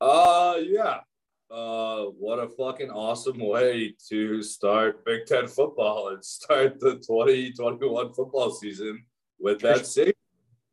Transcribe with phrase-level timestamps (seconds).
[0.00, 1.00] Uh, yeah.
[1.50, 8.12] Uh, what a fucking awesome way to start Big Ten football and start the 2021
[8.12, 9.04] football season
[9.38, 10.14] with that save.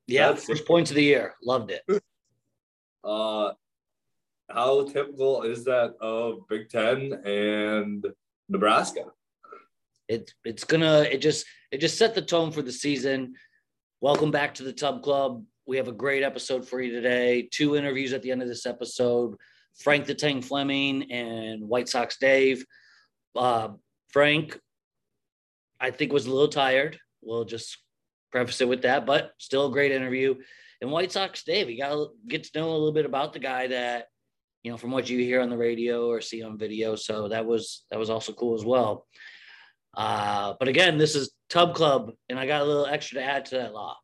[0.07, 1.35] Yeah, That's first points of the year.
[1.43, 1.83] Loved it.
[3.05, 3.51] Uh,
[4.49, 8.05] how typical is that of Big Ten and
[8.47, 9.07] Nebraska?
[10.07, 13.33] It it's gonna it just it just set the tone for the season.
[13.99, 15.43] Welcome back to the Tub Club.
[15.65, 17.47] We have a great episode for you today.
[17.49, 19.35] Two interviews at the end of this episode.
[19.79, 22.65] Frank the Tank Fleming and White Sox Dave.
[23.35, 23.69] Uh,
[24.09, 24.59] Frank,
[25.79, 26.99] I think was a little tired.
[27.21, 27.77] We'll just
[28.31, 30.35] preface it with that, but still a great interview.
[30.81, 33.39] And White Sox Dave, you got to get to know a little bit about the
[33.39, 34.07] guy that
[34.63, 36.95] you know from what you hear on the radio or see on video.
[36.95, 39.07] So that was that was also cool as well.
[39.95, 43.45] Uh, but again, this is Tub Club, and I got a little extra to add
[43.45, 43.95] to that law.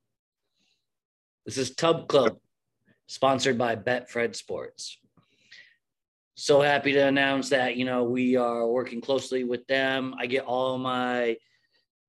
[1.49, 2.37] This is Tub Club,
[3.07, 4.99] sponsored by Betfred Sports.
[6.35, 10.13] So happy to announce that you know we are working closely with them.
[10.19, 11.37] I get all my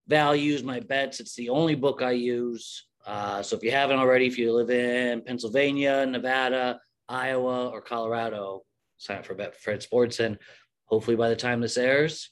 [0.07, 1.21] values, my bets.
[1.21, 2.85] It's the only book I use.
[3.07, 8.65] Uh, so if you haven't already, if you live in Pennsylvania, Nevada, Iowa, or Colorado,
[8.99, 10.37] sign up for Betfred Sports, and
[10.85, 12.29] hopefully by the time this airs,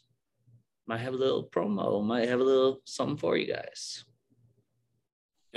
[0.87, 4.05] might have a little promo, might have a little something for you guys.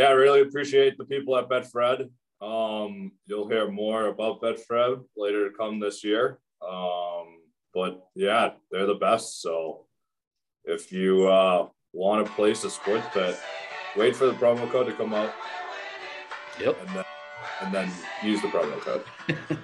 [0.02, 2.10] Yeah, I really appreciate the people at Betfred.
[2.42, 6.40] Um, you'll hear more about Betfred later to come this year.
[6.68, 7.38] Um,
[7.72, 9.44] but yeah, they're the best.
[9.44, 9.86] So
[10.66, 13.40] if you uh, want to place a sports bet,
[13.96, 15.36] wait for the promo code to come out
[16.60, 16.80] Yep.
[16.80, 17.06] and then
[17.62, 17.92] and then
[18.24, 19.04] use the promo code.
[19.52, 19.58] All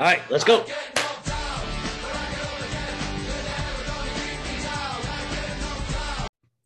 [0.00, 0.66] right, let's go.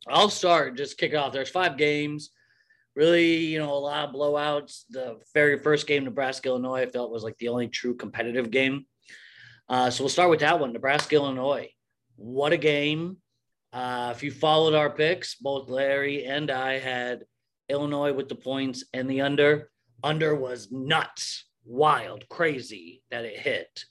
[0.08, 1.34] I'll start, just kick it off.
[1.34, 2.30] There's five games.
[2.94, 4.82] Really, you know, a lot of blowouts.
[4.90, 8.86] The very first game, Nebraska, Illinois, I felt was like the only true competitive game.
[9.68, 11.70] Uh, so we'll start with that one Nebraska, Illinois.
[12.16, 13.16] What a game.
[13.72, 17.24] Uh, if you followed our picks, both Larry and I had
[17.70, 19.70] Illinois with the points and the under.
[20.04, 23.84] Under was nuts, wild, crazy that it hit.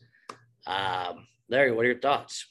[0.67, 2.45] Um, Larry, what are your thoughts?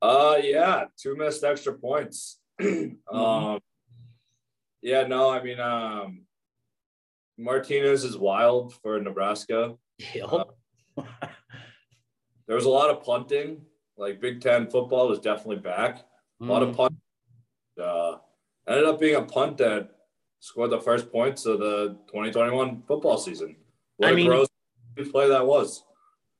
[0.00, 2.38] Uh yeah, two missed extra points.
[2.60, 3.58] um
[4.82, 6.22] yeah, no, I mean um
[7.36, 9.76] Martinez is wild for Nebraska.
[10.14, 10.48] Yep.
[12.46, 13.60] There was a lot of punting.
[13.96, 16.04] Like Big Ten football was definitely back.
[16.40, 16.70] A lot Mm.
[16.70, 16.94] of punt.
[17.80, 18.18] Uh,
[18.68, 19.90] ended up being a punt that
[20.40, 23.56] scored the first points of the 2021 football season.
[23.96, 24.48] What I a mean- gross
[25.12, 25.84] play that was.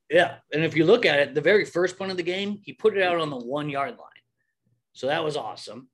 [0.09, 0.37] Yeah.
[0.51, 2.97] And if you look at it, the very first punt of the game, he put
[2.97, 4.23] it out on the one yard line.
[4.93, 5.89] So that was awesome.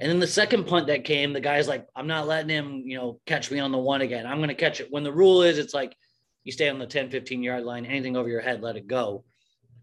[0.00, 2.96] And then the second punt that came, the guy's like, I'm not letting him, you
[2.96, 4.26] know, catch me on the one again.
[4.26, 4.90] I'm going to catch it.
[4.90, 5.94] When the rule is, it's like
[6.42, 9.24] you stay on the 10, 15 yard line, anything over your head, let it go.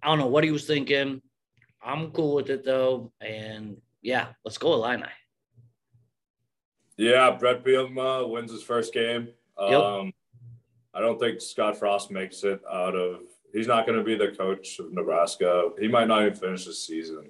[0.01, 1.21] I don't know what he was thinking.
[1.83, 3.11] I'm cool with it though.
[3.21, 5.05] And yeah, let's go Illini.
[6.97, 9.29] Yeah, Brett Bielema wins his first game.
[9.59, 9.79] Yep.
[9.79, 10.13] Um,
[10.95, 13.19] I don't think Scott Frost makes it out of.
[13.53, 15.69] He's not going to be the coach of Nebraska.
[15.79, 17.29] He might not even finish the season.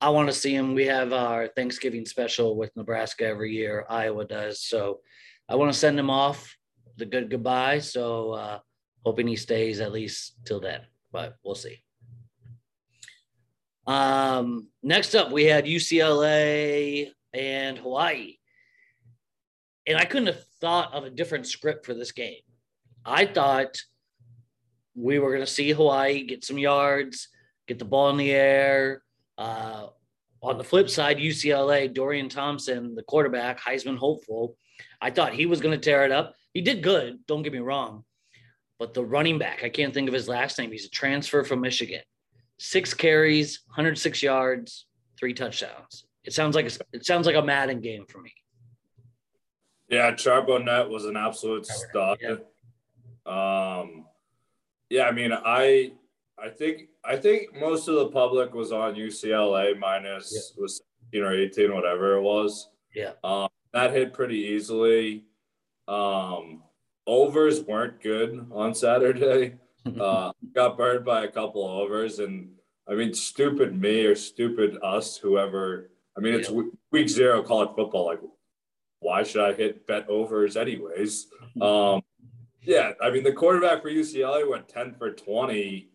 [0.00, 0.74] I want to see him.
[0.74, 3.86] We have our Thanksgiving special with Nebraska every year.
[3.88, 4.60] Iowa does.
[4.60, 5.00] So
[5.48, 6.56] I want to send him off
[6.96, 7.78] the good goodbye.
[7.78, 8.58] So uh,
[9.04, 11.82] hoping he stays at least till then, but we'll see.
[13.86, 18.36] Um, next up, we had UCLA and Hawaii.
[19.86, 22.40] And I couldn't have thought of a different script for this game.
[23.04, 23.80] I thought
[24.96, 27.28] we were going to see Hawaii get some yards,
[27.68, 29.02] get the ball in the air.
[29.38, 29.88] Uh,
[30.42, 34.56] on the flip side, UCLA, Dorian Thompson, the quarterback, Heisman hopeful,
[35.00, 36.34] I thought he was going to tear it up.
[36.54, 38.04] He did good, don't get me wrong.
[38.78, 40.70] But the running back, I can't think of his last name.
[40.70, 42.02] He's a transfer from Michigan.
[42.58, 44.86] Six carries, 106 yards,
[45.18, 46.06] three touchdowns.
[46.24, 48.32] It sounds like a, it sounds like a Madden game for me.
[49.88, 52.18] Yeah, Charbonnet was an absolute stud.
[52.20, 52.36] Yeah.
[53.26, 54.06] Um,
[54.90, 55.92] yeah, I mean, I,
[56.38, 60.82] I think, I think most of the public was on UCLA minus was
[61.12, 62.68] 17 or 18, whatever it was.
[62.94, 63.12] Yeah.
[63.22, 65.24] Um, that hit pretty easily.
[65.88, 66.62] Um,
[67.06, 69.54] overs weren't good on Saturday.
[70.00, 72.50] Uh, got burned by a couple of overs, and
[72.88, 75.92] I mean, stupid me or stupid us, whoever.
[76.16, 76.62] I mean, it's Yeah.
[76.90, 78.06] week zero college football.
[78.06, 78.18] Like,
[78.98, 81.28] why should I hit bet overs anyways?
[81.62, 82.02] Um,
[82.62, 85.88] yeah, I mean, the quarterback for UCLA went 10 for 20.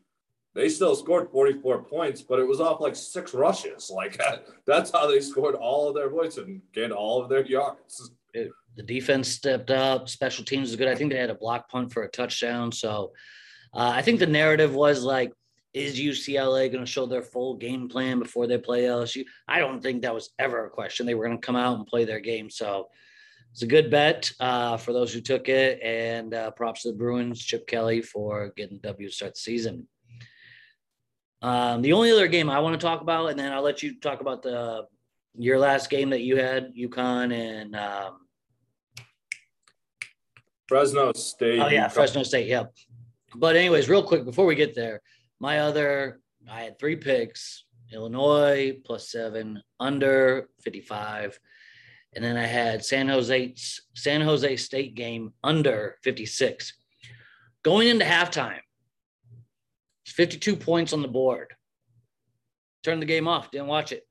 [0.54, 3.90] They still scored 44 points, but it was off like six rushes.
[3.90, 4.20] Like,
[4.66, 8.12] that's how they scored all of their points and gained all of their yards.
[8.34, 10.10] the defense stepped up.
[10.10, 10.88] Special teams was good.
[10.88, 12.72] I think they had a block punt for a touchdown.
[12.72, 13.14] So
[13.74, 15.32] Uh, I think the narrative was like,
[15.74, 19.24] is UCLA going to show their full game plan before they play LSU?
[19.48, 21.06] I don't think that was ever a question.
[21.06, 22.50] They were going to come out and play their game.
[22.50, 22.90] So
[23.52, 25.82] it's a good bet uh, for those who took it.
[25.82, 29.88] And uh, props to the Bruins, Chip Kelly, for getting W to start the season.
[31.42, 34.00] Um, the only other game I want to talk about, and then I'll let you
[34.00, 34.86] talk about the
[35.36, 38.28] your last game that you had, UConn and um,
[40.68, 41.60] Fresno State.
[41.60, 42.48] Oh yeah, Fresno State.
[42.48, 42.74] Yep.
[43.36, 45.02] But anyways, real quick before we get there,
[45.40, 51.40] my other I had three picks: Illinois plus seven, under fifty-five,
[52.16, 53.56] and then I had San Jose
[53.96, 56.74] San Jose State game under fifty-six.
[57.64, 58.60] Going into halftime,
[60.12, 61.54] 52 points on the board.
[62.84, 63.52] Turned the game off.
[63.52, 64.04] Didn't watch it.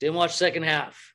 [0.00, 1.14] Didn't watch second half.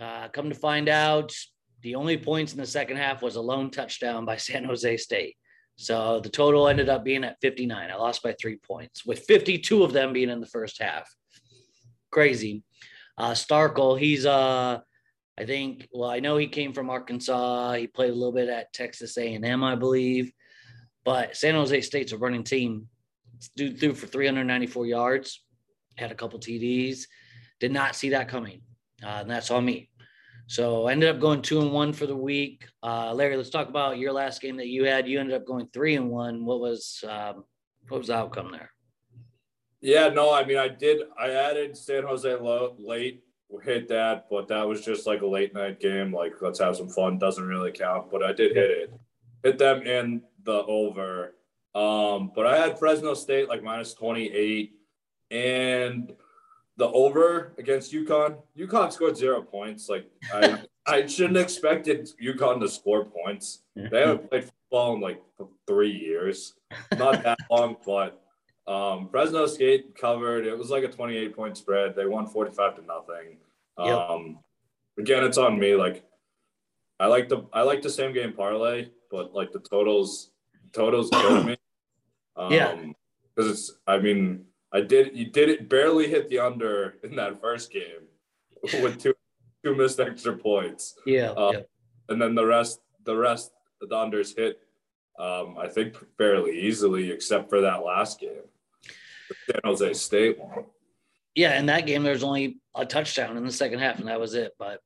[0.00, 1.34] Uh, come to find out,
[1.82, 5.36] the only points in the second half was a lone touchdown by San Jose State.
[5.76, 7.90] So the total ended up being at 59.
[7.90, 11.08] I lost by three points, with 52 of them being in the first half.
[12.10, 12.64] Crazy.
[13.16, 14.80] Uh, Starkel, he's uh,
[15.38, 15.88] I think.
[15.92, 17.74] Well, I know he came from Arkansas.
[17.74, 20.32] He played a little bit at Texas A&M, I believe.
[21.08, 22.86] But San Jose State's a running team.
[23.56, 25.42] Dude threw for 394 yards,
[25.96, 27.04] had a couple TDs.
[27.60, 28.60] Did not see that coming.
[29.02, 29.88] Uh, and that's on me.
[30.48, 32.66] So I ended up going two and one for the week.
[32.82, 35.08] Uh, Larry, let's talk about your last game that you had.
[35.08, 36.44] You ended up going three and one.
[36.44, 37.44] What was um,
[37.88, 38.70] what was the outcome there?
[39.80, 41.04] Yeah, no, I mean I did.
[41.18, 43.22] I added San Jose low, late,
[43.64, 46.12] hit that, but that was just like a late night game.
[46.12, 47.18] Like let's have some fun.
[47.18, 48.92] Doesn't really count, but I did hit it.
[49.42, 51.34] Hit them in the over.
[51.74, 54.74] Um, but I had Fresno State like minus twenty eight,
[55.30, 56.12] and
[56.76, 58.36] the over against UConn.
[58.56, 59.88] UConn scored zero points.
[59.88, 63.60] Like I, I shouldn't expected UConn to score points.
[63.74, 65.22] They haven't played football in like
[65.66, 66.54] three years,
[66.96, 68.20] not that long, but
[68.66, 70.46] um, Fresno State covered.
[70.46, 71.94] It was like a 28 point spread.
[71.94, 73.38] They won 45 to nothing.
[73.76, 74.38] Um,
[74.98, 75.76] Again, it's on me.
[75.76, 76.04] Like
[76.98, 80.30] I like the I like the same game parlay, but like the totals
[80.72, 81.56] totals kill me.
[82.36, 82.76] Um, yeah,
[83.34, 83.78] because it's.
[83.84, 85.16] I mean I did.
[85.16, 85.68] You did it.
[85.68, 88.06] Barely hit the under in that first game
[88.82, 89.14] with two
[89.64, 90.94] two missed extra points.
[91.06, 91.60] Yeah, uh, yeah.
[92.08, 94.60] And then the rest, the rest, the unders hit.
[95.18, 98.46] Um, I think fairly easily, except for that last game,
[99.28, 100.66] the San Jose State one.
[101.34, 104.34] Yeah, in that game, there's only a touchdown in the second half, and that was
[104.34, 104.52] it.
[104.58, 104.80] But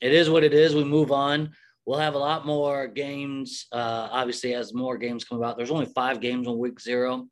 [0.00, 0.74] it is what it is.
[0.74, 1.52] We move on.
[1.86, 3.66] We'll have a lot more games.
[3.70, 7.28] Uh, obviously, as more games come about, there's only five games on week zero.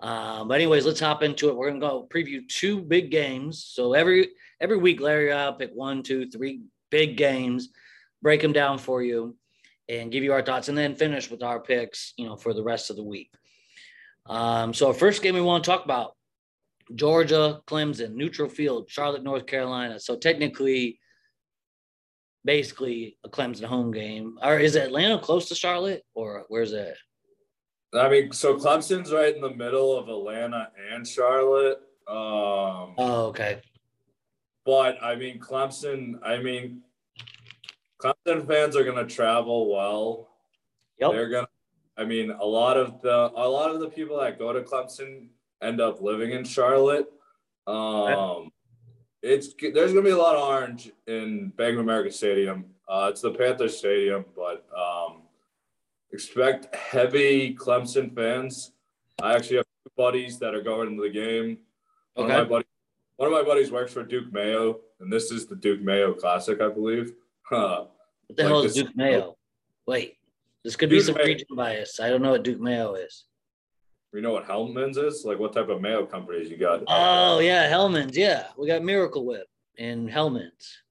[0.00, 1.56] Um, but anyways, let's hop into it.
[1.56, 3.64] We're gonna go preview two big games.
[3.64, 4.28] So every
[4.60, 6.60] every week, Larry, I'll pick one, two, three
[6.90, 7.70] big games,
[8.20, 9.36] break them down for you,
[9.88, 12.12] and give you our thoughts, and then finish with our picks.
[12.18, 13.30] You know, for the rest of the week.
[14.26, 16.16] Um, so our first game we want to talk about
[16.94, 19.98] Georgia, Clemson, neutral field, Charlotte, North Carolina.
[19.98, 20.99] So technically,
[22.44, 24.38] basically a Clemson home game.
[24.42, 26.96] Or is Atlanta close to Charlotte, or where's it?
[27.92, 31.78] I mean, so Clemson's right in the middle of Atlanta and Charlotte.
[32.06, 33.60] Um, oh, okay.
[34.64, 36.20] But I mean, Clemson.
[36.24, 36.82] I mean,
[38.00, 40.28] Clemson fans are going to travel well.
[40.98, 41.12] Yep.
[41.12, 41.44] They're going.
[41.44, 41.50] to
[41.96, 45.28] I mean, a lot of the a lot of the people that go to Clemson
[45.62, 47.06] end up living in Charlotte.
[47.66, 48.50] Um,
[49.22, 52.64] it's there's going to be a lot of orange in Bank of America Stadium.
[52.88, 55.22] Uh, it's the Panthers Stadium, but um,
[56.12, 58.72] expect heavy Clemson fans.
[59.22, 61.58] I actually have two buddies that are going to the game.
[62.16, 62.22] Okay.
[62.22, 62.66] One of my buddies,
[63.16, 66.60] one of my buddies works for Duke Mayo, and this is the Duke Mayo Classic,
[66.60, 67.12] I believe.
[67.48, 67.90] what
[68.28, 69.36] the like hell is Duke Mayo?
[69.86, 70.16] Wait,
[70.64, 71.26] this could Duke be some Mayo.
[71.26, 72.00] region bias.
[72.00, 73.24] I don't know what Duke Mayo is.
[74.12, 75.24] You know what Hellmann's is?
[75.24, 76.82] Like what type of mayo companies you got?
[76.88, 78.16] Oh yeah, Hellmann's.
[78.16, 79.46] Yeah, we got Miracle Whip
[79.78, 80.82] and Hellmann's.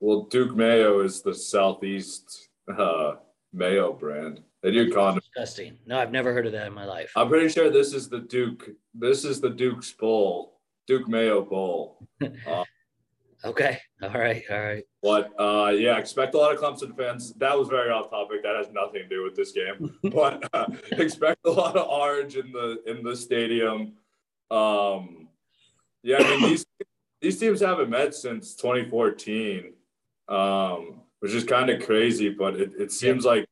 [0.00, 3.14] Well, Duke Mayo is the southeast uh,
[3.52, 4.40] mayo brand.
[4.62, 5.20] They do condoms.
[5.20, 5.78] Disgusting.
[5.86, 7.12] No, I've never heard of that in my life.
[7.14, 8.70] I'm pretty sure this is the Duke.
[8.94, 12.06] This is the Duke's Bowl, Duke Mayo Bowl.
[12.46, 12.64] Uh,
[13.44, 13.78] okay.
[14.02, 14.42] All right.
[14.50, 14.84] All right.
[15.02, 17.32] But uh, yeah, expect a lot of Clemson fans.
[17.34, 18.42] That was very off topic.
[18.42, 19.94] That has nothing to do with this game.
[20.12, 23.94] but uh, expect a lot of orange in the in the stadium.
[24.50, 25.28] Um,
[26.02, 26.66] yeah, I mean these
[27.20, 29.72] these teams haven't met since 2014,
[30.28, 32.30] um, which is kind of crazy.
[32.30, 33.46] But it, it seems like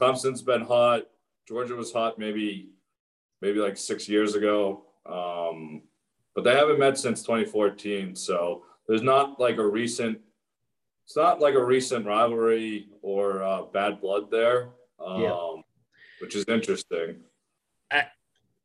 [0.00, 1.02] Clemson's been hot.
[1.48, 2.70] Georgia was hot maybe
[3.40, 4.82] maybe like six years ago.
[5.04, 5.82] Um,
[6.34, 8.14] but they haven't met since 2014.
[8.14, 10.20] So there's not like a recent
[11.06, 14.70] it's not like a recent rivalry or uh, bad blood there.
[15.04, 15.52] Um, yeah.
[16.20, 17.20] which is interesting.
[17.92, 18.06] I,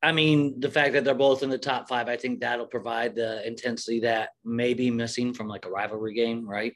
[0.02, 3.14] I mean, the fact that they're both in the top five, I think that'll provide
[3.14, 6.74] the intensity that may be missing from like a rivalry game, right?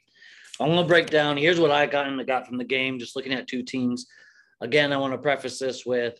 [0.60, 1.36] I'm going to break down.
[1.36, 4.06] Here's what I got and I got from the game, just looking at two teams.
[4.60, 6.18] Again, I want to preface this with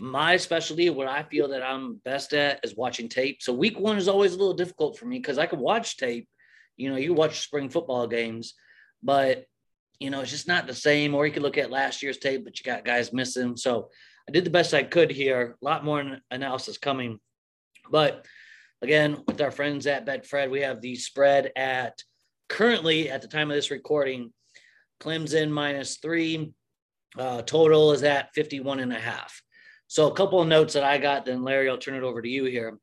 [0.00, 3.42] my specialty, what I feel that I'm best at is watching tape.
[3.42, 6.28] So week one is always a little difficult for me because I can watch tape.
[6.76, 8.54] You know, you watch spring football games,
[9.02, 9.44] but
[10.00, 11.14] you know, it's just not the same.
[11.14, 13.56] Or you could look at last year's tape, but you got guys missing.
[13.56, 13.90] So
[14.28, 15.56] I did the best I could here.
[15.60, 17.20] A lot more analysis coming.
[17.90, 18.26] But
[18.82, 22.02] again, with our friends at Betfred, we have the spread at
[22.48, 24.32] currently at the time of this recording,
[25.00, 26.52] Clemson minus three.
[27.16, 29.40] Uh, total is at 51 and a half.
[29.86, 32.28] So a couple of notes that I got, then Larry, I'll turn it over to
[32.28, 32.78] you here.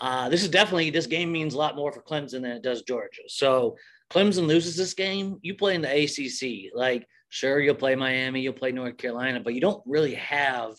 [0.00, 2.82] Uh, this is definitely this game means a lot more for Clemson than it does
[2.82, 3.22] Georgia.
[3.26, 3.76] So
[4.10, 6.72] Clemson loses this game, you play in the ACC.
[6.74, 10.74] Like, sure, you'll play Miami, you'll play North Carolina, but you don't really have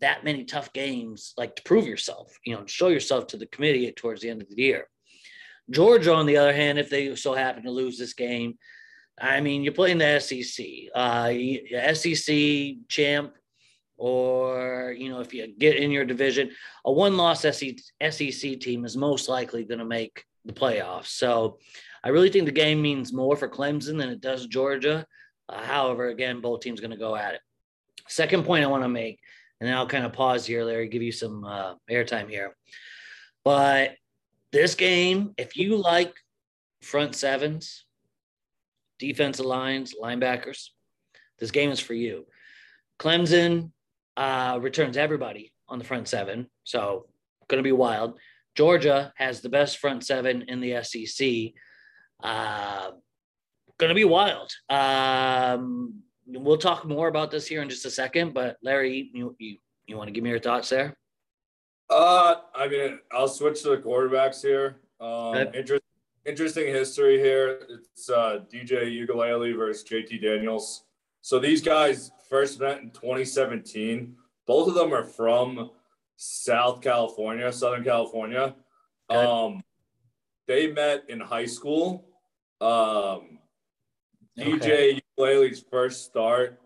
[0.00, 3.90] that many tough games like to prove yourself, you know, show yourself to the committee
[3.92, 4.88] towards the end of the year.
[5.70, 8.58] Georgia, on the other hand, if they so happen to lose this game,
[9.18, 11.32] I mean, you're playing the SEC, uh,
[11.94, 13.32] SEC champ,
[13.96, 16.50] or you know, if you get in your division,
[16.84, 21.06] a one-loss SEC team is most likely going to make the playoffs.
[21.06, 21.58] So,
[22.04, 25.06] I really think the game means more for Clemson than it does Georgia.
[25.48, 27.40] Uh, however, again, both teams going to go at it.
[28.08, 29.18] Second point I want to make,
[29.58, 32.54] and then I'll kind of pause here, Larry, give you some uh, airtime here.
[33.42, 33.96] But
[34.52, 36.14] this game, if you like
[36.82, 37.86] front sevens,
[38.98, 40.68] defensive lines, linebackers,
[41.38, 42.26] this game is for you.
[42.98, 43.70] Clemson
[44.16, 47.06] uh, returns everybody on the front seven, so
[47.48, 48.18] going to be wild.
[48.54, 51.52] Georgia has the best front seven in the SEC.
[52.22, 52.92] Uh,
[53.78, 54.52] going to be wild.
[54.68, 59.56] Um, we'll talk more about this here in just a second, but Larry, you you,
[59.86, 60.96] you want to give me your thoughts there?
[61.90, 64.80] Uh, I mean, I'll switch to the quarterbacks here.
[65.00, 65.80] Um, inter-
[66.24, 67.60] interesting history here.
[67.68, 70.84] It's uh, DJ Uiagalelei versus JT Daniels.
[71.24, 74.14] So these guys first met in 2017.
[74.46, 75.70] Both of them are from
[76.16, 78.54] South California, Southern California.
[79.08, 79.62] Um,
[80.46, 82.04] they met in high school.
[82.60, 83.38] Um,
[84.38, 85.00] okay.
[85.00, 86.60] DJ Uiagalelei's first start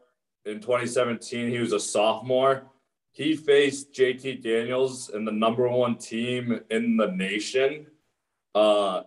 [0.44, 2.64] in 2017, he was a sophomore
[3.18, 7.88] he faced JT Daniels and the number one team in the nation.
[8.54, 9.02] Uh,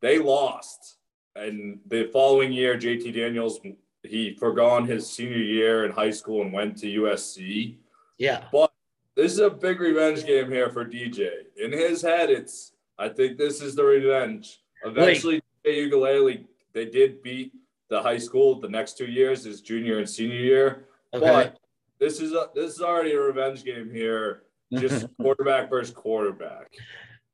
[0.00, 0.98] they lost.
[1.34, 3.58] And the following year, JT Daniels,
[4.02, 7.76] he forgone his senior year in high school and went to USC.
[8.18, 8.44] Yeah.
[8.52, 8.72] But
[9.16, 11.30] this is a big revenge game here for DJ.
[11.56, 14.60] In his head, it's, I think this is the revenge.
[14.84, 17.52] Eventually, DJ Uiagalelei, they did beat
[17.88, 20.88] the high school the next two years, his junior and senior year.
[21.12, 21.26] Okay.
[21.26, 21.58] But
[21.98, 24.42] this is a, this is already a revenge game here.
[24.72, 26.72] Just quarterback versus quarterback.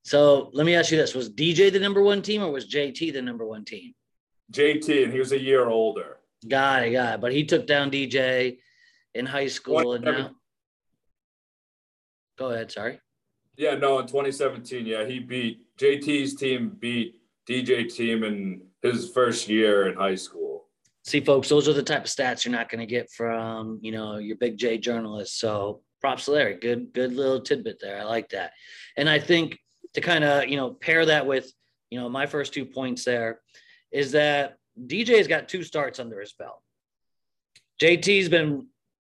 [0.04, 3.12] So let me ask you this: Was DJ the number one team, or was JT
[3.12, 3.94] the number one team?
[4.52, 6.18] JT, and he was a year older.
[6.46, 7.20] Got it, got it.
[7.20, 8.58] But he took down DJ
[9.14, 10.30] in high school, and now.
[12.36, 12.72] Go ahead.
[12.72, 13.00] Sorry.
[13.56, 19.48] Yeah, no, in 2017, yeah, he beat JT's team beat DJ team in his first
[19.48, 20.54] year in high school
[21.04, 23.92] see folks those are the type of stats you're not going to get from you
[23.92, 28.04] know your big j journalist so props to larry good good little tidbit there i
[28.04, 28.52] like that
[28.96, 29.58] and i think
[29.92, 31.52] to kind of you know pair that with
[31.90, 33.40] you know my first two points there
[33.92, 36.60] is that dj's got two starts under his belt
[37.80, 38.66] jt's been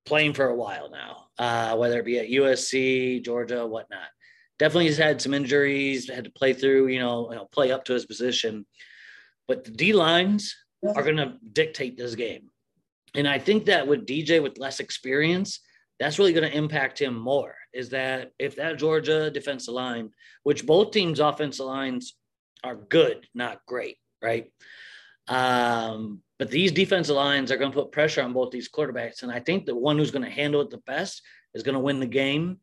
[0.04, 4.08] playing for a while now uh, whether it be at usc georgia whatnot
[4.58, 7.84] definitely has had some injuries had to play through you know, you know play up
[7.84, 8.66] to his position
[9.46, 10.54] but the d lines
[10.84, 12.50] are going to dictate this game.
[13.14, 15.60] And I think that with DJ with less experience,
[16.00, 17.54] that's really going to impact him more.
[17.72, 20.10] Is that if that Georgia defensive line,
[20.42, 22.16] which both teams' offensive lines
[22.64, 24.50] are good, not great, right?
[25.28, 29.22] Um, but these defensive lines are going to put pressure on both these quarterbacks.
[29.22, 31.22] And I think the one who's going to handle it the best
[31.54, 32.58] is going to win the game.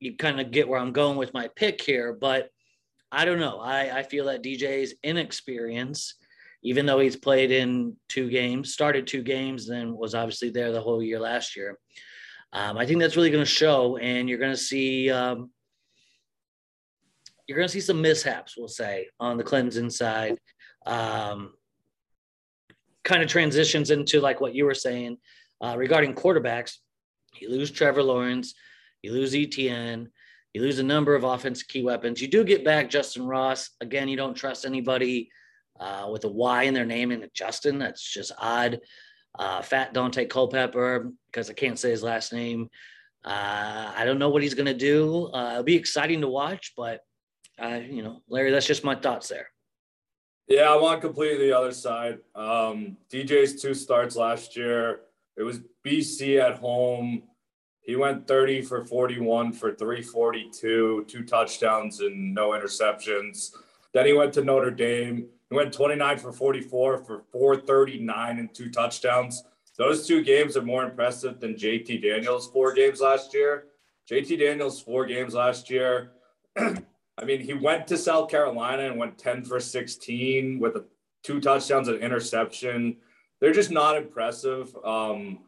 [0.00, 2.50] You kind of get where I'm going with my pick here, but
[3.10, 3.58] I don't know.
[3.58, 6.14] I, I feel that DJ's inexperience
[6.62, 10.80] even though he's played in two games, started two games, then was obviously there the
[10.80, 11.78] whole year last year.
[12.52, 15.50] Um, I think that's really going to show, and you're going to see um,
[17.46, 20.38] you're going to see some mishaps, we'll say, on the Clemson side.
[20.88, 21.52] Um,
[23.04, 25.18] kind of transitions into like what you were saying
[25.60, 26.78] uh, regarding quarterbacks.
[27.40, 28.54] You lose Trevor Lawrence,
[29.02, 30.08] you lose Etienne,
[30.54, 32.22] you lose a number of offense key weapons.
[32.22, 33.70] You do get back Justin Ross.
[33.80, 35.30] Again, you don't trust anybody
[35.78, 37.78] uh, with a Y in their name and Justin.
[37.78, 38.80] That's just odd.
[39.38, 42.68] uh, Fat Daunte Culpepper, because I can't say his last name.
[43.24, 45.26] Uh, I don't know what he's going to do.
[45.32, 47.00] Uh, it'll be exciting to watch, but,
[47.62, 49.48] uh, you know, Larry, that's just my thoughts there.
[50.48, 52.20] Yeah, I'm on completely the other side.
[52.34, 55.00] Um, DJ's two starts last year.
[55.36, 57.24] It was BC at home.
[57.82, 63.50] He went 30 for 41 for 342, two touchdowns and no interceptions.
[63.92, 65.26] Then he went to Notre Dame.
[65.50, 69.44] He went 29 for 44 for 439 and two touchdowns.
[69.76, 73.66] Those two games are more impressive than JT Daniels' four games last year.
[74.10, 76.12] JT Daniels' four games last year.
[77.20, 80.84] I mean, he went to South Carolina and went 10 for 16 with a,
[81.24, 82.96] two touchdowns and interception.
[83.40, 84.74] They're just not impressive.
[84.84, 85.40] Um,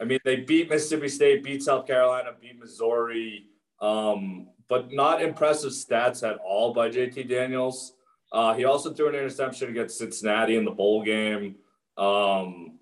[0.00, 3.46] I mean, they beat Mississippi State, beat South Carolina, beat Missouri,
[3.80, 7.94] um, but not impressive stats at all by JT Daniels.
[8.32, 11.56] Uh, he also threw an interception against Cincinnati in the bowl game.
[11.96, 12.78] Um,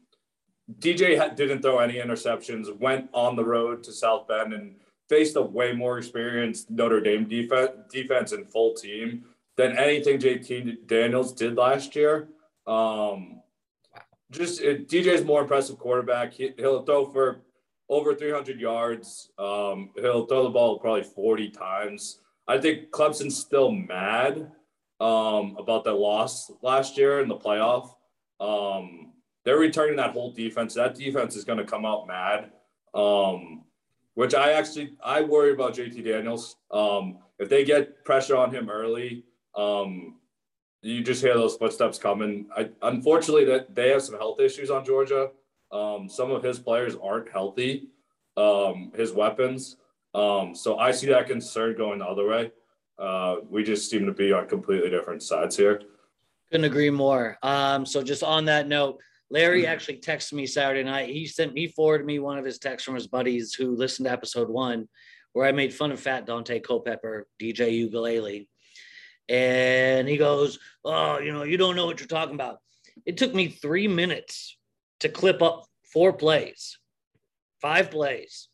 [0.78, 4.76] DJ didn't throw any interceptions, went on the road to South Bend and
[5.14, 9.24] faced a way more experienced Notre Dame defense, defense and full team
[9.56, 12.28] than anything JT Daniels did last year.
[12.66, 13.40] Um,
[14.32, 16.32] just it, DJ's more impressive quarterback.
[16.32, 17.42] He, will throw for
[17.88, 19.30] over 300 yards.
[19.38, 22.18] Um, he'll throw the ball probably 40 times.
[22.48, 24.50] I think Clemson's still mad
[24.98, 27.90] um, about that loss last year in the playoff.
[28.40, 29.12] Um,
[29.44, 30.74] they're returning that whole defense.
[30.74, 32.50] That defense is going to come out mad.
[32.94, 33.64] Um,
[34.14, 36.56] which I actually I worry about JT Daniels.
[36.70, 39.24] Um, if they get pressure on him early,
[39.56, 40.16] um,
[40.82, 42.46] you just hear those footsteps coming.
[42.56, 45.30] I, unfortunately, that they have some health issues on Georgia.
[45.72, 47.88] Um, some of his players aren't healthy.
[48.36, 49.76] Um, his weapons.
[50.14, 52.52] Um, so I see that concern going the other way.
[52.98, 55.82] Uh, we just seem to be on completely different sides here.
[56.50, 57.38] Couldn't agree more.
[57.42, 59.00] Um, so just on that note,
[59.34, 59.72] Larry mm-hmm.
[59.72, 61.08] actually texted me Saturday night.
[61.08, 64.12] He sent me forwarded me one of his texts from his buddies who listened to
[64.12, 64.88] episode one,
[65.32, 68.48] where I made fun of Fat Daunte Culpepper, DJ Ukulele.
[69.28, 72.58] And he goes, Oh, you know, you don't know what you're talking about.
[73.06, 74.56] It took me three minutes
[75.00, 76.78] to clip up four plays,
[77.60, 78.46] five plays,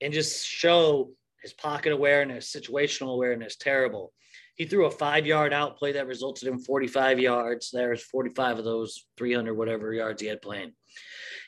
[0.00, 4.12] and just show his pocket awareness, situational awareness, terrible.
[4.60, 7.70] He threw a five yard out play that resulted in 45 yards.
[7.70, 10.72] There's 45 of those 300 whatever yards he had playing.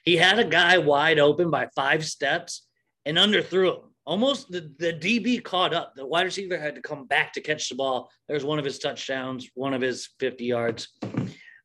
[0.02, 2.66] He had a guy wide open by five steps
[3.04, 3.90] and underthrew him.
[4.06, 5.92] Almost the, the DB caught up.
[5.94, 8.10] The wide receiver had to come back to catch the ball.
[8.28, 10.88] There's one of his touchdowns, one of his 50 yards.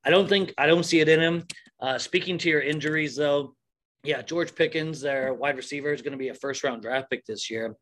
[0.03, 1.47] I don't think, I don't see it in him.
[1.79, 3.55] Uh, speaking to your injuries, though,
[4.03, 7.25] yeah, George Pickens, their wide receiver, is going to be a first round draft pick
[7.25, 7.77] this year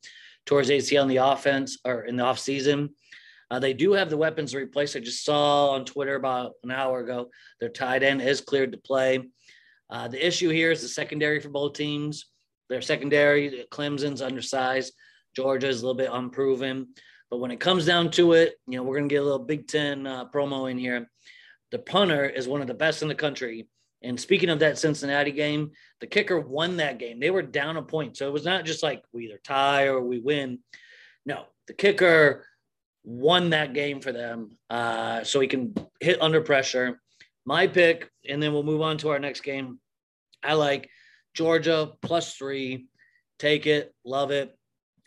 [0.45, 2.89] towards ACL in the offense or in the offseason.
[3.51, 4.95] Uh, they do have the weapons to replace.
[4.95, 7.29] I just saw on Twitter about an hour ago
[7.59, 9.23] their tight end is cleared to play.
[9.89, 12.25] Uh, the issue here is the secondary for both teams.
[12.69, 14.93] Their secondary, Clemson's undersized.
[15.35, 16.87] Georgia's a little bit unproven.
[17.29, 19.39] But when it comes down to it, you know, we're going to get a little
[19.39, 21.09] Big Ten uh, promo in here.
[21.71, 23.67] The punter is one of the best in the country.
[24.01, 27.19] And speaking of that Cincinnati game, the kicker won that game.
[27.19, 28.17] They were down a point.
[28.17, 30.59] So it was not just like we either tie or we win.
[31.25, 32.45] No, the kicker
[33.05, 34.57] won that game for them.
[34.69, 36.99] Uh, so he can hit under pressure.
[37.45, 39.79] My pick, and then we'll move on to our next game.
[40.43, 40.89] I like
[41.33, 42.87] Georgia plus three.
[43.37, 44.57] Take it, love it.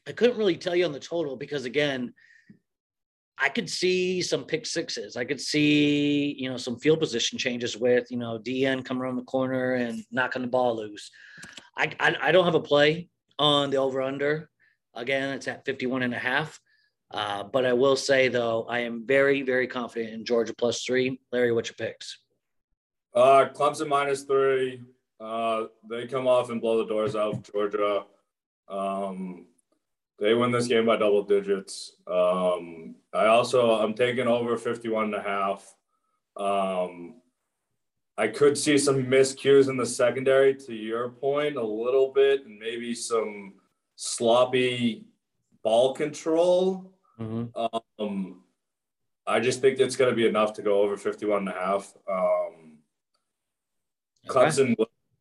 [0.07, 2.15] I couldn't really tell you on the total because, again,
[3.41, 5.17] I could see some pick sixes.
[5.17, 9.17] I could see, you know, some field position changes with, you know, DN coming around
[9.17, 11.11] the corner and knocking the ball loose.
[11.77, 13.09] I, I, I don't have a play
[13.39, 14.51] on the over under.
[14.95, 16.59] Again, it's at 51 and a half.
[17.11, 21.21] Uh, but I will say though, I am very, very confident in Georgia plus three.
[21.33, 22.19] Larry, what's your picks?
[23.15, 24.83] Uh, Clemson minus three.
[25.21, 28.05] Uh, they come off and blow the doors out Georgia.
[28.69, 29.47] Um,
[30.19, 31.93] they win this game by double digits.
[32.07, 35.75] Um, I also I'm taking over 51 and a half.
[36.37, 37.15] Um,
[38.17, 42.59] I could see some miscues in the secondary to your point a little bit and
[42.59, 43.55] maybe some
[43.95, 45.05] sloppy
[45.63, 46.93] ball control.
[47.21, 48.03] Mm-hmm.
[48.05, 48.43] Um,
[49.27, 51.93] I just think it's going to be enough to go over 51 and a half.
[52.11, 52.79] Um,
[54.29, 54.41] okay.
[54.41, 54.75] Clemson,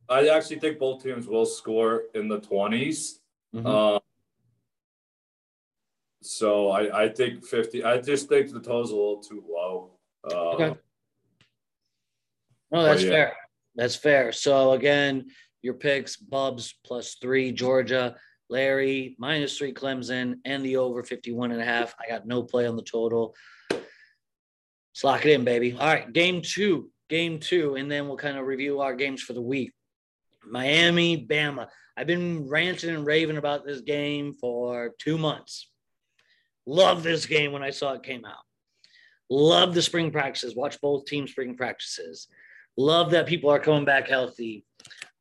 [0.07, 3.19] I actually think both teams will score in the 20s.
[3.53, 3.65] Mm-hmm.
[3.65, 3.99] Um,
[6.21, 9.91] so I, I think 50, I just think the total's a little too low.
[10.29, 10.79] Uh, okay.
[12.71, 13.09] No, that's yeah.
[13.09, 13.33] fair.
[13.75, 14.31] That's fair.
[14.31, 15.27] So again,
[15.61, 18.15] your picks, Bubs plus three, Georgia,
[18.49, 21.95] Larry, minus three Clemson, and the over 51 and a half.
[21.99, 23.35] I got no play on the total.
[23.69, 25.73] Let's lock it in, baby.
[25.73, 29.33] All right, game two, game two, and then we'll kind of review our games for
[29.33, 29.73] the week.
[30.45, 31.67] Miami, Bama.
[31.95, 35.69] I've been ranting and raving about this game for two months.
[36.65, 38.43] Love this game when I saw it came out.
[39.29, 40.55] Love the spring practices.
[40.55, 42.27] Watch both teams' spring practices.
[42.77, 44.63] Love that people are coming back healthy.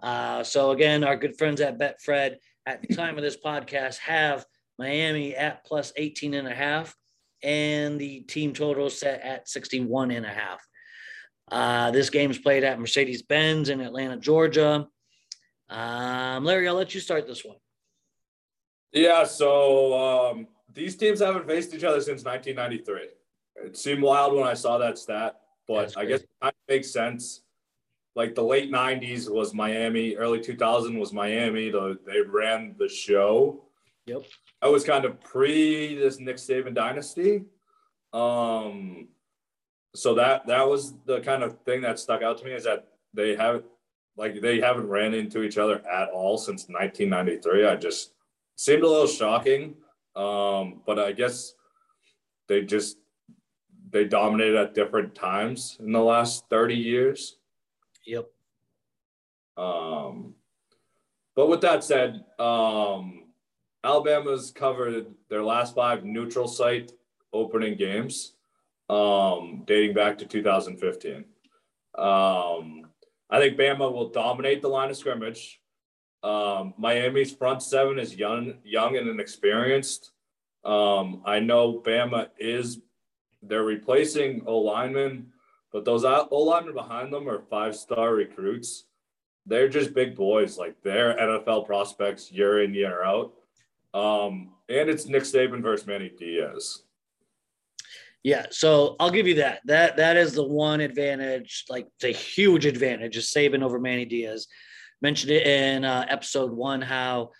[0.02, 2.36] Uh, so again, our good friends at Betfred
[2.66, 4.44] at the time of this podcast have
[4.78, 6.94] Miami at plus 18 and a half
[7.42, 10.66] and the team total set at 61 and a half.
[11.50, 14.88] Uh, this game is played at Mercedes-Benz in Atlanta, Georgia.
[15.68, 17.56] Um, Larry, I'll let you start this one.
[18.92, 23.08] Yeah, so um, these teams haven't faced each other since 1993.
[23.64, 25.36] It seemed wild when I saw that stat,
[25.68, 27.42] but I guess it makes sense.
[28.16, 31.70] Like the late 90s was Miami, early 2000 was Miami.
[31.70, 33.62] The, they ran the show.
[34.06, 34.22] Yep.
[34.62, 37.44] I was kind of pre this Nick Saban dynasty.
[38.14, 39.08] Um,
[39.94, 42.88] so that that was the kind of thing that stuck out to me is that
[43.12, 43.64] they haven't
[44.16, 47.66] like they haven't ran into each other at all since 1993.
[47.66, 48.12] I just
[48.56, 49.74] seemed a little shocking.
[50.14, 51.52] Um, but I guess
[52.48, 52.96] they just
[53.90, 57.36] they dominated at different times in the last 30 years.
[58.06, 58.30] Yep.
[59.56, 60.34] Um,
[61.34, 63.24] but with that said, um,
[63.84, 66.92] Alabama's covered their last five neutral site
[67.32, 68.34] opening games,
[68.88, 71.24] um, dating back to 2015.
[71.96, 72.86] Um,
[73.28, 75.60] I think Bama will dominate the line of scrimmage.
[76.22, 80.12] Um, Miami's front seven is young, young and inexperienced.
[80.64, 82.80] Um, I know Bama is
[83.42, 85.32] they're replacing O linemen,
[85.72, 88.84] but those O linemen behind them are five star recruits.
[89.46, 93.32] They're just big boys, like they're NFL prospects year in year out.
[93.94, 96.82] Um, and it's Nick Saban versus Manny Diaz.
[98.22, 99.60] Yeah, so I'll give you that.
[99.66, 104.48] That that is the one advantage, like the huge advantage, is Saban over Manny Diaz.
[105.00, 107.30] Mentioned it in uh, episode one how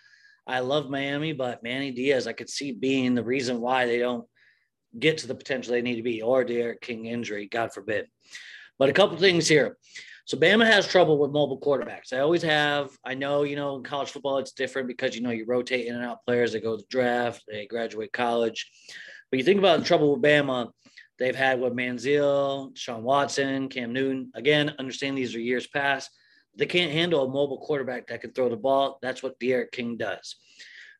[0.46, 4.26] I love Miami, but Manny Diaz, I could see being the reason why they don't
[4.98, 8.06] get to the potential they need to be, or D'Eriq King injury, God forbid.
[8.78, 9.76] But a couple things here.
[10.26, 12.12] So Bama has trouble with mobile quarterbacks.
[12.12, 12.90] I always have.
[13.04, 15.94] I know, you know, in college football it's different because you know you rotate in
[15.94, 16.52] and out players.
[16.52, 18.68] They go to the draft, they graduate college.
[19.30, 20.70] But you think about the trouble with Bama,
[21.18, 24.32] they've had with Manziel, Sean Watson, Cam Newton.
[24.34, 26.10] Again, understand these are years past.
[26.56, 28.98] They can't handle a mobile quarterback that can throw the ball.
[29.02, 30.36] That's what D'Eriq King does.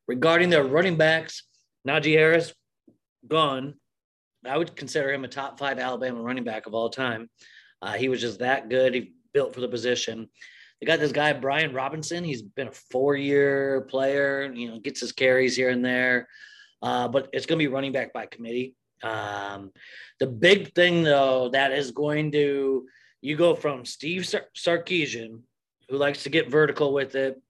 [0.06, 1.42] Regarding their running backs,
[1.86, 2.54] Najee Harris,
[3.26, 3.74] gone.
[4.48, 7.28] I would consider him a top five Alabama running back of all time.
[7.82, 8.94] Uh, he was just that good.
[8.94, 10.28] He built for the position.
[10.80, 12.24] They got this guy Brian Robinson.
[12.24, 14.52] He's been a four-year player.
[14.52, 16.28] You know, gets his carries here and there,
[16.82, 18.74] uh, but it's going to be running back by committee.
[19.02, 19.72] Um,
[20.20, 22.86] the big thing though that is going to
[23.20, 25.40] you go from Steve Sar- Sarkisian,
[25.88, 27.40] who likes to get vertical with it,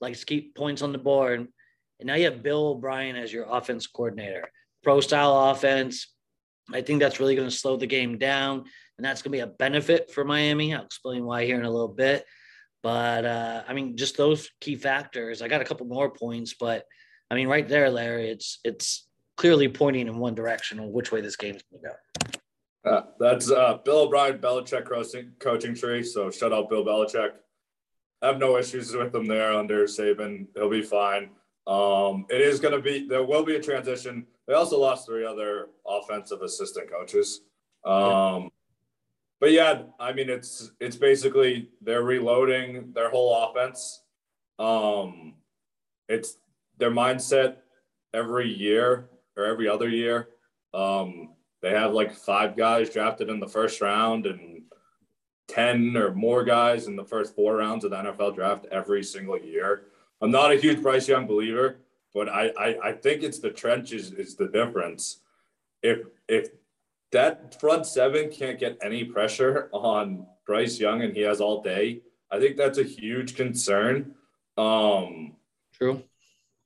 [0.00, 1.48] likes to keep points on the board,
[2.00, 4.50] and now you have Bill O'Brien as your offense coordinator.
[4.82, 6.11] Pro style offense.
[6.72, 8.64] I think that's really going to slow the game down
[8.98, 10.74] and that's going to be a benefit for Miami.
[10.74, 12.24] I'll explain why here in a little bit.
[12.82, 15.42] But uh, I mean, just those key factors.
[15.42, 16.84] I got a couple more points, but
[17.30, 21.20] I mean, right there, Larry, it's it's clearly pointing in one direction on which way
[21.20, 22.90] this game's going to go.
[22.90, 26.02] Uh, that's uh, Bill O'Brien, Belichick coaching, coaching tree.
[26.02, 27.30] So shout out Bill Belichick.
[28.20, 30.46] I have no issues with him there under Saban.
[30.54, 31.30] He'll be fine.
[31.66, 34.26] Um, it is going to be there will be a transition.
[34.46, 37.42] They also lost three other offensive assistant coaches.
[37.84, 38.50] Um,
[39.40, 44.02] but yeah, I mean it's it's basically they're reloading their whole offense.
[44.58, 45.34] Um,
[46.08, 46.36] it's
[46.78, 47.56] their mindset
[48.14, 50.28] every year or every other year.
[50.74, 54.62] Um, they have like five guys drafted in the first round and
[55.48, 59.38] 10 or more guys in the first four rounds of the NFL draft every single
[59.38, 59.84] year.
[60.20, 61.78] I'm not a huge Bryce Young believer,
[62.14, 65.20] but I, I, I think it's the trenches is the difference.
[65.82, 66.50] If if
[67.12, 72.00] that front seven can't get any pressure on Bryce Young and he has all day.
[72.30, 74.14] I think that's a huge concern.
[74.56, 75.36] Um,
[75.74, 76.02] True.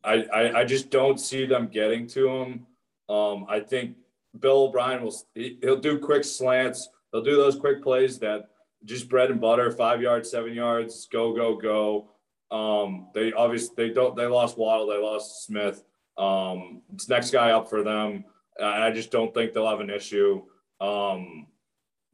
[0.05, 2.67] I, I, I just don't see them getting to him.
[3.09, 3.97] Um, I think
[4.39, 6.89] Bill O'Brien will he'll do quick slants.
[7.13, 8.51] He'll do those quick plays that
[8.85, 12.11] just bread and butter, five yards, seven yards, go go go.
[12.51, 15.83] Um, they obviously they don't they lost Waddle, they lost Smith.
[16.17, 18.25] Um, it's next guy up for them.
[18.63, 20.43] I just don't think they'll have an issue.
[20.81, 21.47] Um,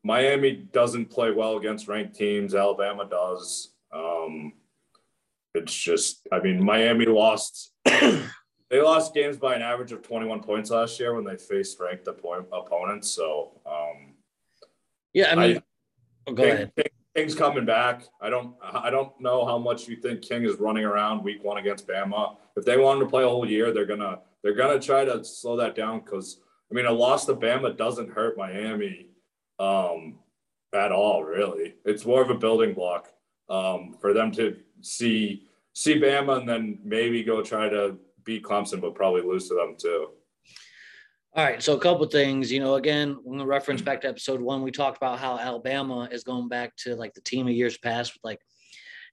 [0.02, 2.54] Miami doesn't play well against ranked teams.
[2.54, 3.74] Alabama does.
[3.92, 4.54] Um,
[5.54, 7.72] it's just, I mean, Miami lost.
[7.84, 12.08] they lost games by an average of 21 points last year when they faced ranked
[12.08, 13.10] opponents.
[13.10, 14.14] So, um,
[15.12, 15.62] yeah, I mean, I,
[16.26, 16.72] oh, go ahead.
[17.16, 18.04] King's coming back.
[18.20, 21.58] I don't I don't know how much you think King is running around week one
[21.58, 22.36] against Bama.
[22.56, 25.22] If they want him to play a whole year, they're gonna they're gonna try to
[25.22, 29.08] slow that down because I mean a loss to Bama doesn't hurt Miami
[29.58, 30.18] um,
[30.74, 31.74] at all, really.
[31.84, 33.08] It's more of a building block
[33.50, 35.44] um, for them to see
[35.74, 39.76] see Bama and then maybe go try to beat Clemson, but probably lose to them
[39.78, 40.08] too.
[41.34, 44.42] All right, so a couple things, you know, again, when we reference back to episode
[44.42, 47.78] one, we talked about how Alabama is going back to like the team of years
[47.78, 48.38] past with like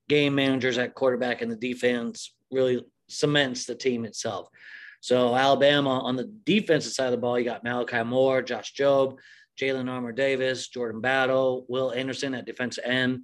[0.10, 4.50] game managers at quarterback and the defense really cements the team itself.
[5.00, 9.18] So Alabama on the defensive side of the ball, you got Malachi Moore, Josh Jobe,
[9.58, 13.22] Jalyn Armour Davis, Jordan Battle, Will Anderson at defensive end.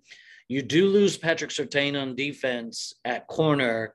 [0.47, 3.93] You do lose Patrick Surtain on defense at corner,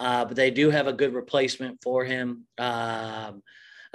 [0.00, 2.44] uh, but they do have a good replacement for him.
[2.58, 3.42] Um,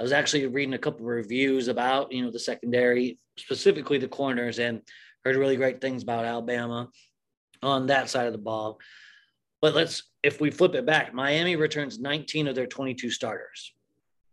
[0.00, 4.08] I was actually reading a couple of reviews about, you know, the secondary, specifically the
[4.08, 4.80] corners, and
[5.26, 6.88] heard really great things about Alabama
[7.62, 8.80] on that side of the ball.
[9.60, 13.74] But let's, if we flip it back, Miami returns 19 of their 22 starters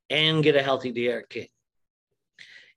[0.10, 1.50] and get a healthy D'Eriq King.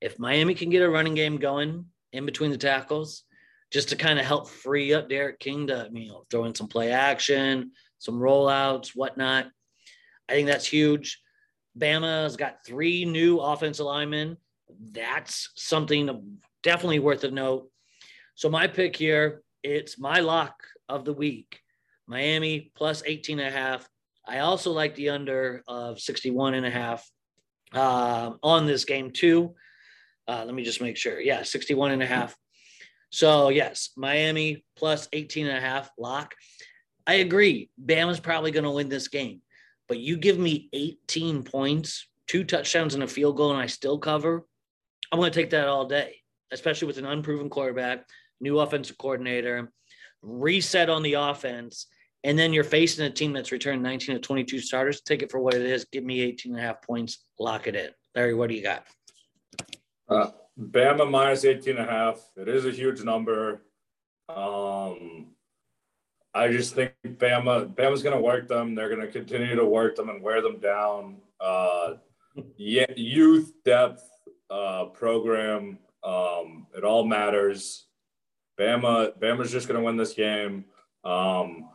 [0.01, 3.23] If Miami can get a running game going in between the tackles,
[3.71, 6.67] just to kind of help free up D'Eriq King to, you know, throw in some
[6.67, 9.47] play action, some rollouts, whatnot.
[10.29, 11.23] I think that's huge.
[11.79, 14.37] Bama's got three new offensive linemen.
[14.93, 17.69] That's something definitely worth a note.
[18.35, 20.55] So my pick here, it's my lock
[20.89, 21.61] of the week.
[22.07, 23.89] Miami plus 18 and a half.
[24.27, 27.09] I also like the under of 61 and a half
[27.73, 29.55] uh, on this game too.
[30.27, 31.21] Uh, let me just make sure.
[31.21, 32.37] Yeah, 61 and a half.
[33.11, 36.35] So yes, Miami plus 18 and a half lock.
[37.07, 37.71] I agree.
[37.85, 39.43] Bama's probably going to win this game
[39.91, 43.99] but you give me 18 points, two touchdowns and a field goal, and I still
[43.99, 44.47] cover,
[45.11, 46.15] I'm going to take that all day,
[46.53, 48.07] especially with an unproven quarterback,
[48.41, 49.73] new offensive coordinator,
[50.23, 51.89] reset on the offense.
[52.23, 55.01] And then you're facing a team that's returned 19 to 22 starters.
[55.01, 55.87] Take it for what it is.
[55.91, 57.25] Give me 18 and a half points.
[57.41, 57.91] Lock it in.
[58.15, 58.85] Larry, what do you got?
[60.09, 62.21] Uh, Bama minus 18 and a half.
[62.37, 63.65] It is a huge number.
[64.29, 65.35] Um,
[66.33, 68.75] I just think Bama Bama's going to work them.
[68.75, 71.17] They're going to continue to work them and wear them down.
[71.41, 71.95] Uh,
[72.57, 74.09] yeah, youth depth
[74.49, 75.79] uh, program.
[76.05, 77.87] Um, it all matters.
[78.59, 80.67] Bama Bama's just going to win this game.
[81.05, 81.71] Um,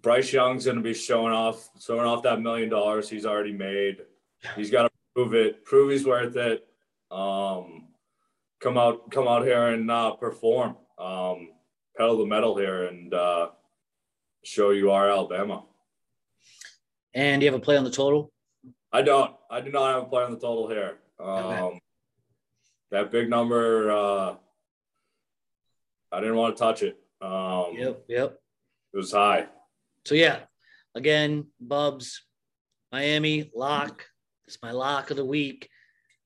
[0.00, 3.98] Bryce Young's going to be showing off showing off that million dollars he's already made.
[4.56, 5.64] He's got to prove it.
[5.64, 6.66] Prove he's worth it.
[7.10, 7.88] Um,
[8.60, 10.76] come out come out here and uh, perform.
[10.98, 11.50] Um,
[11.96, 13.48] pedal the metal here and uh,
[14.44, 15.64] show you are Alabama.
[17.14, 18.32] And do you have a play on the total?
[18.92, 19.34] I don't.
[19.50, 20.98] I do not have a play on the total here.
[21.20, 21.80] Um, okay.
[22.90, 24.34] That big number, uh,
[26.10, 26.98] I didn't want to touch it.
[27.20, 28.38] Um, yep, yep.
[28.94, 29.46] It was high.
[30.06, 30.40] So yeah,
[30.94, 32.22] again, Bubs,
[32.92, 34.06] Miami lock.
[34.46, 35.68] It's my lock of the week.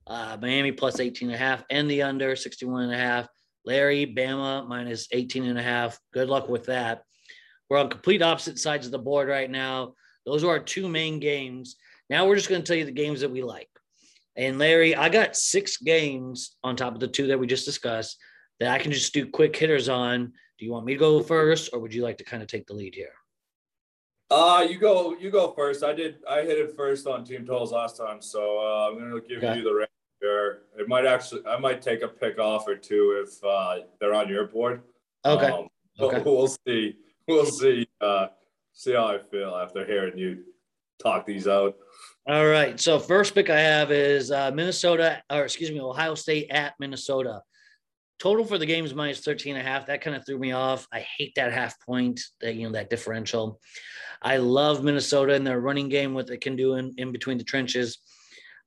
[0.06, 3.26] Uh, Miami plus 18 and a half and the under 61 and a half.
[3.64, 5.98] Larry, Bama minus 18 and a half.
[6.12, 7.02] Good luck with that.
[7.72, 9.94] We're on complete opposite sides of the board right now.
[10.26, 11.76] Those are our two main games.
[12.10, 13.70] Now we're just going to tell you the games that we like.
[14.36, 18.18] And Larry, I got six games on top of the two that we just discussed
[18.60, 20.34] that I can just do quick hitters on.
[20.58, 22.66] Do you want me to go first, or would you like to kind of take
[22.66, 23.14] the lead here?
[24.30, 25.16] Uh, you go.
[25.16, 25.82] You go first.
[25.82, 26.16] I did.
[26.28, 29.42] I hit it first on team totals last time, so uh, I'm going to give
[29.42, 29.56] okay.
[29.56, 29.86] you the
[30.20, 30.64] here.
[30.78, 31.46] It might actually.
[31.46, 34.82] I might take a pick off or two if uh, they're on your board.
[35.24, 35.46] Okay.
[35.46, 36.20] Um, okay.
[36.26, 36.96] We'll see.
[37.32, 37.88] We'll see.
[38.00, 38.28] Uh,
[38.72, 40.44] see how I feel after hearing you
[41.02, 41.76] talk these out.
[42.26, 42.78] All right.
[42.78, 47.42] So first pick I have is uh, Minnesota, or excuse me, Ohio State at Minnesota.
[48.18, 49.86] Total for the game is minus 13 and a half.
[49.86, 50.86] That kind of threw me off.
[50.92, 53.60] I hate that half point, that you know, that differential.
[54.22, 57.44] I love Minnesota and their running game, what they can do in, in between the
[57.44, 57.98] trenches.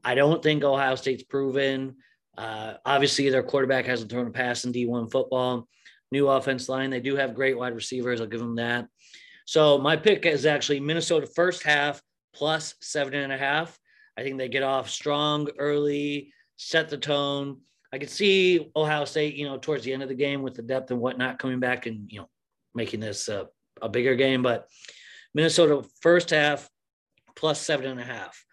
[0.03, 1.95] I don't think Ohio State's proven.
[2.37, 5.69] Uh, obviously, their quarterback hasn't thrown a pass in D1 football
[6.11, 6.89] new offense line.
[6.89, 8.21] They do have great wide receivers.
[8.21, 8.87] I'll give them that.
[9.45, 12.01] So my pick is actually Minnesota first half
[12.33, 13.77] plus seven and a half.
[14.17, 17.61] I think they get off strong early, set the tone.
[17.93, 20.61] I could see Ohio State, you know, towards the end of the game with the
[20.61, 22.29] depth and whatnot coming back and, you know,
[22.73, 23.47] making this a,
[23.81, 24.41] a bigger game.
[24.41, 24.67] But
[25.33, 26.69] Minnesota first half
[27.35, 28.43] plus seven and a half.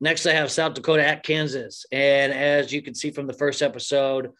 [0.00, 1.86] Next, I have South Dakota at Kansas.
[1.90, 4.30] And as you can see from the first episode,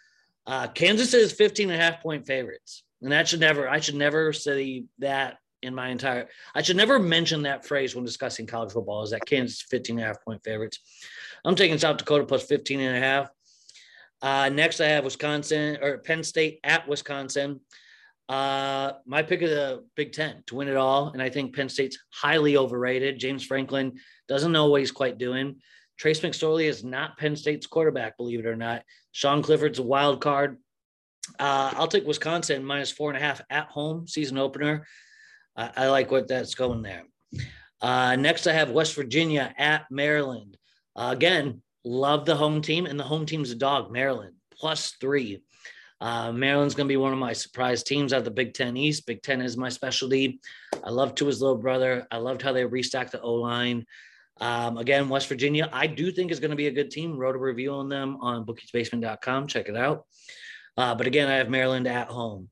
[0.47, 2.85] uh, Kansas is 15 and a half point favorites.
[3.03, 6.99] And that should never, I should never say that in my entire, I should never
[6.99, 10.43] mention that phrase when discussing college football is that Kansas 15 and a half point
[10.45, 10.79] favorites.
[11.45, 13.31] I'm taking South Dakota plus 15 and a half.
[14.23, 17.61] Uh, next, I have Wisconsin or Penn State at Wisconsin.
[18.29, 21.69] Uh, my pick of the Big Ten to win it all, and I think Penn
[21.69, 23.21] State's highly overrated.
[23.21, 25.57] James Franklin doesn't know what he's quite doing.
[25.97, 28.83] Trace McSorley is not Penn State's quarterback, believe it or not.
[29.17, 30.59] Sean Clifford's a wild card.
[31.39, 34.87] Uh, I'll take Wisconsin minus four and a half at home season opener.
[35.57, 37.05] I, I like what that's going there.
[37.81, 40.59] Uh, next, I have West Virginia at Maryland.
[40.95, 45.43] Uh, again, love the home team, and the home team's a dog, Maryland, plus three.
[45.99, 48.77] Uh, Maryland's going to be one of my surprise teams out of the Big Ten
[48.77, 49.07] East.
[49.07, 50.41] Big Ten is my specialty.
[50.85, 52.07] I love Tua's little brother.
[52.11, 53.87] I loved how they restacked the O line.
[54.41, 57.17] Um, again, West Virginia, I do think is going to be a good team.
[57.17, 59.47] Wrote a review on them on bookiesbasement.com.
[59.47, 60.05] Check it out.
[60.77, 62.51] Uh, but again, I have Maryland at home.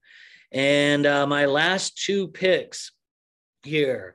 [0.50, 2.92] And uh, my last two picks
[3.64, 4.14] here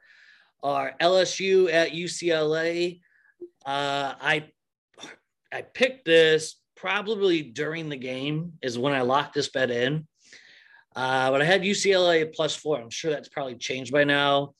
[0.63, 3.01] are LSU at UCLA.
[3.65, 4.49] Uh, I
[5.51, 10.07] I picked this probably during the game is when I locked this bet in.
[10.95, 12.79] Uh, but I had UCLA plus four.
[12.79, 14.53] I'm sure that's probably changed by now.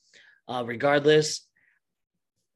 [0.46, 1.46] Uh, regardless,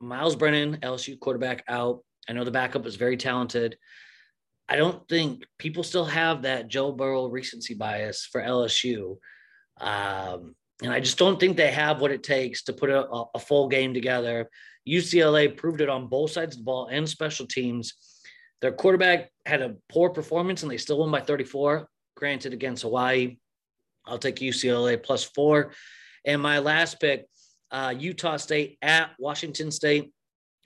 [0.05, 2.01] Myles Brennan, LSU quarterback, out.
[2.29, 3.77] I know the backup is very talented.
[4.69, 9.19] I don't think people still have that Joe Burrow recency bias for LSU.
[9.81, 13.39] Um, and I just don't think they have what it takes to put a, a,
[13.39, 14.49] full game together.
[14.89, 17.95] UCLA proved it on both sides of the ball and special teams.
[18.61, 23.37] Their quarterback had a poor performance and they still won by 34, granted against Hawaii.
[24.07, 25.73] I'll take UCLA plus four.
[26.25, 27.27] And my last pick,
[27.75, 30.13] uh, Utah State at Washington State.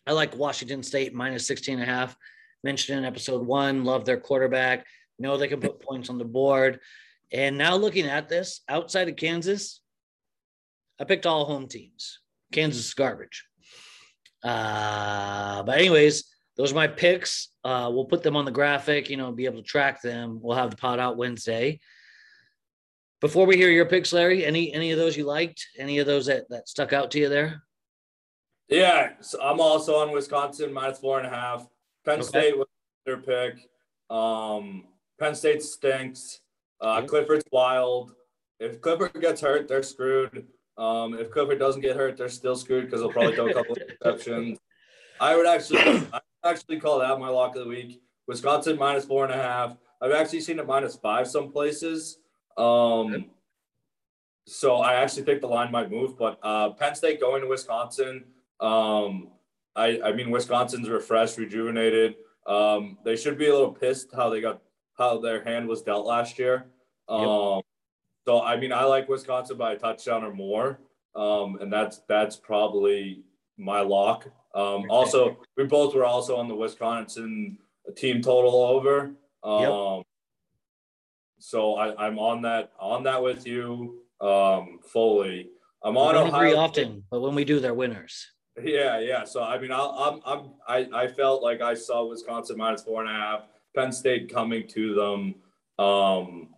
[0.07, 2.15] I like Washington State minus 16 and a half.
[2.63, 4.87] Mentioned in episode one, love their quarterback.
[5.19, 6.81] Know they can put points on the board.
[7.33, 9.81] And now looking at this, outside of Kansas,
[11.01, 12.21] I picked all home teams.
[12.53, 13.47] Kansas is garbage.
[14.45, 16.25] Uh, but anyways,
[16.59, 17.49] those are my picks.
[17.65, 20.41] Uh, we'll put them on the graphic, you know, be able to track them.
[20.43, 21.81] We'll have the pod out Wednesday.
[23.21, 25.67] Before we hear your picks, Larry, any any of those you liked?
[25.77, 27.63] Any of those that, that stuck out to you there?
[28.69, 31.67] Yeah, so I'm also on Wisconsin minus four and a half.
[32.05, 32.29] Penn okay.
[32.29, 32.69] State was
[33.07, 33.69] their pick.
[34.11, 34.85] Um,
[35.19, 36.41] Penn State stinks.
[36.81, 38.13] Uh, Clifford's wild.
[38.61, 40.47] If Clifford gets hurt, they're screwed.
[40.77, 43.73] Um, if Clifford doesn't get hurt, they're still screwed because they'll probably throw a couple
[43.77, 44.59] of exceptions.
[45.21, 45.81] I would actually,
[46.13, 48.01] I actually call that my lock of the week.
[48.29, 49.77] Wisconsin minus four and a half.
[50.01, 52.19] I've actually seen it minus five some places.
[52.59, 53.27] Um,
[54.47, 58.25] so I actually think the line might move, but uh, Penn State going to Wisconsin.
[58.61, 59.29] Um,
[59.77, 62.17] I, I mean, Wisconsin's refreshed, rejuvenated.
[62.47, 64.63] Um, they should be a little pissed how they got
[64.97, 66.67] how their hand was dealt last year.
[67.09, 67.65] Um, yep.
[68.27, 70.81] So I mean, I like Wisconsin by a touchdown or more,
[71.15, 73.23] um, and that's that's probably
[73.57, 74.27] my lock.
[74.55, 77.59] Um, also, we both were also on the Wisconsin
[77.97, 79.13] team total over.
[79.43, 80.07] Um, yep.
[81.39, 85.51] So I, I'm on that on that with you um, fully.
[85.83, 86.41] I'm on we don't Ohio.
[86.41, 88.27] agree often, but when we do, they're winners.
[88.63, 89.25] Yeah, yeah.
[89.25, 93.01] So I mean, I'll, I'm I'm I I felt like I saw Wisconsin minus four
[93.03, 93.43] and a half.
[93.75, 95.35] Penn State coming to them.
[95.85, 96.49] Um,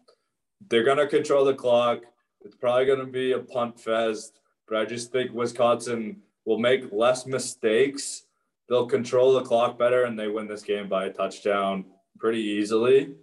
[0.69, 2.01] they're gonna control the clock.
[2.43, 7.27] It's probably gonna be a punt fest, but I just think Wisconsin will make less
[7.27, 8.25] mistakes.
[8.69, 11.85] They'll control the clock better, and they win this game by a touchdown
[12.19, 13.14] pretty easily.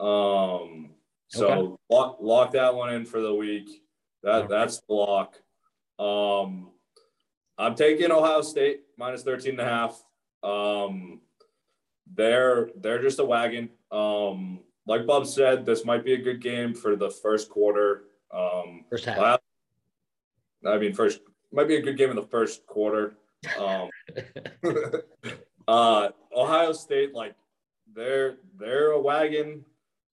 [0.00, 0.90] Um,
[1.28, 1.76] so okay.
[1.90, 3.82] lock, lock that one in for the week.
[4.22, 5.36] That that's the lock.
[5.98, 6.70] Um,
[7.58, 10.02] I'm taking Ohio State minus 13 and a half.
[10.42, 11.20] Um,
[12.12, 13.70] they're they're just a wagon.
[13.90, 18.04] Um, like Bob said, this might be a good game for the first quarter.
[18.32, 19.40] Um, first half.
[20.66, 21.20] I mean, first
[21.52, 23.16] might be a good game in the first quarter.
[23.58, 23.88] Um,
[25.68, 27.34] uh, Ohio State, like
[27.94, 29.64] they're they're a wagon.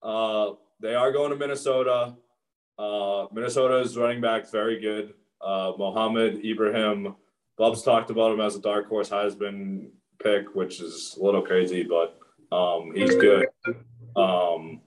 [0.04, 2.16] Uh, they are going to Minnesota.
[2.78, 5.14] Uh, Minnesota's running back very good.
[5.40, 7.16] Uh, Mohamed Ibrahim.
[7.58, 9.90] Bub's talked about him as a dark horse Heisman
[10.22, 12.18] pick, which is a little crazy, but
[12.56, 13.48] um, he's good.
[14.16, 14.82] Um,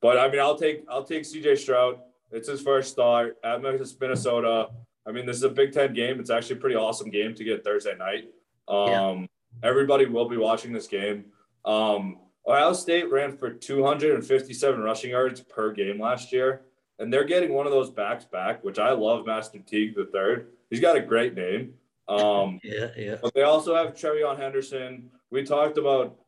[0.00, 1.98] but I mean, I'll take I'll take CJ Stroud.
[2.30, 4.68] It's his first start at Minnesota.
[5.06, 6.20] I mean, this is a Big Ten game.
[6.20, 8.24] It's actually a pretty awesome game to get Thursday night.
[8.68, 9.26] Um, yeah.
[9.68, 11.26] Everybody will be watching this game.
[11.64, 16.62] Um, Ohio State ran for 257 rushing yards per game last year,
[16.98, 19.26] and they're getting one of those backs back, which I love.
[19.26, 20.48] Master Teague the third.
[20.70, 21.74] He's got a great name.
[22.08, 23.16] Um, yeah, yeah.
[23.22, 25.10] But they also have TreVeyon Henderson.
[25.30, 26.18] We talked about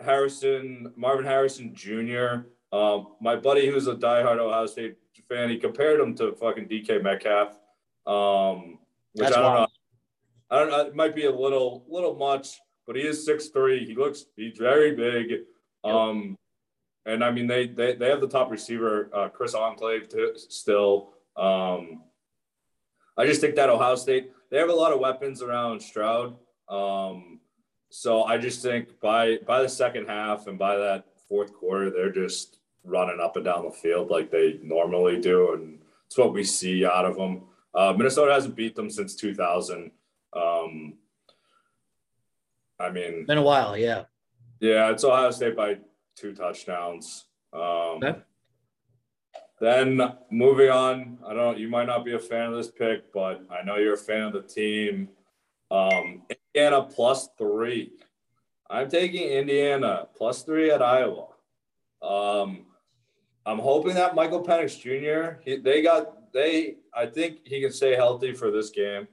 [0.00, 2.46] Harrison, Marvin Harrison Jr.
[2.72, 4.96] Um, my buddy, who's a diehard Ohio State
[5.28, 7.56] fan, he compared him to fucking DK Metcalf.
[8.06, 8.78] Um,
[9.12, 9.70] which That's I don't wild.
[10.50, 10.56] know.
[10.56, 10.80] I don't know.
[10.86, 13.84] It might be a little, little much, but he is six three.
[13.84, 15.40] He looks, he's very big.
[15.86, 16.38] Um,
[17.04, 21.10] and I mean they they they have the top receiver, uh, Chris Olave, to, still.
[21.36, 22.02] Um,
[23.16, 26.36] I just think that Ohio State they have a lot of weapons around Stroud.
[26.68, 27.40] Um,
[27.90, 32.12] so I just think by by the second half and by that fourth quarter, they're
[32.12, 36.44] just running up and down the field like they normally do, and it's what we
[36.44, 37.42] see out of them.
[37.74, 39.90] Uh, Minnesota hasn't beat them since 2000.
[40.32, 40.94] Um,
[42.78, 44.04] I mean, been a while, yeah.
[44.60, 45.78] Yeah, it's Ohio State by
[46.16, 47.26] two touchdowns.
[47.52, 48.16] Um, okay.
[49.60, 50.00] Then
[50.30, 51.58] moving on, I don't.
[51.58, 54.22] You might not be a fan of this pick, but I know you're a fan
[54.22, 55.08] of the team.
[55.70, 56.22] Um,
[56.54, 57.92] Indiana plus three.
[58.68, 61.28] I'm taking Indiana plus three at Iowa.
[62.02, 62.66] Um,
[63.46, 65.40] I'm hoping that Michael Penix Jr.
[65.42, 66.76] He, they got they.
[66.94, 69.08] I think he can stay healthy for this game.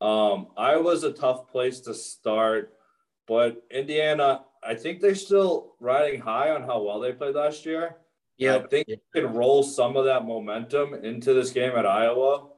[0.00, 2.74] Um, Iowa's a tough place to start,
[3.26, 4.42] but Indiana.
[4.62, 7.96] I think they're still riding high on how well they played last year.
[8.38, 12.48] Yeah, I think they can roll some of that momentum into this game at Iowa.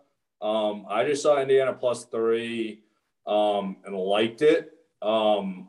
[0.41, 2.83] Um, I just saw Indiana plus three
[3.27, 4.73] um, and liked it.
[5.03, 5.69] Um,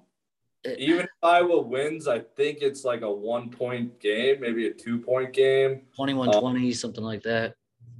[0.78, 5.00] even if Iowa wins, I think it's like a one point game, maybe a two
[5.00, 5.82] point game.
[5.96, 7.56] 21 20, um, something like that.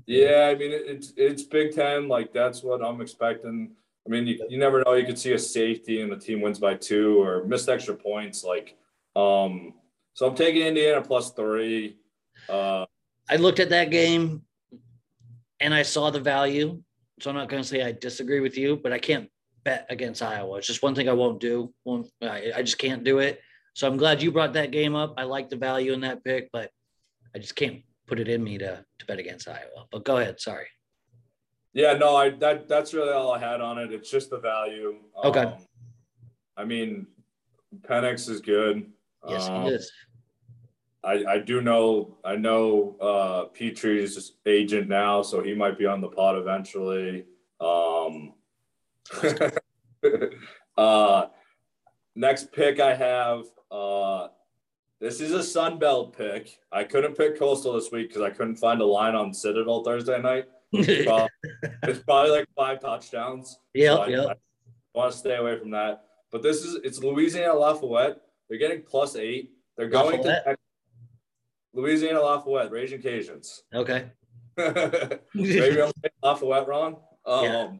[0.06, 2.08] Yeah, I mean, it's it's Big Ten.
[2.08, 3.72] Like, that's what I'm expecting.
[4.06, 4.94] I mean, you, you never know.
[4.94, 8.44] You could see a safety and the team wins by two or missed extra points.
[8.44, 8.78] Like,
[9.16, 9.74] um,
[10.14, 11.98] so I'm taking Indiana plus three.
[12.48, 12.86] Uh,
[13.30, 14.44] I looked at that game
[15.60, 16.82] and I saw the value.
[17.20, 19.30] So I'm not going to say I disagree with you, but I can't
[19.64, 20.58] bet against Iowa.
[20.58, 21.74] It's just one thing I won't do.
[21.86, 23.42] Won't, I, I just can't do it.
[23.74, 25.16] So I'm glad you brought that game up.
[25.18, 26.72] I like the value in that pick, but
[27.36, 29.88] I just can't put it in me to to bet against Iowa.
[29.92, 30.40] But go ahead.
[30.40, 30.68] Sorry.
[31.76, 33.92] Yeah, no, I that that's really all I had on it.
[33.92, 34.96] It's just the value.
[35.26, 35.42] Okay.
[35.42, 35.56] Um,
[36.56, 37.06] I mean,
[37.82, 38.90] Penix is good.
[39.28, 39.92] Yes, um, he is.
[41.04, 46.00] I, I do know I know uh, Petry's agent now, so he might be on
[46.00, 47.26] the pod eventually.
[47.60, 48.36] Um,
[50.78, 51.26] uh,
[52.16, 53.44] next pick I have.
[53.70, 54.30] Uh,
[55.02, 56.58] this is a Sunbelt pick.
[56.72, 60.22] I couldn't pick Coastal this week because I couldn't find a line on Citadel Thursday
[60.22, 60.46] night.
[60.80, 61.30] It's probably,
[61.84, 63.60] it's probably like five touchdowns.
[63.74, 64.34] Yeah, so yeah.
[64.94, 66.04] Want to stay away from that.
[66.32, 68.22] But this is it's Louisiana Lafayette.
[68.50, 69.52] They're getting plus eight.
[69.78, 70.46] They're going Lafayette?
[70.46, 70.58] to
[71.74, 73.62] Louisiana Lafayette, Raging Cajuns.
[73.74, 74.06] Okay.
[75.34, 75.92] Maybe I'm
[76.24, 76.98] Lafayette wrong.
[77.26, 77.72] Um, yeah.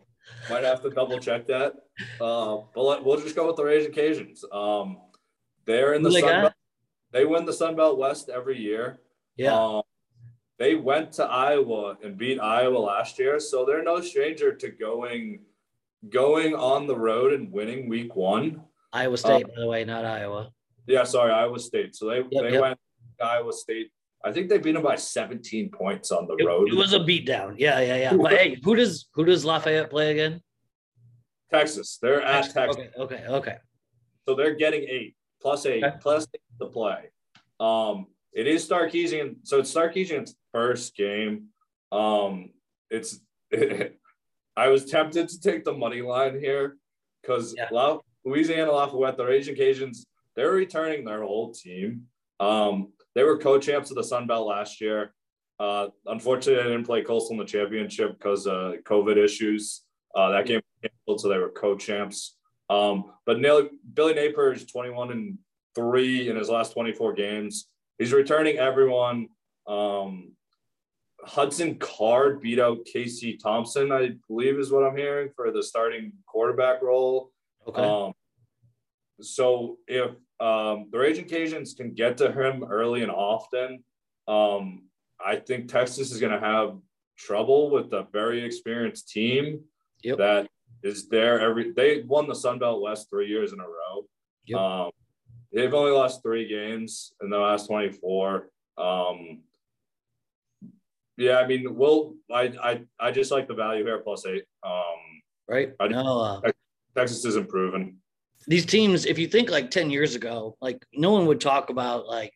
[0.50, 1.74] Might have to double check that.
[2.20, 4.44] Uh, but let, we'll just go with the Raging Cajuns.
[4.54, 4.98] Um,
[5.66, 6.54] they're in the Sun Belt.
[7.12, 9.00] They win the Sun Belt West every year.
[9.38, 9.58] Yeah.
[9.58, 9.84] Um,
[10.58, 15.42] they went to Iowa and beat Iowa last year, so they're no stranger to going
[16.10, 18.62] going on the road and winning week one.
[18.94, 20.52] Iowa State, um, by the way, not Iowa.
[20.88, 21.96] Yeah, sorry, Iowa State.
[21.96, 22.62] So they yep, they yep.
[22.62, 22.80] went
[23.22, 23.92] Iowa State.
[24.24, 26.70] I think they beat them by 17 points on the it, road.
[26.70, 27.56] It was a beatdown.
[27.58, 28.16] Yeah, yeah, yeah.
[28.16, 30.42] But hey, who does who does Lafayette play again?
[31.52, 32.00] Texas.
[32.02, 32.78] They're at Texas.
[32.78, 33.58] Okay, okay, okay.
[34.28, 35.98] So they're getting eight plus eight okay.
[36.02, 37.12] plus eight to play.
[37.60, 39.38] Um, it is Sarkisian.
[39.44, 41.48] So it's Sarkisian's first game.
[41.92, 42.52] Um,
[42.90, 43.20] it's
[44.58, 46.78] I was tempted to take the money line here
[47.22, 47.68] because yeah.
[47.72, 52.04] La- Louisiana Lafayette, the Raging Cajuns, they're returning their whole team.
[52.40, 55.14] Um, they were co-champs of the Sun Belt last year.
[55.60, 59.84] Uh, unfortunately, they didn't play Coastal in the championship because of COVID issues.
[60.16, 62.38] Uh, that game was canceled, so they were co-champs.
[62.70, 65.38] Um, but Neil, Billy Napier is 21 and
[65.76, 67.68] three in his last 24 games.
[67.98, 69.28] He's returning everyone.
[69.68, 70.35] Um,
[71.24, 76.12] Hudson Card beat out Casey Thompson, I believe, is what I'm hearing for the starting
[76.28, 77.32] quarterback role.
[77.68, 77.82] Okay.
[77.82, 78.14] Um,
[79.22, 83.84] so if um, the Raging Cajuns can get to him early and often.
[84.28, 84.90] Um,
[85.24, 86.78] I think Texas is going to have
[87.18, 89.62] trouble with a very experienced team
[90.04, 90.18] yep.
[90.18, 90.48] that
[90.84, 91.72] is there every.
[91.72, 94.06] They won the Sun Belt West three years in a row.
[94.46, 94.60] Yep.
[94.60, 94.92] Um,
[95.54, 98.50] they've only lost three games in the last twenty four.
[98.78, 99.44] Um,
[101.18, 102.16] yeah, I mean, we'll.
[102.32, 104.44] I I I just like the value here plus eight.
[104.64, 105.74] Um, right.
[105.80, 106.52] I, no, uh,
[106.96, 107.98] Texas is improving
[108.48, 112.08] these teams, if you think like 10 years ago, like no one would talk about
[112.08, 112.32] like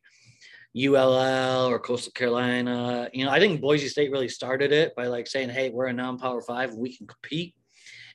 [0.76, 3.10] ULL or Coastal Carolina.
[3.14, 5.94] You know, I think Boise State really started it by like saying, hey, we're a
[5.94, 7.56] non power five, we can compete.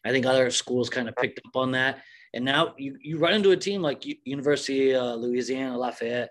[0.04, 2.02] I think other schools kind of picked up on that.
[2.34, 6.30] And now you, you run into a team like University uh, Louisiana Lafayette.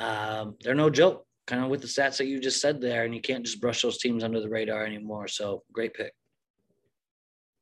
[0.00, 3.14] Um, they're no joke, kind of with the stats that you just said there, and
[3.14, 5.28] you can't just brush those teams under the radar anymore.
[5.28, 6.12] So great pick.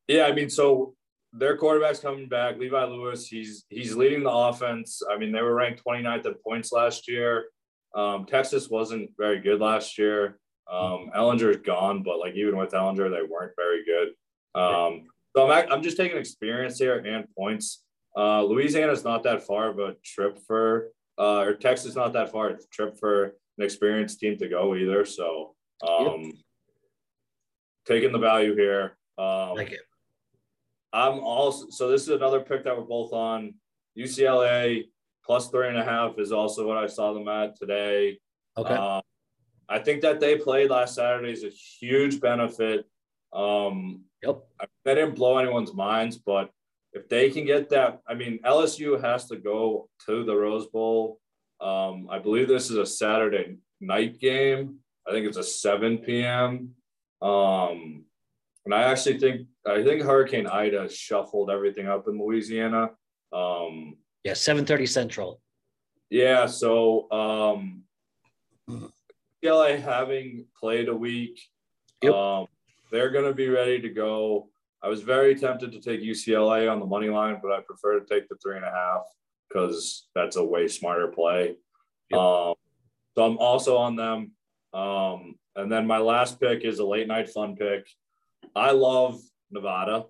[0.09, 0.95] Yeah, I mean, so
[1.33, 2.59] their quarterback's coming back.
[2.59, 5.03] Levi Lewis, he's he's leading the offense.
[5.11, 7.47] I mean, they were ranked 29th in points last year.
[7.95, 10.39] Um, Texas wasn't very good last year.
[10.70, 14.09] Um, Ehlinger's gone, but like even with Ehlinger, they weren't very good.
[14.55, 15.05] Um,
[15.35, 17.85] so I'm, I'm just taking experience here and points.
[18.16, 22.49] Uh, Louisiana's not that far of a trip for, uh, or Texas not that far
[22.49, 25.05] a trip for an experienced team to go either.
[25.05, 25.55] So
[25.87, 26.35] um, yep.
[27.87, 28.97] taking the value here.
[29.19, 29.81] Um, like it.
[30.93, 33.55] I'm also so this is another pick that we're both on.
[33.97, 34.85] UCLA
[35.25, 38.19] plus three and a half is also what I saw them at today.
[38.57, 38.75] Okay.
[38.75, 39.03] Um,
[39.69, 42.85] I think that they played last Saturday is a huge benefit.
[43.33, 44.43] Um, yep.
[44.85, 46.51] They didn't blow anyone's minds, but
[46.93, 51.21] if they can get that, I mean, LSU has to go to the Rose Bowl.
[51.63, 54.79] Um, I believe this is a Saturday night game.
[55.07, 56.75] I think it's a 7 p.m.
[57.23, 58.05] Um,
[58.65, 62.91] and I actually think I think Hurricane Ida shuffled everything up in Louisiana.
[63.33, 65.41] Um, yeah, 7:30 Central.
[66.11, 67.85] Yeah, so um,
[68.69, 71.41] UCLA having played a week,
[72.03, 72.13] yep.
[72.13, 72.47] um,
[72.91, 74.49] they're going to be ready to go.
[74.83, 78.07] I was very tempted to take UCLA on the money line, but I prefer to
[78.07, 79.03] take the three and a half
[79.53, 81.57] because that's a way smarter play.
[82.11, 82.21] Yep.
[82.21, 82.55] Um,
[83.15, 84.33] so I'm also on them.
[84.73, 87.87] Um, and then my last pick is a late night fun pick.
[88.55, 90.07] I love Nevada.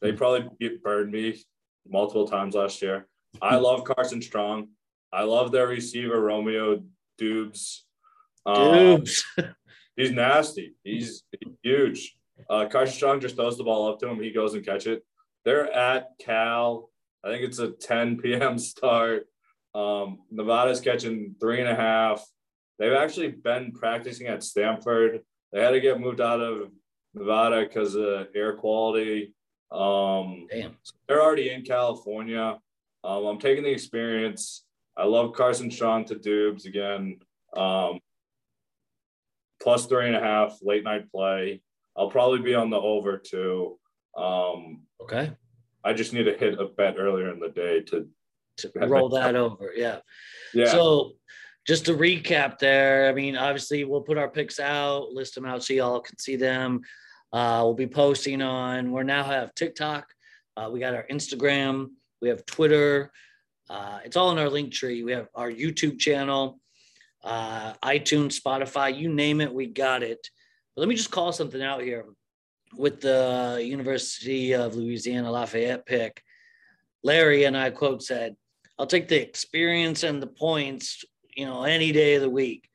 [0.00, 0.48] They probably
[0.82, 1.40] burned me
[1.88, 3.06] multiple times last year.
[3.40, 4.68] I love Carson Strong.
[5.12, 6.82] I love their receiver Romeo
[7.18, 7.84] Doubs.
[8.46, 9.04] Um,
[9.96, 10.74] he's nasty.
[10.82, 12.16] He's, he's huge.
[12.48, 14.20] Uh, Carson Strong just throws the ball up to him.
[14.20, 15.04] He goes and catch it.
[15.44, 16.89] They're at Cal.
[17.24, 18.58] I think it's a 10 p.m.
[18.58, 19.26] start.
[19.74, 22.24] Um, Nevada's catching three and a half.
[22.78, 25.20] They've actually been practicing at Stanford.
[25.52, 26.70] They had to get moved out of
[27.14, 29.34] Nevada because of air quality.
[29.70, 30.76] Um, Damn.
[31.06, 32.58] they're already in California.
[33.04, 34.64] Um, I'm taking the experience.
[34.96, 37.18] I love Carson Strong to Doubs again.
[37.56, 38.00] Um,
[39.62, 41.62] plus three and a half late night play.
[41.96, 43.78] I'll probably be on the over too.
[44.16, 45.32] Um, okay.
[45.84, 48.08] I just need to hit a bet earlier in the day to,
[48.58, 49.72] to roll that over.
[49.74, 49.98] Yeah.
[50.52, 50.70] Yeah.
[50.70, 51.12] So
[51.66, 55.62] just to recap there, I mean, obviously we'll put our picks out, list them out
[55.62, 56.80] so y'all can see them.
[57.32, 60.06] Uh, we'll be posting on, we now have TikTok.
[60.56, 61.90] Uh, we got our Instagram.
[62.20, 63.12] We have Twitter.
[63.68, 65.04] Uh, it's all in our link tree.
[65.04, 66.60] We have our YouTube channel,
[67.22, 70.28] uh, iTunes, Spotify, you name it, we got it.
[70.74, 72.04] But let me just call something out here
[72.74, 76.22] with the uh, University of Louisiana Lafayette pick.
[77.02, 78.36] Larry and I quote said,
[78.78, 81.04] I'll take the experience and the points,
[81.36, 82.68] you know, any day of the week.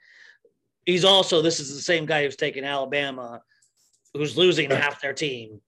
[0.86, 3.42] He's also, this is the same guy who's taken Alabama
[4.16, 5.60] who's losing half their team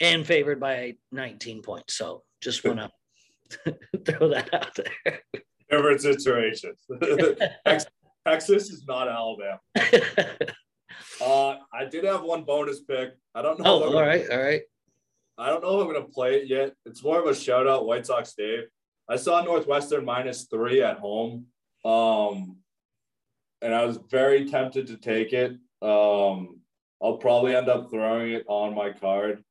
[0.00, 1.94] and favored by 19 points.
[1.94, 3.76] So just want to
[4.06, 5.20] throw that out there.
[5.70, 6.78] Different situations.
[8.26, 9.60] Texas is not Alabama.
[11.20, 13.14] uh, I did have one bonus pick.
[13.34, 13.84] I don't know.
[13.84, 14.62] Oh, all right, all right.
[15.38, 16.72] I don't know if I'm going to play it yet.
[16.86, 18.64] It's more of a shout out, White Sox Dave.
[19.08, 21.46] I saw Northwestern minus three at home.
[21.84, 22.56] Um,
[23.62, 25.52] and I was very tempted to take it.
[25.82, 26.60] Um,
[27.02, 29.44] I'll probably end up throwing it on my card.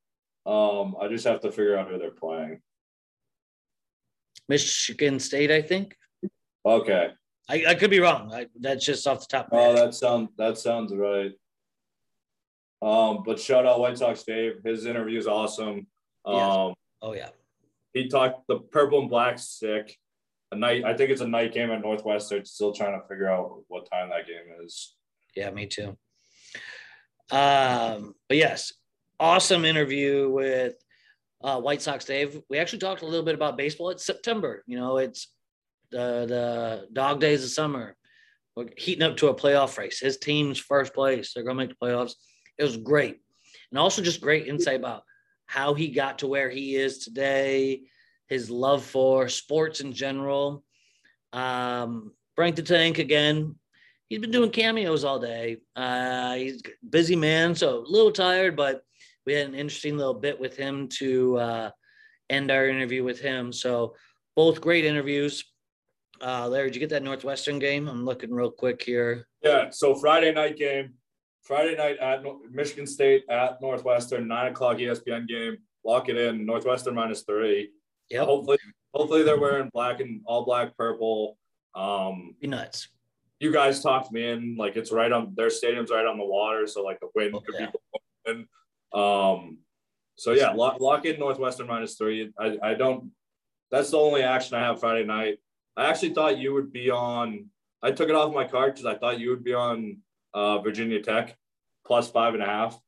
[0.45, 2.61] Um, I just have to figure out who they're playing.
[4.47, 5.95] Michigan State, I think.
[6.65, 7.11] Okay.
[7.49, 8.33] I, I could be wrong.
[8.33, 9.49] I, that's just off the top.
[9.51, 11.31] oh, that sounds that sounds right.
[12.81, 14.61] Um, but shout out White Sox Dave.
[14.63, 15.87] His interview is awesome.
[16.25, 17.29] Um, oh yeah.
[17.93, 19.97] He talked the purple and black sick.
[20.51, 22.29] A night, I think it's a night game at Northwest.
[22.29, 24.95] They're Still trying to figure out what time that game is.
[25.35, 25.97] Yeah, me too.
[27.31, 28.73] Um, but yes,
[29.19, 30.75] awesome interview with
[31.43, 32.41] uh, White Sox Dave.
[32.49, 33.89] We actually talked a little bit about baseball.
[33.89, 34.63] It's September.
[34.67, 35.31] You know, it's
[35.91, 37.95] the the dog days of summer.
[38.55, 39.99] We're heating up to a playoff race.
[39.99, 41.33] His team's first place.
[41.33, 42.13] They're gonna make the playoffs.
[42.57, 43.19] It was great,
[43.71, 45.03] and also just great insight about
[45.45, 47.81] how he got to where he is today.
[48.27, 50.63] His love for sports in general.
[51.33, 53.55] Um, Frank the Tank again
[54.09, 55.57] he's been doing cameos all day.
[55.75, 58.83] Uh, he's busy man, so a little tired, but
[59.25, 61.69] we had an interesting little bit with him to uh,
[62.29, 63.51] end our interview with him.
[63.51, 63.95] So
[64.35, 65.43] both great interviews.
[66.21, 67.87] Uh, Larry, did you get that Northwestern game?
[67.87, 69.27] I'm looking real quick here.
[69.41, 69.69] Yeah.
[69.69, 70.93] So Friday night game,
[71.45, 75.57] Friday night at Michigan State at Northwestern, nine o'clock ESPN game.
[75.85, 76.45] Lock it in.
[76.45, 77.71] Northwestern minus three.
[78.09, 78.25] Yeah.
[78.25, 78.57] Hopefully,
[78.93, 81.37] hopefully they're wearing black and all black purple.
[81.75, 82.89] Um, Be nuts
[83.39, 84.55] you guys talked me in.
[84.57, 87.41] Like it's right on their stadium's right on the water, so like the wind oh,
[87.41, 87.71] could yeah.
[88.25, 88.47] be in.
[88.93, 89.59] Um,
[90.15, 92.31] so yeah, lock, lock in Northwestern minus three.
[92.39, 93.11] I, I don't.
[93.71, 95.39] That's the only action I have Friday night.
[95.75, 97.47] I actually thought you would be on.
[97.81, 99.97] I took it off my card because I thought you would be on
[100.35, 101.35] uh, Virginia Tech
[101.87, 102.79] plus five and a half.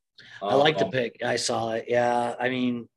[0.42, 1.24] I like the um, pick.
[1.24, 1.86] I saw it.
[1.88, 2.36] Yeah.
[2.40, 2.88] I mean,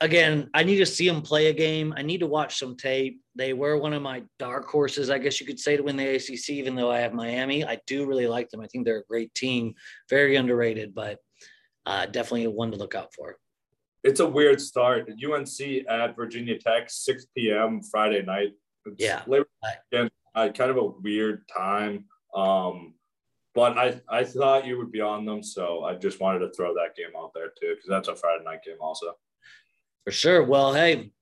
[0.00, 1.92] again, I need to see them play a game.
[1.96, 3.20] I need to watch some tape.
[3.34, 6.16] They were one of my dark horses, I guess you could say, to win the
[6.16, 7.64] ACC, even though I have Miami.
[7.64, 8.60] I do really like them.
[8.60, 9.74] I think they're a great team,
[10.08, 11.18] very underrated, but
[11.86, 13.36] uh, definitely one to look out for.
[14.04, 15.08] It's a weird start.
[15.08, 17.82] UNC at Virginia Tech, 6 p.m.
[17.82, 18.52] Friday night.
[18.86, 19.22] It's yeah.
[19.24, 22.04] Again, uh, kind of a weird time.
[22.34, 22.94] Um,
[23.54, 26.74] but I, I thought you would be on them, so I just wanted to throw
[26.74, 29.14] that game out there too, because that's a Friday night game also.
[30.04, 30.42] For sure.
[30.42, 31.12] Well, hey,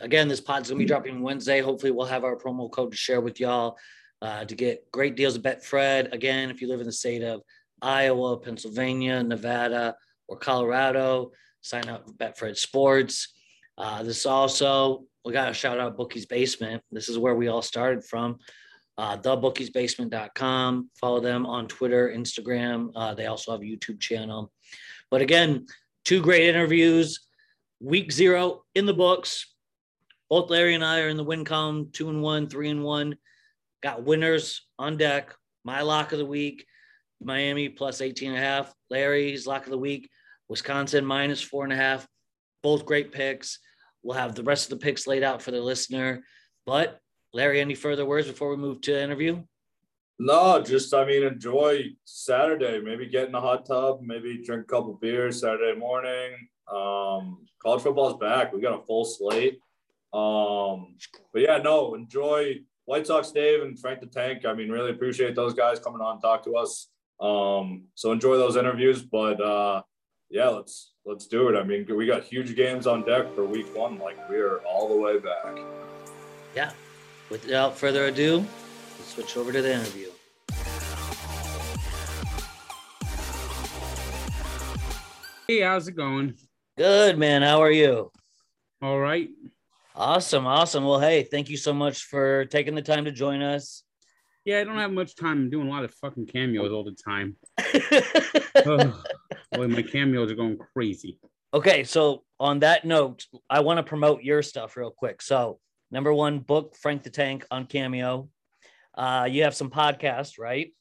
[0.00, 1.60] again, this pod's gonna be dropping Wednesday.
[1.60, 3.76] Hopefully, we'll have our promo code to share with y'all
[4.22, 6.12] uh, to get great deals at Betfred.
[6.12, 7.42] Again, if you live in the state of
[7.82, 9.96] Iowa, Pennsylvania, Nevada,
[10.28, 13.34] or Colorado, sign up for Betfred Sports.
[13.76, 16.82] Uh, this also, we got to shout out Bookie's Basement.
[16.92, 18.38] This is where we all started from.
[18.98, 20.90] Uh, thebookiesbasement.com.
[21.00, 22.90] Follow them on Twitter, Instagram.
[22.94, 24.52] Uh, they also have a YouTube channel.
[25.10, 25.66] But again,
[26.04, 27.20] two great interviews.
[27.80, 29.52] Week zero in the books.
[30.30, 33.16] Both Larry and I are in the win column, two and one, three and one.
[33.82, 35.34] Got winners on deck.
[35.64, 36.64] My lock of the week,
[37.20, 38.72] Miami plus 18 and a half.
[38.88, 40.08] Larry's lock of the week,
[40.48, 42.06] Wisconsin minus four and a half.
[42.62, 43.58] Both great picks.
[44.02, 46.24] We'll have the rest of the picks laid out for the listener.
[46.64, 46.98] But
[47.32, 49.42] Larry, any further words before we move to interview?
[50.18, 52.80] No, just I mean, enjoy Saturday.
[52.80, 54.00] Maybe get in a hot tub.
[54.02, 56.32] Maybe drink a couple beers Saturday morning.
[56.72, 58.52] Um, college football's back.
[58.52, 59.58] We got a full slate.
[60.12, 60.96] Um,
[61.32, 64.44] but yeah, no, enjoy White Sox Dave and Frank the Tank.
[64.44, 66.88] I mean, really appreciate those guys coming on and talk to us.
[67.18, 69.02] Um, so enjoy those interviews.
[69.02, 69.82] But uh,
[70.30, 71.58] yeah, let's let's do it.
[71.58, 73.98] I mean, we got huge games on deck for week one.
[73.98, 75.58] Like we are all the way back.
[76.54, 76.72] Yeah.
[77.32, 78.40] Without further ado,
[78.98, 80.08] let's switch over to the interview.
[85.48, 86.34] Hey, how's it going?
[86.76, 87.40] Good, man.
[87.40, 88.12] How are you?
[88.82, 89.30] All right.
[89.96, 90.46] Awesome.
[90.46, 90.84] Awesome.
[90.84, 93.82] Well, hey, thank you so much for taking the time to join us.
[94.44, 95.38] Yeah, I don't have much time.
[95.38, 97.36] I'm doing a lot of fucking cameos all the time.
[98.66, 99.02] oh,
[99.52, 101.18] boy, my cameos are going crazy.
[101.54, 105.22] Okay, so on that note, I want to promote your stuff real quick.
[105.22, 105.60] So,
[105.92, 108.28] number one, book Frank the Tank on Cameo.
[108.94, 110.72] Uh, you have some podcasts, right?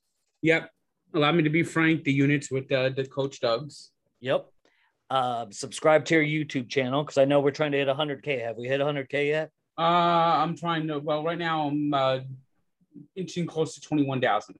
[0.41, 0.71] Yep.
[1.13, 3.91] Allow me to be Frank, the units with uh, the coach Doug's.
[4.21, 4.47] Yep.
[5.09, 8.43] Uh, subscribe to your YouTube channel because I know we're trying to hit 100K.
[8.43, 9.51] Have we hit 100K yet?
[9.77, 10.99] Uh, I'm trying to.
[10.99, 12.19] Well, right now I'm uh,
[13.15, 14.55] inching close to 21,000.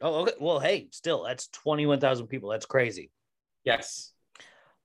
[0.00, 0.32] Oh, okay.
[0.40, 2.48] Well, hey, still, that's 21,000 people.
[2.48, 3.10] That's crazy.
[3.64, 4.12] Yes.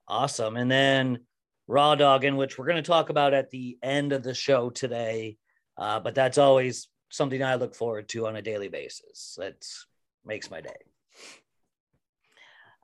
[0.07, 0.57] Awesome.
[0.57, 1.19] And then
[1.67, 5.37] Raw Dogging, which we're going to talk about at the end of the show today.
[5.77, 9.35] Uh, but that's always something I look forward to on a daily basis.
[9.39, 9.65] That
[10.25, 10.75] makes my day.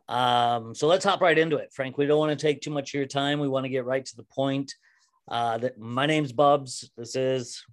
[0.08, 1.98] Um, so let's hop right into it, Frank.
[1.98, 3.40] We don't want to take too much of your time.
[3.40, 4.74] We want to get right to the point.
[5.30, 6.92] Uh, that my name's Bubs.
[6.98, 7.64] This is.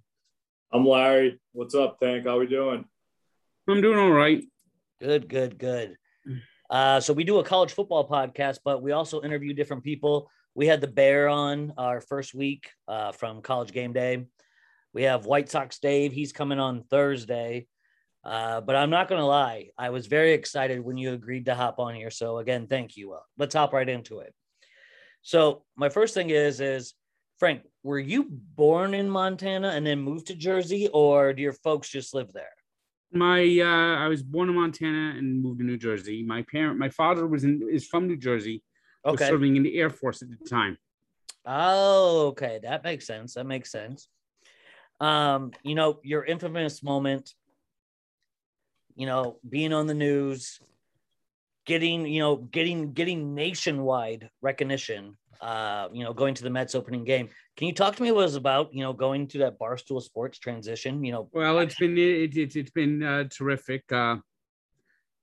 [0.71, 1.39] I'm Larry.
[1.51, 2.25] What's up, Tank?
[2.25, 2.85] How are we doing?
[3.67, 4.43] I'm doing all right.
[5.01, 5.97] Good, good, good.
[6.69, 10.29] Uh, so we do a college football podcast, but we also interview different people.
[10.55, 14.25] We had the Bear on our first week uh, from College Game Day.
[14.93, 16.11] We have White Sox Dave.
[16.11, 17.67] He's coming on Thursday.
[18.23, 21.55] Uh, but I'm not going to lie, I was very excited when you agreed to
[21.55, 22.11] hop on here.
[22.11, 23.13] So again, thank you.
[23.13, 24.33] Uh, let's hop right into it.
[25.21, 26.93] So my first thing is, is
[27.37, 31.89] Frank, were you born in Montana and then moved to Jersey, or do your folks
[31.89, 32.51] just live there?
[33.11, 36.23] My uh, I was born in Montana and moved to New Jersey.
[36.23, 38.61] My parent, my father was in is from New Jersey.
[39.05, 39.23] Okay.
[39.23, 40.77] Was serving in the Air Force at the time.
[41.45, 43.35] Oh, okay, that makes sense.
[43.35, 44.09] That makes sense.
[44.99, 47.33] Um, you know, your infamous moment
[48.99, 50.59] you know, being on the news,
[51.65, 55.17] getting, you know, getting getting nationwide recognition.
[55.39, 57.29] Uh, you know, going to the Mets opening game.
[57.55, 58.73] Can you talk to me what it was about?
[58.73, 61.01] You know, going to that Barstool Sports transition.
[61.01, 63.89] You know, well, it's been it, it, it's been uh, terrific.
[63.89, 64.17] Uh,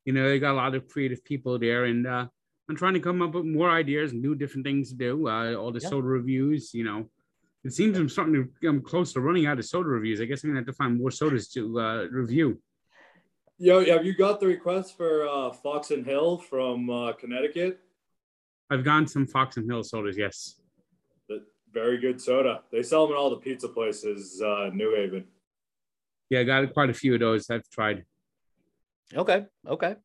[0.06, 2.28] you know, they got a lot of creative people there, and uh,
[2.68, 5.28] I'm trying to come up with more ideas and new different things to do.
[5.28, 5.88] Uh, all the yeah.
[5.88, 7.08] soda reviews, you know,
[7.64, 10.20] it seems I'm starting to I'm close to running out of soda reviews.
[10.20, 12.60] I guess I'm gonna have to find more sodas to uh, review.
[13.58, 17.80] Yo, have you got the request for uh, Fox and Hill from uh, Connecticut?
[18.68, 20.60] I've gotten some Fox and Hill sodas, yes.
[21.28, 22.62] The, very good soda.
[22.70, 25.24] They sell them in all the pizza places, uh, New Haven.
[26.28, 27.48] Yeah, I got quite a few of those.
[27.48, 28.04] I've tried.
[29.14, 29.96] Okay, okay.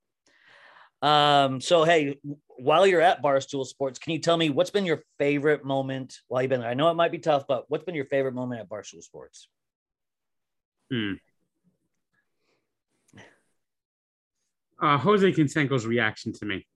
[1.02, 2.20] Um, so hey,
[2.62, 6.44] while you're at Barstool Sports, can you tell me what's been your favorite moment while
[6.44, 6.70] you've been there?
[6.70, 9.48] I know it might be tough, but what's been your favorite moment at Barstool Sports?
[10.92, 11.14] Hmm.
[14.80, 16.68] Uh, Jose Canseco's reaction to me.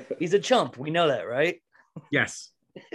[0.18, 0.76] He's a chump.
[0.76, 1.62] We know that, right?
[2.10, 2.50] Yes.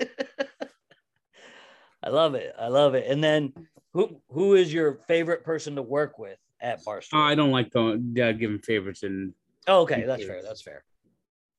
[2.04, 2.54] I love it.
[2.60, 3.08] I love it.
[3.10, 3.54] And then
[3.94, 7.14] who who is your favorite person to work with at Barstool?
[7.14, 9.34] Uh, I don't like going uh, giving favorites and
[9.68, 10.42] oh, okay, that's fair.
[10.44, 10.84] That's fair.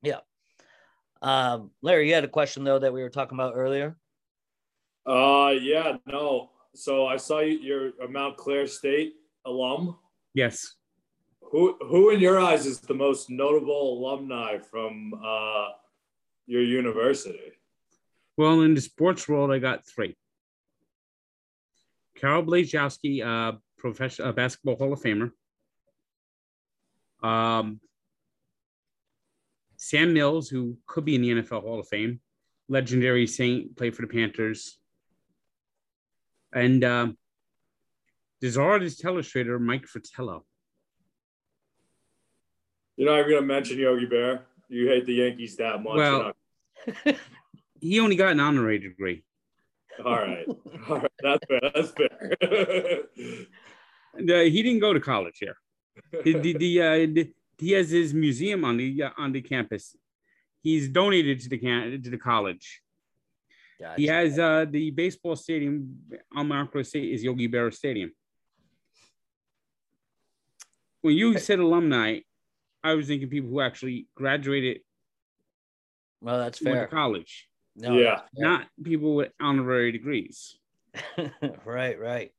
[0.02, 0.20] Yeah.
[1.22, 3.96] Um, Larry, you had a question though that we were talking about earlier.
[5.06, 6.50] Uh, yeah, no.
[6.74, 9.96] So I saw you, you're a Montclair State alum.
[10.34, 10.74] yes.
[11.52, 15.68] Who, who in your eyes is the most notable alumni from uh,
[16.46, 17.52] your university?
[18.36, 20.16] Well, in the sports world, I got three.
[22.16, 25.30] Carol Blazejowski, uh, professional uh, basketball Hall of Famer.
[27.22, 27.80] Um,
[29.86, 32.18] Sam Mills, who could be in the NFL Hall of Fame,
[32.68, 34.78] legendary Saint, played for the Panthers,
[36.52, 37.16] and um,
[38.40, 40.44] there's artist illustrator Mike Fratello.
[42.96, 44.40] You're not even gonna mention Yogi Berra.
[44.68, 45.94] You hate the Yankees that much.
[45.94, 46.32] Well,
[47.80, 49.22] He only got an honorary degree.
[50.04, 50.46] all right,
[50.88, 51.60] all right, that's fair.
[51.72, 53.02] That's fair.
[54.18, 55.56] And, uh, he didn't go to college here.
[56.24, 59.96] the, the, the, uh, the- he has his museum on the uh, on the campus.
[60.62, 62.82] He's donated to the can to the college.
[63.80, 64.00] Gotcha.
[64.00, 65.98] He has uh, the baseball stadium
[66.34, 68.10] on Mount Cross State is Yogi Berra Stadium.
[71.02, 72.20] When you said alumni,
[72.82, 74.80] I was thinking people who actually graduated
[76.20, 76.86] well, that's went to fair.
[76.88, 78.16] college, No, Yeah.
[78.16, 78.26] fair.
[78.48, 80.58] not people with honorary degrees.
[81.64, 82.32] right, right.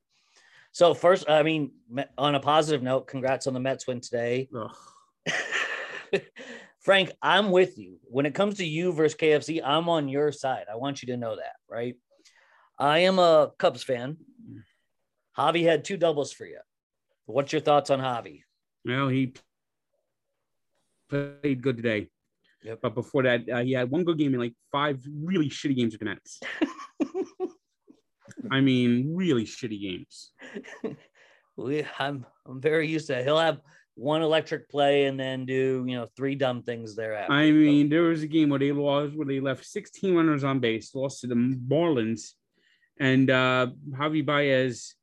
[0.72, 1.72] So first, I mean,
[2.18, 4.50] on a positive note, congrats on the Mets win today.
[4.56, 4.76] Ugh.
[6.80, 7.98] Frank, I'm with you.
[8.04, 10.66] When it comes to you versus KFC, I'm on your side.
[10.72, 11.96] I want you to know that, right?
[12.80, 14.18] I am a Cubs fan.
[15.38, 16.60] Javi had two doubles for you.
[17.26, 18.44] What's your thoughts on Javi?
[18.86, 19.34] Well, he
[21.10, 22.10] played good today.
[22.64, 22.80] Yep.
[22.82, 25.94] But before that, uh, he had one good game and like five really shitty games
[25.94, 26.40] with the Mets.
[28.52, 30.32] I mean, really shitty games.
[31.56, 33.26] we, I'm I'm very used to it.
[33.26, 33.60] He'll have
[33.98, 37.34] one electric play and then do you know three dumb things thereafter.
[37.34, 40.60] I mean, there was a game where they lost, where they left 16 runners on
[40.60, 42.34] base, lost to the Marlins,
[43.00, 44.94] and uh, Javi Baez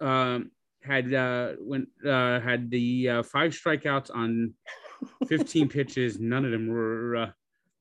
[0.00, 0.50] um,
[0.82, 4.52] had uh, went uh, had the uh, five strikeouts on
[5.28, 6.18] 15 pitches.
[6.18, 7.30] None of them were uh,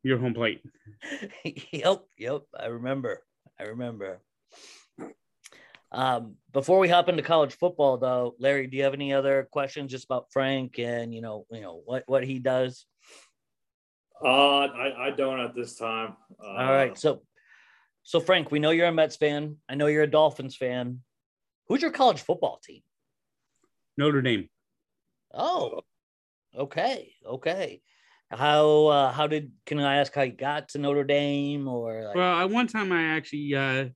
[0.04, 0.62] your home plate.
[1.44, 2.42] yep, yep.
[2.58, 3.24] I remember.
[3.60, 4.22] I remember.
[5.92, 9.92] Um, before we hop into college football, though, Larry, do you have any other questions
[9.92, 12.86] just about Frank and you know, you know what what he does?
[14.24, 16.16] uh, I, I don't at this time.
[16.42, 17.22] Uh, All right, so
[18.04, 19.58] so Frank, we know you're a Mets fan.
[19.70, 21.02] I know you're a Dolphins fan.
[21.68, 22.82] Who's your college football team?
[23.98, 24.50] Notre Dame.
[25.34, 25.82] Oh,
[26.56, 27.82] okay, okay.
[28.30, 32.16] How uh, how did can I ask how you got to Notre Dame or like,
[32.16, 33.90] Well, at one time I actually uh,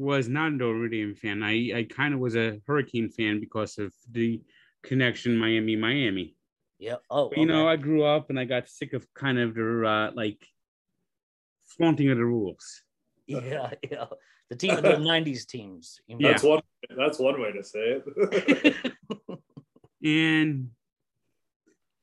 [0.00, 1.42] was not a Notre Dame fan.
[1.42, 4.40] I, I kind of was a Hurricane fan because of the
[4.82, 6.34] connection Miami Miami.
[6.78, 6.96] yeah?
[7.10, 7.68] Oh, You know.
[7.68, 10.42] I grew up and I got sick of kind of the uh, like
[11.66, 12.82] flaunting of the rules.
[13.26, 14.06] yeah, yeah.
[14.48, 14.82] The team, the
[15.12, 16.00] '90s teams.
[16.06, 16.28] you know?
[16.28, 16.62] That's one.
[16.96, 18.76] That's one way to say it.
[20.02, 20.70] And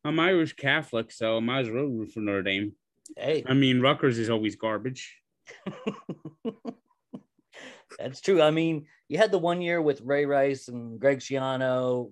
[0.06, 2.74] I'm Irish Catholic, so I might as well root for Notre Dame.
[3.18, 5.18] hey, I mean, Rutgers is always garbage.
[7.98, 8.41] That's true.
[8.41, 12.12] I mean, you had the one year with Ray Rice and Greg Schiano,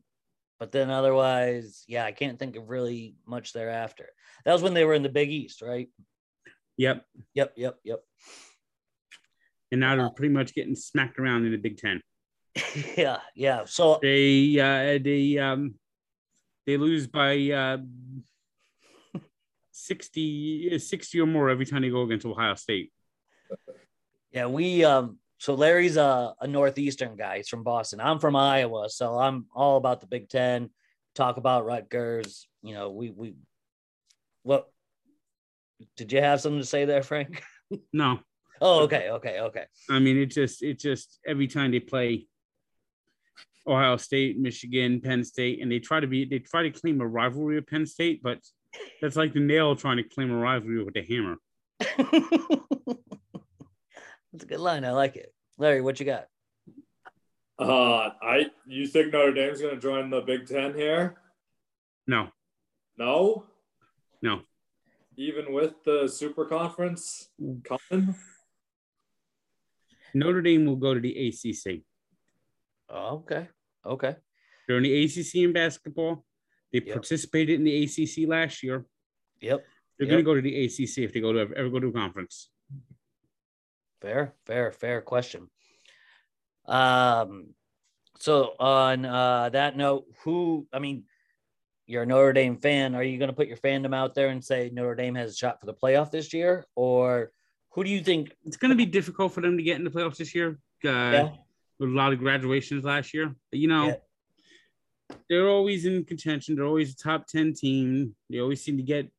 [0.60, 4.10] but then otherwise, yeah, I can't think of really much thereafter.
[4.46, 5.90] That was when they were in the Big East, right?
[6.78, 7.06] Yep.
[7.34, 8.04] Yep, yep, yep.
[9.72, 12.02] And now they're pretty much getting smacked around in the Big Ten.
[12.98, 13.66] yeah, yeah.
[13.66, 15.76] So They uh, they um
[16.66, 17.78] they lose by uh
[19.72, 22.92] 60, 60 or more every time they go against Ohio State.
[24.32, 27.38] Yeah, we um so Larry's a, a northeastern guy.
[27.38, 28.00] He's from Boston.
[28.00, 30.70] I'm from Iowa, so I'm all about the Big Ten.
[31.14, 32.48] Talk about Rutgers.
[32.62, 33.36] You know, we we
[34.44, 34.70] what
[35.98, 37.44] did you have something to say there, Frank?
[37.92, 38.20] No,
[38.62, 39.66] Oh, okay, okay, okay.
[39.90, 42.28] I mean it just it just every time they play
[43.68, 47.08] Ohio State, Michigan, Penn State, and they try to be they try to claim a
[47.08, 48.40] rivalry with Penn State, but
[49.02, 51.38] that's like the nail trying to claim a rivalry with the hammer.
[54.36, 54.84] That's a good line.
[54.84, 55.34] I like it.
[55.58, 56.26] Larry, what you got?
[57.58, 58.48] Uh, I.
[58.68, 61.16] You think Notre Dame's going to join the Big Ten here?
[62.06, 62.28] No,
[62.98, 63.46] No.
[64.22, 64.42] No.
[65.16, 67.30] Even with the Super Conference
[67.64, 68.14] coming.
[70.14, 71.84] Notre Dame will go to the ACC.
[72.90, 73.48] Oh, okay,
[73.86, 74.18] okay.
[74.68, 76.26] They're in the ACC in basketball.
[76.74, 76.94] They Yep.
[76.96, 78.86] participated in the ACC last year.
[79.40, 79.66] Yep.
[79.98, 80.12] They're Yep.
[80.12, 82.50] going to go to the ACC if they go to ever go to a conference.
[84.02, 85.50] Fair, fair, fair question.
[86.66, 87.54] Um,
[88.20, 90.68] so on uh, that note, who?
[90.74, 91.04] I mean,
[91.88, 92.96] you're a Notre Dame fan.
[92.96, 95.36] Are you going to put your fandom out there and say Notre Dame has a
[95.36, 97.32] shot for the playoff this year, or
[97.72, 98.36] who do you think?
[98.46, 100.60] It's going to be difficult for them to get in the playoffs this year.
[100.84, 101.30] Uh, Yeah.
[101.78, 105.16] With a lot of graduations last year, but you know, Yeah.
[105.30, 106.56] they're always in contention.
[106.56, 108.16] They're always a top ten team.
[108.30, 109.12] They always seem to get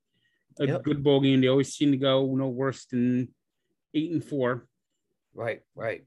[0.59, 0.83] a Yep.
[0.85, 1.43] good bowl game.
[1.43, 3.29] They always seem to go no worse than
[3.97, 4.67] eight and four.
[5.35, 6.05] Right, right.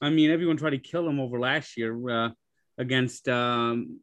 [0.00, 2.30] I mean, everyone tried to kill them over last year uh,
[2.78, 4.00] against um,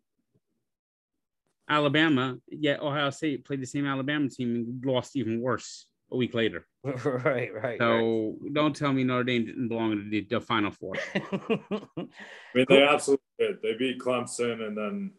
[1.69, 2.37] Alabama.
[2.49, 6.67] Yet Ohio State played the same Alabama team and lost even worse a week later.
[6.83, 7.79] right, right.
[7.79, 10.95] So don't tell me Notre Dame didn't belong in the, the Final Four.
[11.15, 12.07] I
[12.53, 13.61] mean, they absolutely did.
[13.61, 15.11] They beat Clemson and then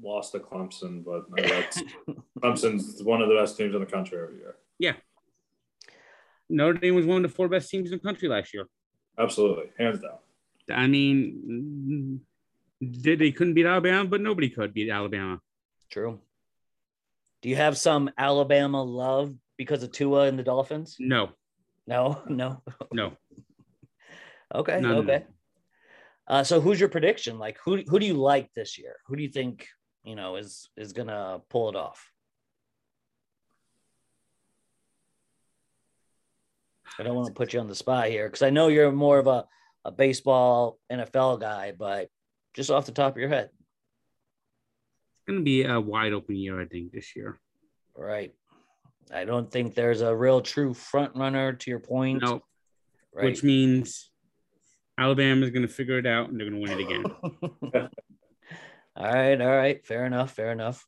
[0.00, 1.82] lost to Clemson, but no, that's,
[2.38, 4.56] Clemson's one of the best teams in the country every year.
[6.48, 8.66] Notre Dame was one of the four best teams in the country last year.
[9.18, 10.18] Absolutely, hands down.
[10.70, 12.20] I mean,
[12.80, 15.40] they, they couldn't beat Alabama, but nobody could beat Alabama.
[15.90, 16.20] True.
[17.42, 20.96] Do you have some Alabama love because of Tua and the Dolphins?
[20.98, 21.30] No,
[21.86, 22.62] No, no.
[22.92, 23.12] no.
[24.54, 25.24] Okay, No, no, okay.
[26.26, 27.38] Uh, so who's your prediction?
[27.38, 28.96] Like who who do you like this year?
[29.06, 29.66] Who do you think,
[30.04, 32.10] you know, is is gonna pull it off?
[36.98, 39.18] I don't want to put you on the spot here because I know you're more
[39.18, 39.46] of a,
[39.84, 42.08] a baseball NFL guy, but
[42.54, 43.50] just off the top of your head.
[45.12, 47.38] It's going to be a wide open year, I think, this year.
[47.96, 48.34] Right.
[49.12, 52.22] I don't think there's a real true front runner to your point.
[52.22, 52.42] No,
[53.14, 53.24] right.
[53.24, 54.10] which means
[54.98, 57.04] Alabama's going to figure it out and they're going to win it again.
[58.96, 60.86] all right, all right, fair enough, fair enough.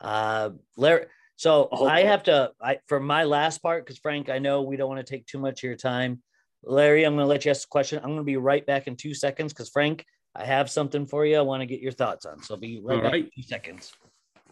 [0.00, 1.06] Uh, Larry,
[1.42, 1.86] so Oh.
[1.88, 5.04] I have to, I for my last part, because Frank, I know we don't want
[5.04, 6.22] to take too much of your time.
[6.62, 7.98] Larry, I'm going to let you ask the question.
[7.98, 11.26] I'm going to be right back in Tua seconds because Frank, I have something for
[11.26, 11.36] you.
[11.36, 12.40] I want to get your thoughts on.
[12.44, 13.32] So I'll be right All back in right.
[13.34, 13.92] two seconds.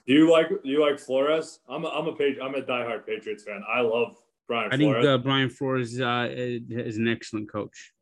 [0.05, 1.61] Do you like do you like Flores?
[1.69, 3.63] I'm a, I'm a page I'm a diehard Patriots fan.
[3.73, 4.17] I love
[4.49, 7.93] Brian I think uh, Brian Flores uh, is an excellent coach.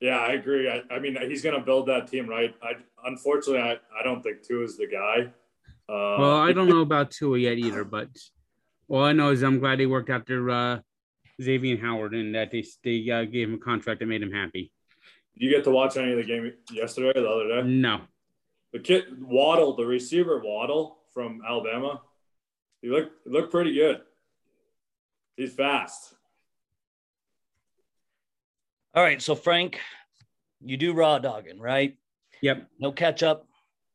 [0.00, 0.68] yeah, I agree.
[0.68, 2.54] I, I mean, he's going to build that team right.
[2.62, 2.72] I
[3.06, 5.32] unfortunately I, I don't think two is the guy.
[5.90, 8.08] Uh, Well, I don't know about Tua yet either, but
[8.88, 10.78] all I know is I'm glad they worked out their uh,
[11.42, 14.70] Xavier Howard and that they they uh, gave him a contract that made him happy.
[15.34, 17.68] Did you get to watch any of the game yesterday or the other day?
[17.68, 18.02] No,
[18.72, 22.02] The kid Waddle, the receiver Waddle from Alabama,
[22.82, 24.02] he looked he looked pretty good.
[25.36, 26.14] He's fast.
[28.94, 29.20] All right.
[29.22, 29.80] So Frank,
[30.60, 31.96] you do raw dogging, right?
[32.42, 33.46] yep, No ketchup,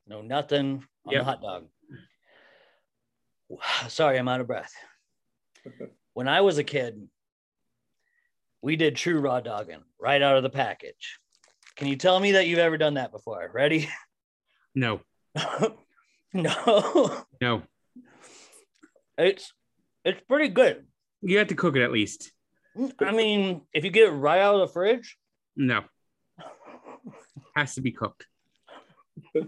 [0.08, 1.20] no nothing on Yep.
[1.22, 1.68] the hot dog.
[3.88, 4.74] Sorry, I'm out of breath.
[6.14, 7.08] when I was a kid,
[8.62, 11.20] we did true raw dogging right out of the package.
[11.76, 13.50] Can you tell me that you've ever done that before?
[13.54, 13.90] Ready?
[14.76, 15.02] no,
[16.34, 17.26] no.
[17.42, 17.64] no.
[19.18, 19.54] It's
[20.04, 20.86] it's pretty good.
[21.22, 22.32] You have to cook it at least.
[23.00, 25.18] I mean, if you get it right out of the fridge,
[25.56, 25.84] No,
[27.56, 28.26] has to be cooked.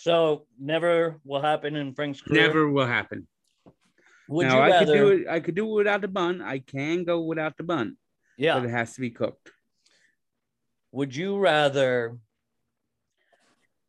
[0.00, 2.46] so never will happen in Frank's career.
[2.46, 3.28] Never will happen.
[4.28, 4.86] Would now you I rather?
[4.86, 5.28] could do it.
[5.28, 6.40] I could do it without the bun.
[6.40, 7.96] I can go without the bun,
[8.38, 8.54] Yeah.
[8.58, 9.50] but it has to be cooked.
[10.92, 12.16] would you rather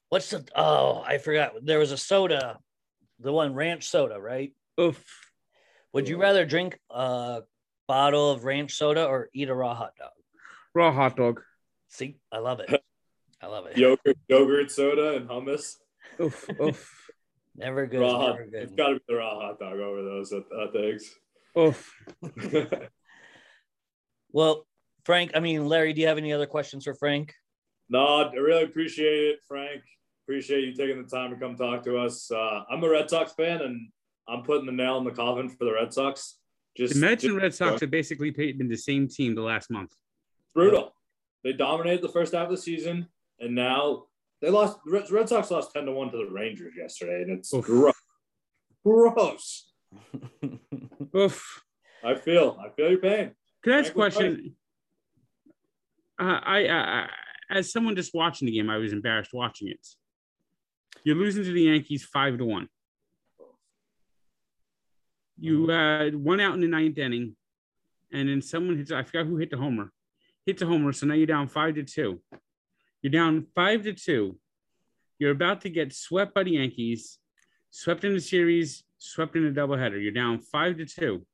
[0.09, 2.59] what's the oh i forgot there was a soda
[3.19, 4.99] the one ranch soda right Oof.
[5.93, 7.41] would you rather drink a
[7.87, 10.11] bottle of ranch soda or eat a raw hot dog
[10.75, 11.41] Raw hot dog.
[11.87, 12.69] see i love it
[13.41, 15.77] i love it Yogurt, yogurt soda, and hummus.
[16.21, 16.49] Oof.
[16.61, 17.11] Oof.
[17.55, 20.01] never good Raw hot, never it's good got to be the raw hot dog over
[20.03, 21.15] those at, at the eggs.
[21.57, 21.93] Oof.
[24.31, 24.65] well
[25.03, 27.33] frank i mean larry do you have any other questions for frank
[27.91, 29.81] no, I really appreciate it, Frank.
[30.25, 32.31] Appreciate you taking the time to come talk to us.
[32.31, 33.89] Uh, I'm a Red Sox fan, and
[34.29, 36.37] I'm putting the nail in the coffin for the Red Sox.
[36.77, 39.93] Just imagine just- Red Sox have basically been the same team the last month.
[40.55, 40.95] brutal.
[41.43, 43.07] They dominated the first half of the season,
[43.39, 44.05] and now
[44.41, 44.77] they lost.
[44.85, 47.65] The Red Red Sox lost ten to one to the Rangers yesterday, and it's Oof.
[47.65, 47.93] gross.
[48.83, 49.71] Gross.
[51.15, 51.63] Oof.
[52.03, 52.57] I feel.
[52.63, 53.31] I feel your pain.
[53.63, 54.55] Can I ask a question?
[56.19, 57.07] Uh, I, I, I,
[57.51, 59.85] as someone just watching the game, I was embarrassed watching it.
[61.03, 62.67] You're losing to the Yankees five to one.
[65.37, 66.03] You mm-hmm.
[66.03, 67.35] had one out in the ninth inning,
[68.11, 68.91] and then someone hits.
[68.91, 69.91] I forgot who hit the homer.
[70.45, 72.21] Hit the homer, so now you're down five to two.
[73.01, 74.37] You're down five to two.
[75.19, 77.19] You're about to get swept by the Yankees,
[77.69, 80.01] swept in the series, swept in a doubleheader.
[80.01, 81.25] You're down five to two.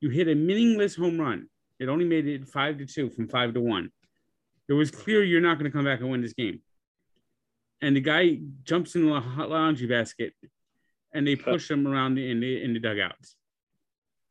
[0.00, 1.48] You hit a meaningless home run.
[1.78, 3.90] It only made it five to two from five to one.
[4.68, 6.60] It was clear you're not going to come back and win this game.
[7.82, 10.34] And the guy jumps in the laundry basket,
[11.12, 13.34] and they push him around in the in the dugouts.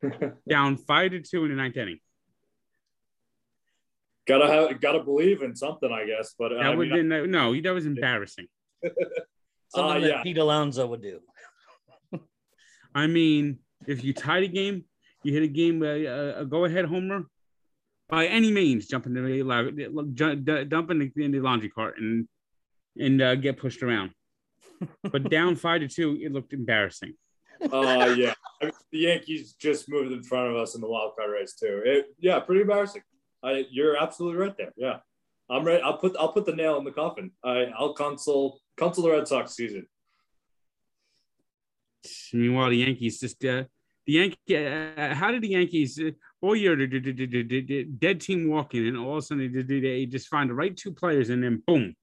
[0.48, 2.00] Down five to two in the ninth inning.
[4.30, 6.34] Gotta have, gotta believe in something, I guess.
[6.38, 8.46] But That I would mean, been, no, that was embarrassing.
[8.82, 10.22] Something Uh, that yeah.
[10.22, 11.20] Pete Alonso would do.
[12.94, 14.84] I mean, if you tie the game,
[15.24, 17.26] you hit a game, uh, a go ahead homer,
[18.08, 19.62] by any means, jump in the la-
[20.64, 22.26] dump in the, in the laundry cart and
[22.98, 24.10] and uh, get pushed around.
[25.02, 27.14] But down five to two, it looked embarrassing.
[27.60, 31.12] uh, yeah, I mean, the Yankees just moved in front of us in the wild
[31.16, 31.82] card race too.
[31.84, 33.02] It, yeah, pretty embarrassing.
[33.42, 34.72] I, you're absolutely right there.
[34.76, 34.98] Yeah,
[35.48, 35.80] I'm right.
[35.82, 37.32] I'll put I'll put the nail in the coffin.
[37.44, 39.86] I, I'll console console the Red Sox season.
[42.32, 43.64] Meanwhile, the Yankees just uh,
[44.06, 44.56] the Yankee.
[44.56, 46.10] Uh, how did the Yankees uh,
[46.40, 50.50] all year dead team walking, and all of a sudden they, they, they just find
[50.50, 51.94] the right two players, and then boom.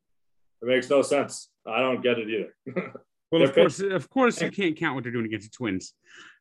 [0.62, 1.50] It makes no sense.
[1.66, 2.94] I don't get it either.
[3.30, 5.94] Well, of course, of course, you can't count what they're doing against the Twins.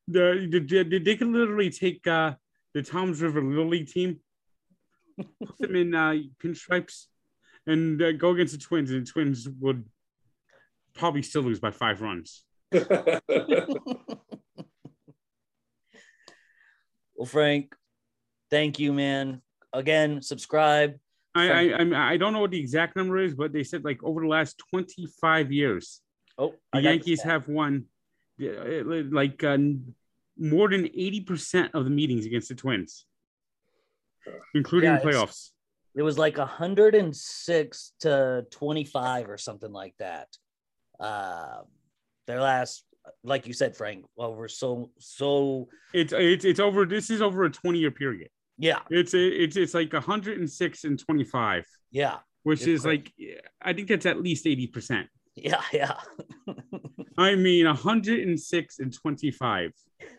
[0.07, 2.35] The, the, the they can literally take uh,
[2.75, 4.21] the Toms River Little League team,
[5.17, 7.07] put them in uh, pinstripes,
[7.67, 9.85] and uh, go against the Twins, and the Twins would
[10.95, 12.45] probably still lose by five runs.
[17.17, 17.75] Well, Frank,
[18.51, 19.41] thank you, man.
[19.73, 20.99] Again, subscribe.
[21.35, 24.23] I, I I don't know what the exact number is, but they said like over
[24.23, 26.01] the last 25 years,
[26.39, 27.85] Oh, the Yankees have won
[28.43, 29.59] uh, like uh,
[30.39, 33.07] more than 80% of the meetings against the Twins,
[34.55, 35.51] including Yeah, playoffs.
[35.95, 40.29] It was like 106 to 25 or something like that.
[41.01, 41.63] Uh,
[42.27, 42.85] their last,
[43.25, 46.85] like you said, Frank, over so so It's it's it's over.
[46.87, 48.29] This is over a 20 year period.
[48.59, 53.13] yeah, It's it's it's like 106 and 25, yeah, which It's is great.
[53.19, 55.07] like I think that's at least 80 percent.
[55.35, 55.95] yeah, yeah.
[57.19, 59.73] I mean 106 and 25.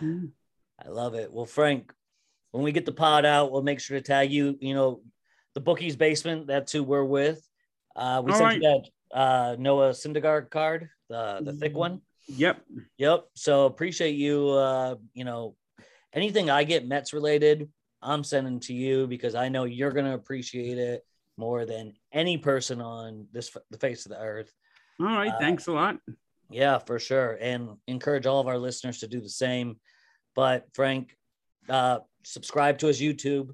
[0.00, 1.32] I love it.
[1.32, 1.92] Well, Frank,
[2.50, 4.56] when we get the pod out, we'll make sure to tag you.
[4.60, 5.02] You know,
[5.54, 6.46] the bookies basement.
[6.46, 7.46] That's who we're with.
[7.94, 12.00] Uh, we All sent you that uh, Noah Syndergaard card, the the thick one.
[12.28, 12.62] Yep.
[12.98, 13.26] Yep.
[13.34, 14.50] So appreciate you.
[14.50, 15.56] Uh, you know,
[16.12, 17.68] anything I get Mets related,
[18.02, 21.04] I'm sending to you because I know you're gonna appreciate it
[21.36, 24.52] more than any person on this the face of the earth.
[25.00, 25.32] All right.
[25.32, 25.98] Uh, thanks a lot.
[26.50, 27.38] Yeah, for sure.
[27.40, 29.76] And encourage all of our listeners to do the same.
[30.34, 31.16] But Frank,
[31.68, 33.50] uh, subscribe to his YouTube,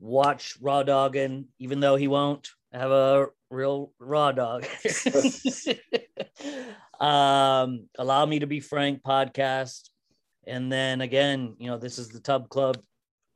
[0.00, 4.66] watch Raw Doggin, even though he won't have a real raw dog.
[7.00, 9.88] um, allow me to be Frank podcast.
[10.46, 12.78] And then again, you know, this is the Tub Club.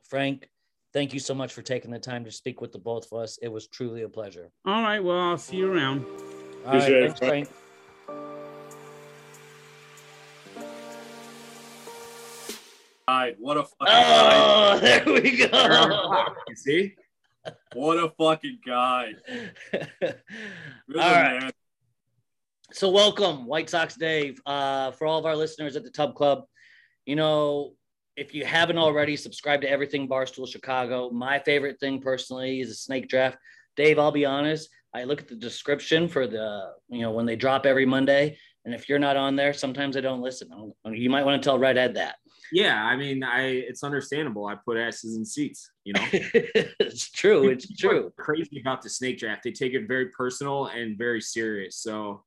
[0.07, 0.47] Frank,
[0.93, 3.39] thank you so much for taking the time to speak with the both of us.
[3.41, 4.51] It was truly a pleasure.
[4.65, 4.99] All right.
[4.99, 6.05] Well, I'll see you around.
[6.05, 7.47] All right, Appreciate it, thanks, Frank.
[7.47, 7.58] Frank.
[13.09, 16.25] Guy, what a fucking Oh, there we go.
[16.47, 16.95] You see?
[17.73, 19.13] What a fucking guy.
[19.73, 20.13] You're
[21.01, 21.41] All right.
[21.41, 21.51] man.
[22.71, 24.39] So welcome, White Sox Dave.
[24.45, 26.43] Uh, for all of our listeners at the Tub Club,
[27.07, 27.71] you know,
[28.15, 31.09] if you haven't already, subscribe to Everything Barstool Chicago.
[31.09, 33.39] My favorite thing personally is a snake draft.
[33.75, 34.69] Dave, I'll be honest.
[34.93, 38.73] I look at the description for the, you know, when they drop every Monday, and
[38.75, 40.49] if you're not on there, sometimes I don't listen.
[40.85, 42.15] You might want to tell Red Ed that.
[42.51, 44.45] Yeah, I mean, I it's understandable.
[44.47, 46.05] I put asses in seats, you know.
[46.13, 47.49] it's true.
[47.49, 48.13] It's People true.
[48.17, 49.43] Crazy about the snake draft.
[49.43, 51.77] They take it very personal and very serious.
[51.77, 52.23] So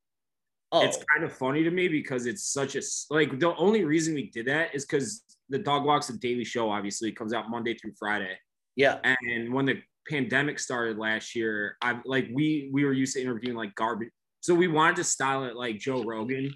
[0.75, 4.15] Oh, it's kind of funny to me because it's such a like the only reason
[4.15, 7.75] we did that is because the Dog Walks a Daily Show obviously comes out Monday
[7.75, 8.39] through Friday,
[8.75, 8.99] yeah.
[9.05, 13.55] and when the pandemic started last year, I like we we were used to interviewing
[13.55, 14.09] like garbage,
[14.41, 16.51] so we wanted to style it like Joe Rogan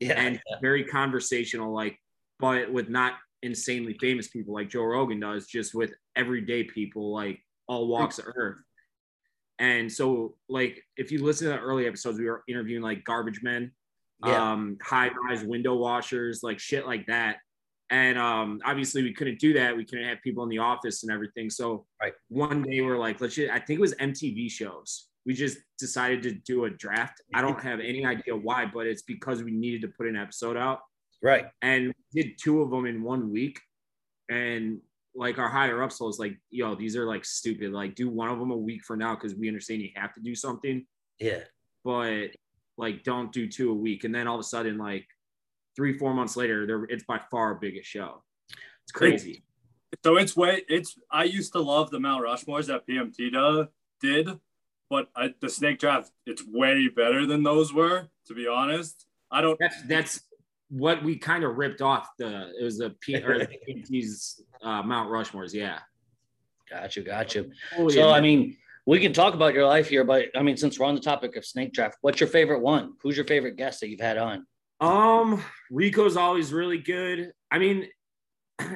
[0.00, 0.14] Yeah.
[0.18, 1.99] and very conversational, like,
[2.40, 7.40] but with not insanely famous people like Joe Rogan does, just with everyday people, like
[7.68, 8.58] all walks of earth.
[9.58, 13.40] And so, like, if you listen to the early episodes, we were interviewing like garbage
[13.42, 13.72] men,
[14.24, 14.52] Yeah.
[14.52, 17.36] um, high rise window washers, like shit like that.
[17.90, 19.76] And um, obviously, we couldn't do that.
[19.76, 21.50] We couldn't have people in the office and everything.
[21.50, 22.14] So, Right.
[22.28, 25.08] one day we're like, let's just, I think it was MTV shows.
[25.26, 27.20] We just decided to do a draft.
[27.34, 30.56] I don't have any idea why, but it's because we needed to put an episode
[30.56, 30.80] out
[31.22, 31.46] right.
[31.62, 33.60] and did two of them in one week.
[34.28, 34.80] And
[35.14, 37.72] like our higher ups was like, yo, these are like stupid.
[37.72, 40.20] Like, do one of them a week for now because we understand you have to
[40.20, 40.86] do something,
[41.18, 41.40] Yeah.
[41.84, 42.28] but
[42.76, 44.04] like, don't do two a week.
[44.04, 45.06] And then all of a sudden, like
[45.76, 48.22] three, four months later, there it's by far biggest show.
[48.84, 49.44] It's crazy.
[50.04, 50.96] So it's way it's.
[51.10, 53.66] I used to love the Mount Rushmores that PMT do,
[54.00, 54.38] did,
[54.88, 58.08] but I, the snake draft it's way better than those were.
[58.28, 59.58] To be honest, I don't.
[59.58, 60.20] That's that's
[60.70, 62.08] what we kind of ripped off.
[62.18, 65.52] The it was the P or the PMT's uh, Mount Rushmores.
[65.52, 65.78] Yeah.
[66.70, 67.42] Gotcha, gotcha.
[67.42, 67.54] Got you.
[67.70, 68.56] Totally So, I mean,
[68.86, 71.36] we can talk about your life here, but I mean, since we're on the topic
[71.36, 72.94] of snake draft, what's your favorite one?
[73.02, 74.46] Who's your favorite guest that you've had on?
[74.80, 77.32] Um, Rico's always really good.
[77.50, 77.88] I mean,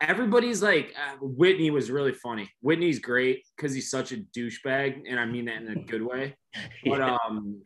[0.00, 2.50] everybody's like uh, Whitney was really funny.
[2.60, 6.36] Whitney's great because he's such a douchebag, and I mean that in a good way.
[6.86, 7.62] But um,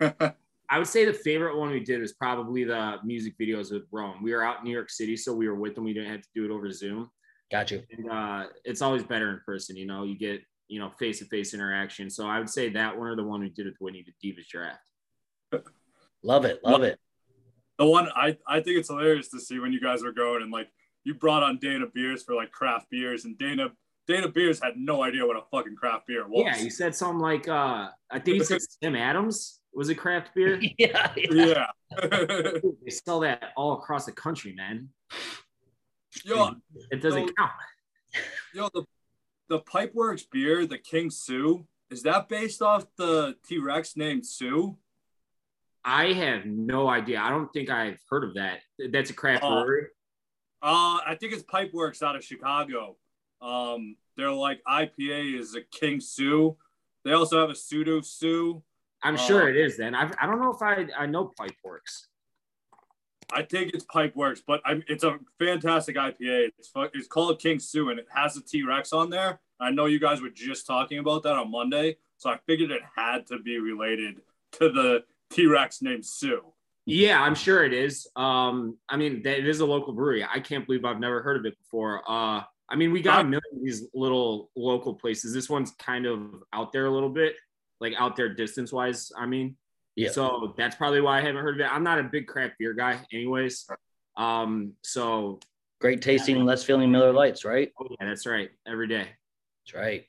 [0.70, 4.22] I would say the favorite one we did was probably the music videos with Rome.
[4.22, 5.82] We were out in New York City, so we were with them.
[5.84, 7.10] We didn't have to do it over Zoom,
[7.50, 7.82] Got you.
[7.90, 9.76] and uh, it's always better in person.
[9.76, 12.08] You know, you get you know face to face interaction.
[12.08, 14.46] So I would say that one or the one we did with Whitney, the Divas
[14.46, 14.78] draft.
[16.22, 16.60] Love it.
[16.62, 16.98] Love it.
[17.78, 20.52] The one I I think it's hilarious to see when you guys were going and
[20.52, 20.68] like
[21.02, 23.70] you brought on Dana Beers for like craft beers and Dana
[24.06, 26.44] Dana Beers had no idea what a fucking craft beer was.
[26.44, 30.34] Yeah, he said something like uh I think he said Sam Adams was it craft
[30.34, 30.60] beer.
[30.78, 31.12] yeah.
[31.16, 31.66] yeah.
[32.00, 32.52] yeah.
[32.84, 34.88] they sell that all across the country, man.
[36.24, 36.50] yo,
[36.90, 37.50] It doesn't So- count.
[38.54, 38.84] yo, the
[39.48, 44.76] the Pipeworks beer, the King Sue, is that based off the T Rex named Sue?
[45.84, 47.20] I have no idea.
[47.20, 48.60] I don't think I've heard of that.
[48.92, 49.62] That's a craft Oh.
[49.64, 49.86] brewery.
[50.62, 52.96] Uh, I think it's Pipeworks out of Chicago.
[53.40, 56.56] Um, they're like IPA is a King Sue.
[57.04, 58.62] They also have a pseudo Sue.
[59.02, 59.16] I'm Oh.
[59.18, 59.76] sure it is.
[59.76, 62.06] Then I've, I don't know if I I know Pipeworks.
[63.32, 66.50] I think it's Pipeworks, but I'm, it's a fantastic IPA.
[66.58, 69.40] It's it's called King Sue, and it has a T Rex on there.
[69.60, 72.82] I know you guys were just talking about that on Monday, so I figured it
[72.96, 74.20] had to be related
[74.52, 76.40] to the T Rex named Sue.
[76.86, 78.08] Yeah, I'm sure it is.
[78.16, 80.24] Um, I mean, it is a local brewery.
[80.24, 82.02] I can't believe I've never heard of it before.
[82.10, 85.32] Uh, I mean, we got a million of these little local places.
[85.32, 87.36] This one's kind of out there a little bit,
[87.80, 89.10] like out there distance wise.
[89.16, 89.56] I mean,
[89.96, 90.10] Yeah.
[90.10, 91.72] So that's probably why I haven't heard of it.
[91.72, 93.66] I'm not a big craft beer guy, anyways.
[94.16, 95.40] Um, so
[95.80, 97.72] Great tasting, less feeling Miller Lites, right?
[97.80, 98.50] oh, yeah, that's right.
[98.68, 99.08] Every day.
[99.64, 100.04] That's right.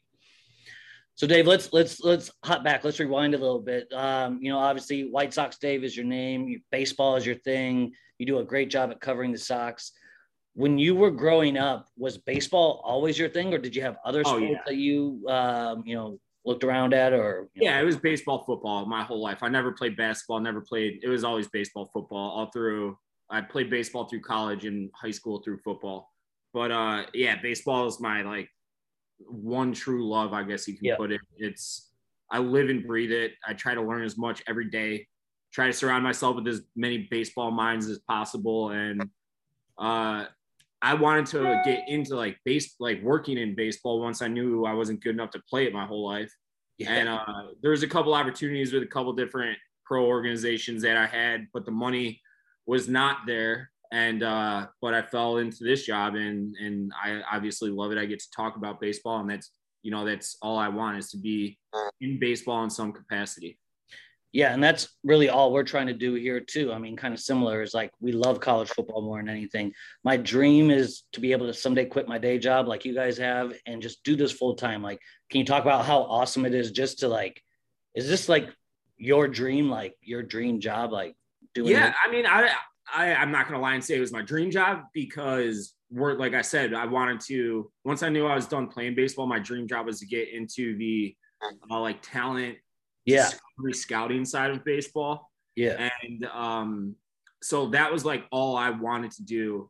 [1.15, 2.83] So Dave, let's let's let's hop back.
[2.83, 3.87] Let's rewind a little bit.
[3.93, 6.61] Um, you know, obviously White Sox Dave is your name.
[6.71, 7.93] Baseball is your thing.
[8.17, 9.91] You do a great job at covering the Sox.
[10.55, 14.23] When you were growing up, was baseball always your thing, or did you have other
[14.25, 14.57] Oh, sports yeah.
[14.65, 18.43] that you um, you know looked around at, or you know- Yeah, it was baseball,
[18.45, 19.43] football my whole life.
[19.43, 20.99] I never played basketball, never played.
[21.03, 22.97] It was always baseball, football, all through.
[23.29, 26.11] I played baseball through college and high school through football.
[26.53, 28.49] But uh, yeah, baseball is my like
[29.19, 30.95] one true love, I guess you can Yeah.
[30.97, 31.21] put it.
[31.37, 31.89] It's
[32.29, 33.33] I live and breathe it.
[33.47, 35.07] I try to learn as much every day.
[35.53, 39.09] Try to surround myself with as many baseball minds as possible, and
[39.77, 40.25] uh,
[40.81, 44.73] I wanted to get into like base, like working in baseball once I knew I
[44.73, 46.33] wasn't good enough to play it my whole life.
[46.77, 46.91] Yeah.
[46.91, 51.05] And uh, there was a couple opportunities with a couple different pro organizations that I
[51.05, 52.21] had, but the money
[52.65, 53.69] was not there.
[53.91, 57.97] And uh, but I fell into this job, and and I obviously love it.
[57.97, 59.51] I get to talk about baseball, and that's
[59.83, 61.59] you know that's all I want is to be
[61.99, 63.59] in baseball in some capacity.
[64.33, 66.71] Yeah, and that's really all we're trying to do here too.
[66.71, 69.73] I mean, kind of similar is like we love college football more than anything.
[70.05, 73.17] My dream is to be able to someday quit my day job like you guys
[73.17, 74.81] have and just do this full time.
[74.81, 74.99] Like,
[75.29, 77.41] can you talk about how awesome it is just to like
[77.93, 78.49] is this like
[78.97, 81.15] your dream, like your dream job, like
[81.53, 81.95] doing Yeah, it?
[82.05, 82.51] I mean, I,
[82.93, 86.33] I I'm not gonna lie and say it was my dream job because we're like
[86.33, 87.69] I said, I wanted to.
[87.83, 90.77] Once I knew I was done playing baseball, my dream job was to get into
[90.77, 91.15] the
[91.69, 92.57] uh, like talent
[93.05, 95.31] Yeah, discovery scouting side of baseball.
[95.55, 96.95] yeah, And um,
[97.41, 99.69] so that was like all I wanted to do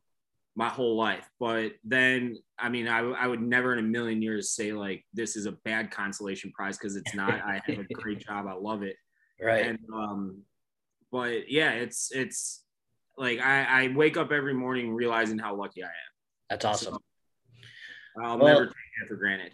[0.55, 1.25] my whole life.
[1.39, 5.35] But then, I mean, I, I would never in a million years say like this
[5.37, 7.31] is a bad consolation prize because it's not.
[7.33, 8.47] I have a great job.
[8.47, 8.97] I love it.
[9.41, 9.65] right.
[9.67, 10.41] And um,
[11.11, 12.63] but yeah, it's it's
[13.17, 15.91] like I, I wake up every morning realizing how lucky I am.
[16.49, 16.97] That's awesome.
[18.21, 19.53] I'll Well- never take that for granted.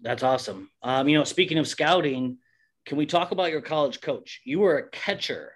[0.00, 0.68] That's awesome.
[0.82, 2.38] Um, you know, speaking of scouting,
[2.84, 4.40] can we talk about your college coach?
[4.44, 5.52] You were a catcher,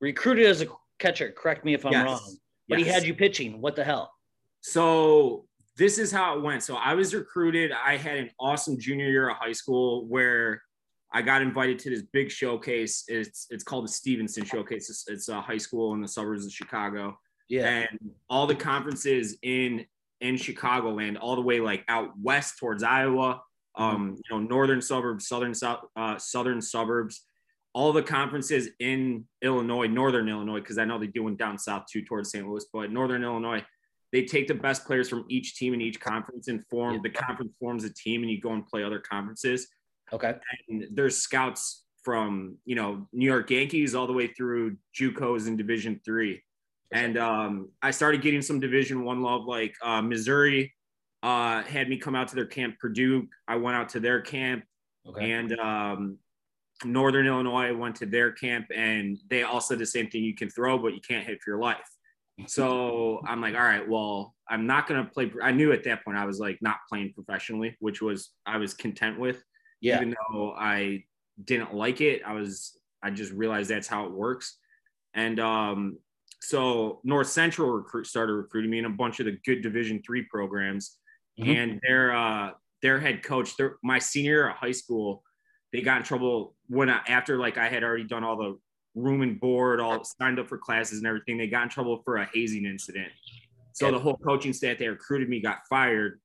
[0.00, 0.66] recruited as a
[0.98, 1.32] catcher.
[1.32, 2.04] Correct me if I'm Yes.
[2.04, 2.36] wrong,
[2.68, 3.60] but he had you pitching.
[3.60, 4.12] What the hell?
[4.60, 6.62] So this is how it went.
[6.62, 7.72] So I was recruited.
[7.72, 10.62] I had an awesome junior year of high school where
[11.12, 13.04] I got invited to this big showcase.
[13.08, 14.90] It's it's called the Stevenson Showcase.
[14.90, 17.18] It's, it's a high school in the suburbs of Chicago,
[17.48, 19.86] Yeah, and all the conferences in
[20.20, 23.42] in Chicagoland, all the way like out west towards Iowa,
[23.76, 25.54] um, you know, northern suburbs, southern
[25.96, 27.24] uh, southern suburbs,
[27.72, 31.86] all the conferences in Illinois, northern Illinois, because I know they do one down south
[31.90, 32.46] too towards St.
[32.46, 33.64] Louis, but northern Illinois,
[34.12, 37.52] they take the best players from each team in each conference and form the conference
[37.58, 39.66] forms a team, and you go and play other conferences.
[40.12, 40.34] Okay.
[40.68, 45.56] And there's scouts from you know New York Yankees all the way through JUCOs in
[45.56, 46.42] Division three,
[46.92, 49.46] and um, I started getting some Division one love.
[49.46, 50.73] Like uh, Missouri
[51.24, 52.78] uh, had me come out to their camp.
[52.78, 54.64] Purdue, I went out to their camp,
[55.06, 55.32] Okay.
[55.32, 56.18] and um,
[56.84, 60.34] Northern Illinois I went to their camp, and they all said the same thing: you
[60.34, 61.88] can throw, but you can't hit for your life.
[62.48, 65.30] So I'm like, all right, well, I'm not gonna play.
[65.40, 68.74] I knew at that point I was like not playing professionally, which was I was
[68.74, 69.40] content with
[69.84, 69.96] yeah.
[69.96, 71.04] even though I
[71.44, 72.22] didn't like it.
[72.26, 74.58] I was I just realized that's how it works.
[75.12, 75.98] And um,
[76.40, 80.22] so North Central recruit started recruiting me in a bunch of the good Division three
[80.22, 80.96] programs,
[81.38, 81.56] Mhm.
[81.56, 82.50] and their uh,
[82.82, 85.22] their head coach, their, my senior year of high school,
[85.72, 88.58] they got in trouble when I, after like I had already done all the
[88.94, 91.36] room and board, all signed up for classes and everything.
[91.36, 93.08] They got in trouble for a hazing incident.
[93.72, 96.20] So the whole coaching staff that recruited me got fired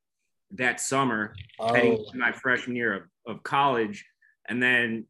[0.51, 4.05] that summer heading Oh, to my freshman year of, of college.
[4.47, 5.05] And then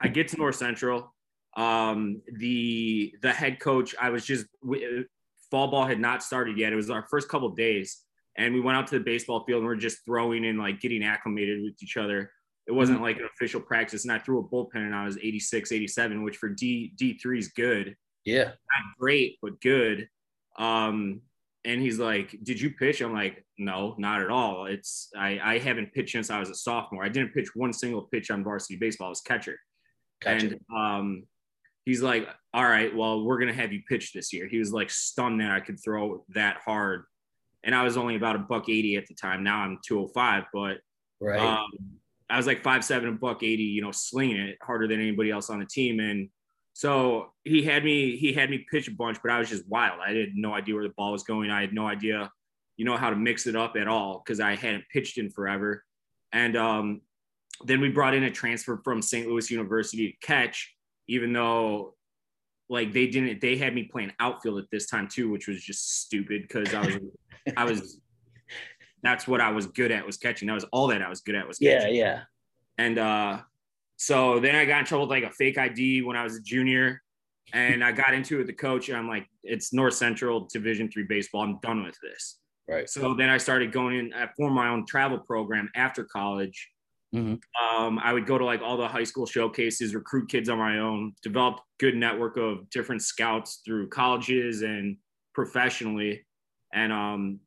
[0.00, 1.14] I get to North Central.
[1.56, 5.06] Um, the the head coach, I was just we,
[5.50, 6.72] fall ball had not started yet.
[6.72, 8.03] It was our first couple days,
[8.36, 10.80] and we went out to the baseball field and we are just throwing and like
[10.80, 12.30] getting acclimated with each other.
[12.66, 15.70] It wasn't like an official practice, and I threw a bullpen and I was 86,
[15.70, 18.44] 87, which for D D three is good yeah.
[18.44, 20.08] not great, but good.
[20.58, 21.20] Um,
[21.64, 24.66] and he's like, "Did you pitch?" I'm like, "No, not at all.
[24.66, 27.04] It's I I haven't pitched since I was a sophomore.
[27.04, 29.06] I didn't pitch one single pitch on varsity baseball.
[29.06, 29.58] I was catcher."
[30.22, 30.46] Gotcha.
[30.46, 31.24] And um,
[31.84, 34.90] he's like, "All right, well, we're gonna have you pitch this year." He was like
[34.90, 37.04] stunned that I could throw that hard,
[37.64, 39.42] and I was only about a buck eighty at the time.
[39.42, 40.78] Now I'm two hundred five, but
[41.20, 41.40] right.
[41.40, 41.68] um,
[42.28, 45.30] I was like five seven, a buck eighty, you know, slinging it harder than anybody
[45.30, 46.00] else on the team.
[46.00, 46.28] And
[46.72, 50.00] so he had me he had me pitch a bunch, but I was just wild.
[50.04, 51.50] I had no idea where the ball was going.
[51.50, 52.30] I had no idea,
[52.76, 55.84] you know, how to mix it up at all because I hadn't pitched in forever.
[56.32, 57.00] And um,
[57.64, 59.28] then we brought in a transfer from St.
[59.28, 60.74] Louis University to catch,
[61.06, 61.94] even though
[62.68, 66.02] like they didn't they had me playing outfield at this time too, which was just
[66.02, 66.98] stupid because I was
[67.56, 68.00] I was
[69.02, 70.48] that's what I was good at was catching.
[70.48, 71.94] That was all that I was good at was catching.
[71.94, 72.04] Yeah.
[72.04, 72.20] Yeah.
[72.78, 73.40] And uh,
[73.96, 76.40] so then I got in trouble with like a fake ID when I was a
[76.40, 77.02] junior,
[77.52, 80.90] and I got into it with the coach, and I'm like, it's North Central Division
[80.90, 81.42] three baseball.
[81.42, 82.38] I'm done with this.
[82.66, 82.88] Right.
[82.88, 84.14] So then I started going in.
[84.14, 86.70] I formed my own travel program after college.
[87.14, 87.38] Mhm.
[87.62, 90.78] Um, I would go to like all the high school showcases, recruit kids on my
[90.78, 94.96] own, develop good network of different scouts through colleges and
[95.34, 96.24] professionally,
[96.74, 97.40] and um,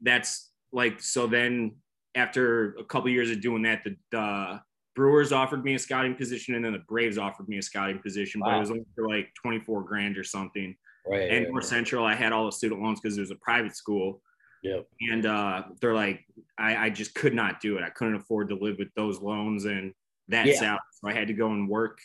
[0.00, 1.26] that's like so.
[1.26, 1.76] Then
[2.14, 4.60] after a couple years of doing that, the, the
[4.96, 8.40] Brewers offered me a scouting position, and then the Braves offered me a scouting position,
[8.44, 10.74] but it was only for like twenty four grand or something.
[11.06, 11.30] Right.
[11.30, 13.74] And right, North Central, I had all the student loans because it was a private
[13.76, 14.20] school
[14.62, 14.88] Yep.
[15.00, 16.24] and uh, they're like,
[16.58, 17.84] I, I just could not do it.
[17.84, 19.94] I couldn't afford to live with those loans and
[20.28, 20.58] that Yeah.
[20.58, 20.80] salary.
[21.00, 22.00] So I had to go and work.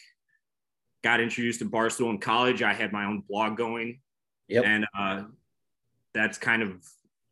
[1.03, 2.61] Got introduced to Barstool in college.
[2.61, 3.99] I had my own blog going,
[4.47, 4.63] Yep.
[4.65, 5.23] and uh,
[6.13, 6.85] that's kind of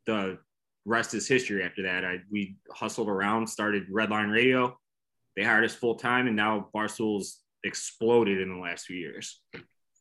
[0.06, 0.38] the
[0.84, 1.62] rest is history.
[1.62, 4.78] After that, I we hustled around, started Redline Radio.
[5.36, 9.40] They hired us full time, and now Barstool's exploded in the last few years.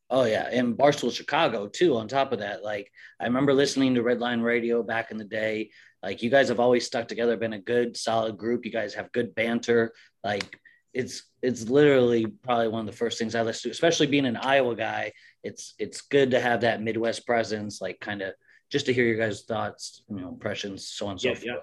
[0.09, 1.95] Oh yeah, and Barstool Chicago too.
[1.95, 5.69] On top of that, like I remember listening to Redline Radio back in the day.
[6.03, 8.65] Like you guys have always stuck together, been a good, solid group.
[8.65, 9.93] You guys have good banter.
[10.23, 10.59] Like
[10.93, 14.35] it's it's literally probably one of the first things I listen to, especially being an
[14.35, 15.13] Iowa guy.
[15.43, 18.33] It's it's good to have that Midwest presence, like kind of
[18.72, 21.45] just to hear your guys' thoughts, you know, impressions, so on and so Yeah, forth.
[21.45, 21.56] yeah.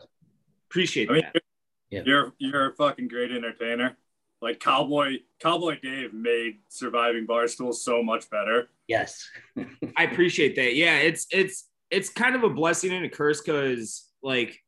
[0.71, 1.43] Appreciate I mean, that.
[1.91, 2.03] Yeah.
[2.05, 3.97] you're you're a fucking great entertainer.
[4.43, 8.69] Like Cowboy Cowboy Dave made surviving Barstool so much better.
[8.87, 9.29] Yes.
[9.97, 10.75] I appreciate that.
[10.77, 14.61] Yeah, it's it's it's kind of a blessing and a curse because like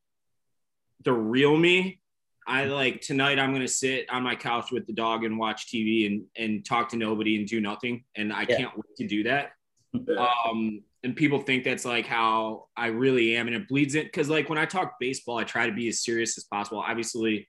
[1.04, 2.00] the real me,
[2.46, 6.06] I like tonight I'm gonna sit on my couch with the dog and watch TV
[6.06, 8.04] and and talk to nobody and do nothing.
[8.16, 8.56] And I Yeah.
[8.56, 9.52] can't wait to do that.
[9.94, 13.46] Um and people think that's like how I really am.
[13.46, 16.04] And it bleeds in because like when I talk baseball, I try to be as
[16.04, 16.78] serious as possible.
[16.86, 17.48] Obviously,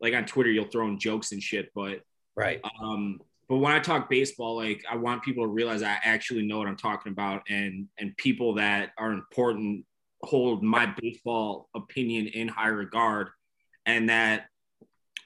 [0.00, 2.02] like on Twitter, you'll throw in jokes and shit, but
[2.36, 2.60] Right.
[2.80, 6.58] um, but when I talk baseball, like I want people to realize I actually know
[6.58, 9.84] what I'm talking about, and and people that are important
[10.22, 13.28] hold my baseball opinion in high regard,
[13.86, 14.46] and that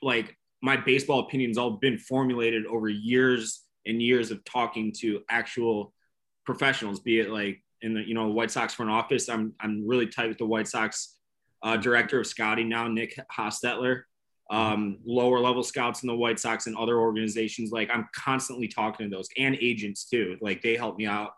[0.03, 5.93] like my baseball opinion's all been formulated over years and years of talking to actual
[6.49, 9.29] professionals, be it like in the you know White Sox front office.
[9.29, 11.19] I'm I'm really tight with the White Sox
[11.63, 14.05] uh, director of scouting now, Nick Hostetler.
[14.51, 17.71] Um, lower level scouts in the White Sox and other organizations.
[17.71, 20.39] Like I'm constantly talking to those and agents too.
[20.41, 21.33] Like they help me out.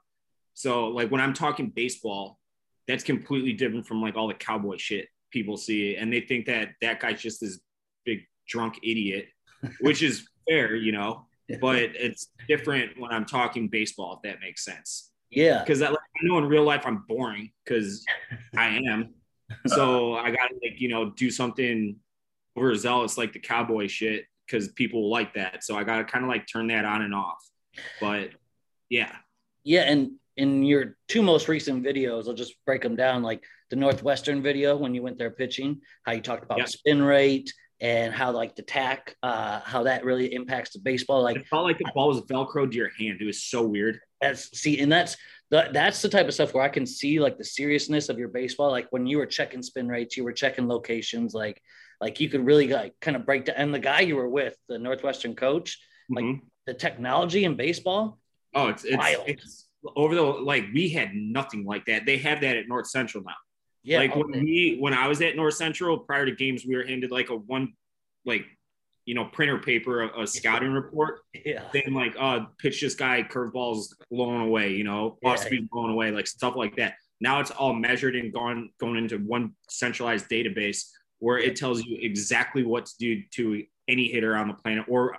[0.54, 2.38] So like when I'm talking baseball,
[2.86, 6.68] that's completely different from like all the cowboy shit people see, and they think that
[6.82, 7.58] that guy's just this
[8.04, 9.26] big drunk idiot,
[9.80, 11.26] which is fair, you know.
[11.60, 15.10] But it's different when I'm talking baseball, if that makes sense.
[15.30, 15.60] Yeah.
[15.60, 18.04] Because like, I know in real life I'm boring because
[18.56, 19.14] I am.
[19.66, 21.96] So I gotta like, you know, do something
[22.56, 25.64] overzealous like the cowboy shit because people like that.
[25.64, 27.44] So I gotta kind of like turn that on and off.
[28.00, 28.30] But
[28.88, 29.12] yeah.
[29.64, 33.24] Yeah, and in your two most recent videos, I'll just break them down.
[33.24, 36.68] Like the Northwestern video when you went there pitching, how you talked about Yep.
[36.68, 41.22] spin rate and how like the tack, uh, how that really impacts the baseball.
[41.22, 43.18] Like It felt like the ball was velcro to your hand.
[43.20, 44.00] It was so weird.
[44.20, 45.16] that's see, and that's
[45.50, 48.28] the, that's the type of stuff where I can see like the seriousness of your
[48.28, 48.70] baseball.
[48.70, 51.60] Like when you were checking spin rates, you were checking locations, like
[52.00, 53.56] like you could really like kind of break down.
[53.56, 55.78] And the guy you were with, the Northwestern coach,
[56.08, 56.40] Like, Mhm.
[56.66, 58.18] the technology in baseball,
[58.54, 59.24] oh, it's it's, wild.
[59.26, 62.04] it's over the like we had nothing like that.
[62.06, 63.34] They have that at North Central now.
[63.82, 66.84] Yeah, like when we when I was at North Central prior to games, we were
[66.84, 67.72] handed like a one
[68.26, 68.44] like
[69.06, 73.22] you know printer paper, a, a scouting report, yeah, saying like uh pitch this guy,
[73.22, 76.94] curveballs blown away, you know, off speed blown away, like stuff like that.
[77.20, 80.88] Now it's all measured and gone going into one centralized database
[81.18, 85.16] where it tells you exactly what to do to any hitter on the planet or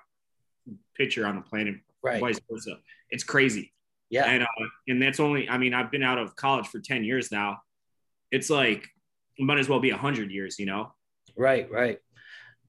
[0.96, 2.78] pitcher on the planet, right, vice versa.
[3.10, 3.74] It's crazy.
[4.10, 4.48] Yeah, and uh,
[4.88, 7.62] and that's only i mean i've been out of college for 10 years now
[8.32, 8.88] it's like
[9.40, 10.92] might as well be a 100 years you know
[11.38, 12.00] right, right.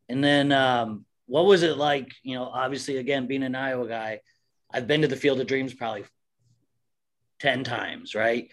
[0.09, 2.13] And then um, what was it like?
[2.23, 4.21] You know, obviously, again, being an Iowa guy,
[4.73, 6.05] I've been to the Field of Dreams probably
[7.41, 8.49] ten times, right?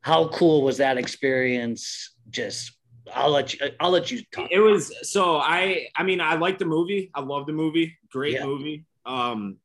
[0.00, 2.14] How cool was that experience?
[2.30, 2.72] Just,
[3.14, 4.48] I'll let you, I'll let you talk.
[4.50, 8.34] it was so i i mean i like the movie i love the movie great
[8.34, 8.44] Yeah.
[8.46, 9.56] movie um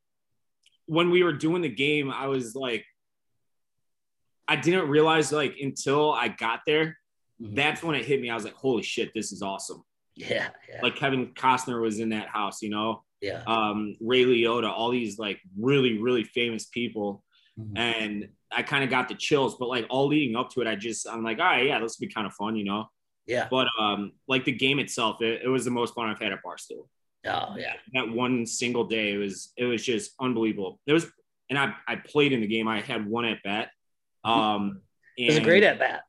[0.88, 2.84] when we were doing the game i was like
[4.48, 6.98] i didn't realize like until i got there
[7.42, 7.54] Mhm.
[7.56, 9.84] that's when it hit me i was like holy shit this is awesome
[10.16, 13.44] Yeah, yeah, like kevin costner was in that house you know yeah.
[13.46, 17.24] um ray liotta all these like really really famous people
[17.60, 17.78] Mhm.
[17.78, 19.56] and I kind of got the chills.
[19.58, 21.98] But like all leading up to it, I just I'm like, all right, yeah, this
[21.98, 22.90] will be kind of fun, you know.
[23.28, 23.48] Yeah.
[23.50, 26.40] But um, like the game itself, it, it was the most fun I've had at
[26.44, 26.88] Barstool.
[27.26, 27.74] Oh, yeah.
[27.94, 30.80] That one single day, it was it was just unbelievable.
[30.86, 31.06] It was,
[31.50, 32.68] and I I played in the game.
[32.68, 33.70] I had one at bat.
[34.26, 34.82] Um,
[35.18, 36.04] It was great at that.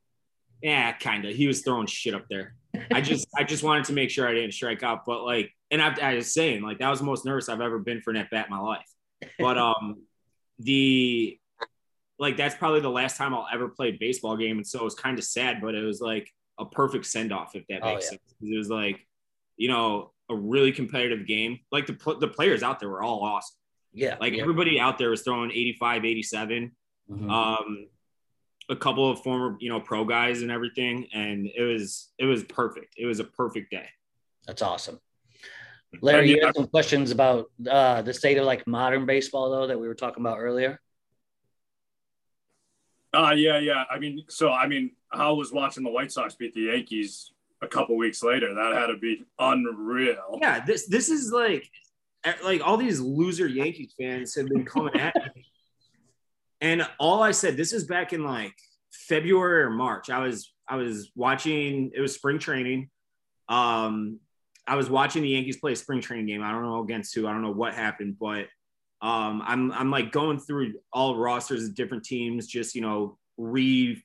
[0.61, 1.35] yeah, kind of.
[1.35, 2.55] He was throwing shit up there.
[2.91, 5.81] I just I just wanted to make sure I didn't strike out, but like, and
[5.81, 8.17] I, I was saying like that was the most nervous I've ever been for an
[8.17, 8.85] at bat in my life.
[9.39, 10.03] But um,
[10.59, 11.39] the
[12.19, 14.83] like that's probably the last time I'll ever play a baseball game, and so it
[14.83, 16.29] was kind of sad, but it was like
[16.59, 18.09] a perfect send off if that Oh, makes yeah.
[18.11, 18.21] sense.
[18.41, 18.99] It was like
[19.57, 21.59] you know a really competitive game.
[21.71, 23.55] Like the pl- the players out there were all awesome.
[23.93, 24.17] Yeah.
[24.19, 24.41] Like yeah.
[24.41, 26.71] everybody out there was throwing 85, 87
[27.09, 27.31] Mhm.
[27.31, 27.87] um
[28.69, 32.43] a couple of former you know pro guys and everything and it was it was
[32.43, 33.87] perfect it was a perfect day
[34.45, 34.99] That's awesome.
[36.01, 36.47] Larry, you Yeah.
[36.47, 39.95] had some questions about uh, the state of like modern baseball, though, that we were
[39.95, 40.79] talking about earlier.
[43.13, 43.83] Uh yeah, yeah.
[43.89, 47.31] I mean, so I mean, how was watching the White Sox beat the Yankees
[47.61, 48.53] a couple weeks later?
[48.53, 50.39] That had to be unreal.
[50.41, 51.69] yeah this this is like
[52.25, 55.36] eh, like all these loser yankees fans have been coming at me
[56.61, 58.53] and all i said this is back in like
[58.91, 62.89] february or march i was i was watching it was spring training
[63.49, 64.19] um
[64.65, 67.27] i was watching the yankees play a spring training game i don't know against who
[67.27, 68.47] i don't know what happened but
[69.01, 74.01] um i'm i'm like going through all rosters of different teams just you know re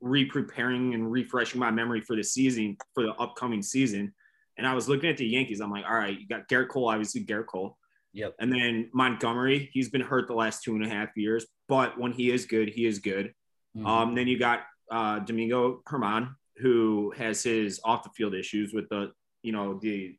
[0.00, 4.14] re-preparing and refreshing my memory for the season for the upcoming season
[4.58, 5.60] and I was looking at the Yankees.
[5.60, 7.77] I'm like, all right, you got Gerrit Cole, obviously Gerrit Cole.
[8.12, 8.34] Yep.
[8.40, 12.12] And then Montgomery, he's been hurt the last two and a half years, but when
[12.12, 13.32] he is good, he is good.
[13.76, 13.86] Mm-hmm.
[13.86, 14.60] Um, then you got
[14.90, 19.12] uh, Domingo Germán, who has his off the field issues with the,
[19.42, 20.16] you know, the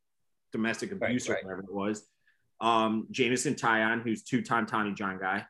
[0.51, 1.43] domestic abuse right.
[1.43, 2.07] or whatever it was.
[2.61, 5.45] Um, Jameson Taillon, who's two time Tommy John guy.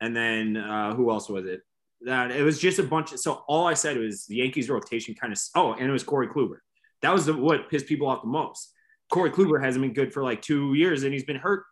[0.00, 1.60] And then uh, who else was it?
[2.02, 3.12] That it was just a bunch.
[3.12, 5.38] Of, so all I said was the Yankees rotation kind of.
[5.54, 6.58] Oh, and it was Corey Kluber.
[7.02, 8.72] That was the, what pissed people off the most.
[9.10, 11.64] Corey Kluber hasn't been good for like two years, and he's been hurt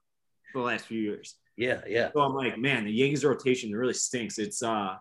[0.54, 1.36] the last few years.
[1.56, 2.10] yeah, yeah.
[2.12, 4.38] So I'm like, man, the Yankees rotation really stinks.
[4.38, 4.96] It's uh,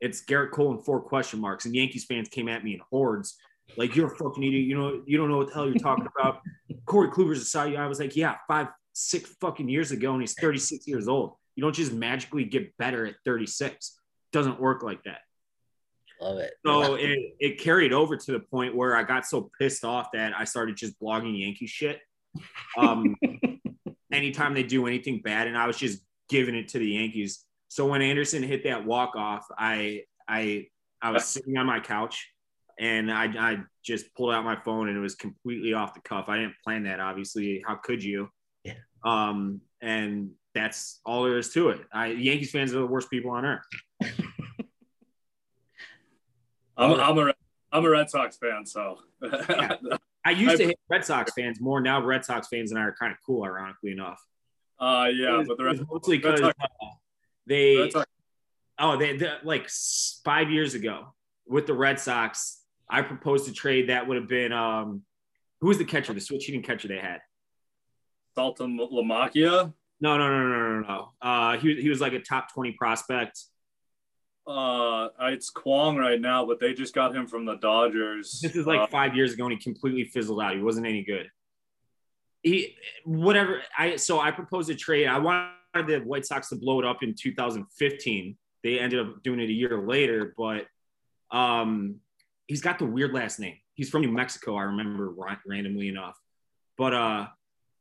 [0.00, 3.36] it's Gerrit Cole and four question marks, and Yankees fans came at me in hordes.
[3.76, 4.66] Like you're a fucking idiot.
[4.66, 6.40] You know, you don't know what the hell you're talking about.
[6.86, 7.82] Corey Kluber's a Cy Young.
[7.82, 11.34] I was like, yeah, five, six fucking years ago, and he's 36 years old.
[11.54, 13.98] You don't just magically get better at 36.
[14.32, 15.20] Doesn't work like that.
[16.20, 16.54] Love it.
[16.64, 20.32] So it, it carried over to the point where I got so pissed off that
[20.36, 22.00] I started just blogging Yankee shit.
[22.78, 23.16] Um,
[24.12, 27.44] anytime they do anything bad, and I was just giving it to the Yankees.
[27.68, 30.66] So when Anderson hit that walk off, I I
[31.00, 32.28] I was sitting on my couch
[32.78, 36.26] and I I just pulled out my phone and it was completely off the cuff.
[36.28, 37.62] I didn't plan that, obviously.
[37.66, 38.28] How could you?
[38.64, 38.74] Yeah.
[39.04, 41.80] Um, and that's all there is to it.
[41.92, 43.64] I Yankees fans are the worst people on earth.
[46.76, 47.34] I'm, I'm a
[47.70, 49.76] I'm a Red Sox fan, so Yeah.
[50.24, 51.80] I used to hate Red Sox fans more.
[51.80, 54.20] Now Red Sox fans and I are kind of cool, ironically enough.
[54.80, 56.52] uh yeah, was- but the Red, mostly because uh,
[57.46, 58.06] they Red Sox
[58.78, 59.68] oh they, they like
[60.24, 61.14] five years ago
[61.46, 65.02] with the Red Sox, I proposed a trade that would have been um
[65.60, 67.20] who was the catcher, the switch hitting catcher they had?
[68.34, 69.72] Dalton Lamacchia.
[70.00, 71.12] No, no, no, no, no, no.
[71.20, 73.40] Uh, he he was like a top twenty prospect.
[74.46, 78.40] Uh, it's Kwong right now, but they just got him from the Dodgers.
[78.42, 80.54] This is like Uh, five years ago, and he completely fizzled out.
[80.54, 81.30] He wasn't any good.
[82.42, 82.74] He
[83.04, 83.62] whatever.
[83.78, 85.06] I so I proposed a trade.
[85.06, 88.36] I wanted the White Sox to blow it up in 2015.
[88.64, 90.66] They ended up doing it a year later, but
[91.30, 91.96] um,
[92.48, 93.56] he's got the weird last name.
[93.74, 94.56] He's from New Mexico.
[94.56, 95.14] I remember
[95.46, 96.18] randomly enough,
[96.76, 97.26] but uh,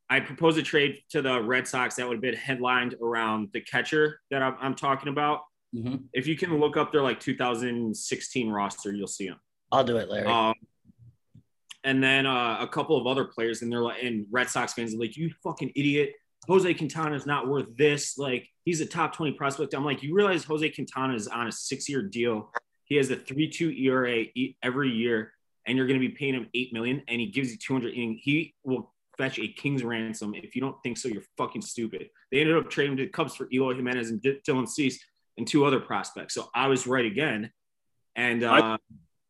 [0.10, 3.62] I proposed a trade to the Red Sox that would have been headlined around the
[3.62, 5.42] catcher that I'm, I'm talking about.
[5.74, 6.04] Mhm.
[6.14, 9.40] If you can look up their like 2016 roster, you'll see him.
[9.72, 10.28] I'll do it, Larry.
[10.28, 10.54] Um,
[11.84, 14.94] and then uh, a couple of other players, and they're like, and Red Sox fans
[14.94, 16.14] are like, "You fucking idiot!
[16.48, 18.18] Jose Quintana is not worth this.
[18.18, 21.52] Like, he's a top twenty prospect." I'm like, "You realize Jose Quintana is on a
[21.52, 22.52] six year deal?
[22.84, 24.26] He has a three two ERA
[24.62, 25.34] every year,
[25.66, 28.20] and you're going to be paying him eight million, and he gives you 200 innings.
[28.22, 30.36] He will fetch a king's ransom.
[30.36, 33.36] If you don't think so, you're fucking stupid." They ended up trading to the Cubs
[33.36, 35.04] for Eloy Jimenez and Dylan Cease
[35.38, 36.34] and two other prospects.
[36.34, 37.52] So I was right again,
[38.16, 38.44] and.
[38.44, 38.78] Uh,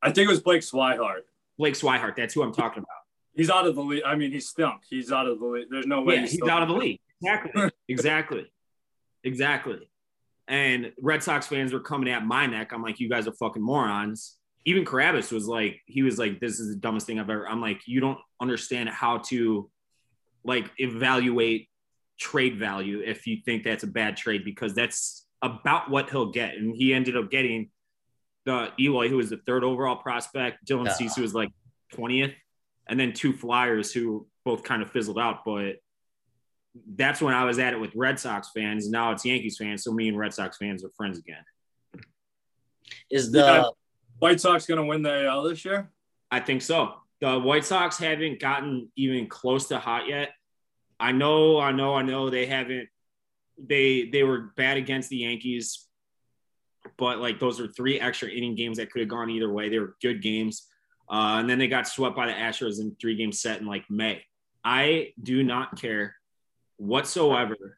[0.01, 1.21] I think it was Blake Swihart.
[1.57, 2.15] Blake Swihart.
[2.15, 2.87] That's who I'm talking about.
[3.35, 4.03] He's out of the league.
[4.05, 4.81] I mean, he stunk.
[4.89, 5.67] He's out of the league.
[5.69, 6.15] There's no way.
[6.15, 6.99] Yeah, he's still- out of the league.
[7.21, 7.69] Exactly.
[7.87, 8.51] exactly.
[9.23, 9.89] Exactly.
[10.47, 12.73] And Red Sox fans were coming at my neck.
[12.73, 14.37] I'm like, you guys are fucking morons.
[14.65, 17.47] Even Carrabis was like, he was like, this is the dumbest thing I've ever.
[17.47, 19.69] I'm like, you don't understand how to
[20.43, 21.69] like evaluate
[22.19, 26.55] trade value if you think that's a bad trade because that's about what he'll get.
[26.55, 27.69] And he ended up getting
[28.45, 30.65] the Eloy, who was the third overall prospect.
[30.65, 30.93] Dylan Yeah.
[30.93, 31.49] Cease, who was like
[31.93, 32.35] 20th,
[32.87, 35.43] and then two Flyers who both kind of fizzled out.
[35.45, 35.77] But
[36.95, 38.89] that's when I was at it with Red Sox fans.
[38.89, 39.83] Now it's Yankees fans.
[39.83, 41.43] So me and Red Sox fans are friends again.
[43.09, 43.69] Is the Yeah.
[44.19, 45.91] White Sox gonna win the AL this year?
[46.29, 46.95] I think so.
[47.19, 50.33] The White Sox haven't gotten even close to hot yet.
[50.99, 52.89] I know, I know, I know they haven't.
[53.67, 55.87] They they were bad against the Yankees,
[56.97, 59.69] but like those are three extra inning games that could have gone either way.
[59.69, 60.67] They were good games,
[61.09, 63.89] uh, and then they got swept by the Astros in three game set in like
[63.89, 64.23] May.
[64.63, 66.15] I do not care
[66.77, 67.77] whatsoever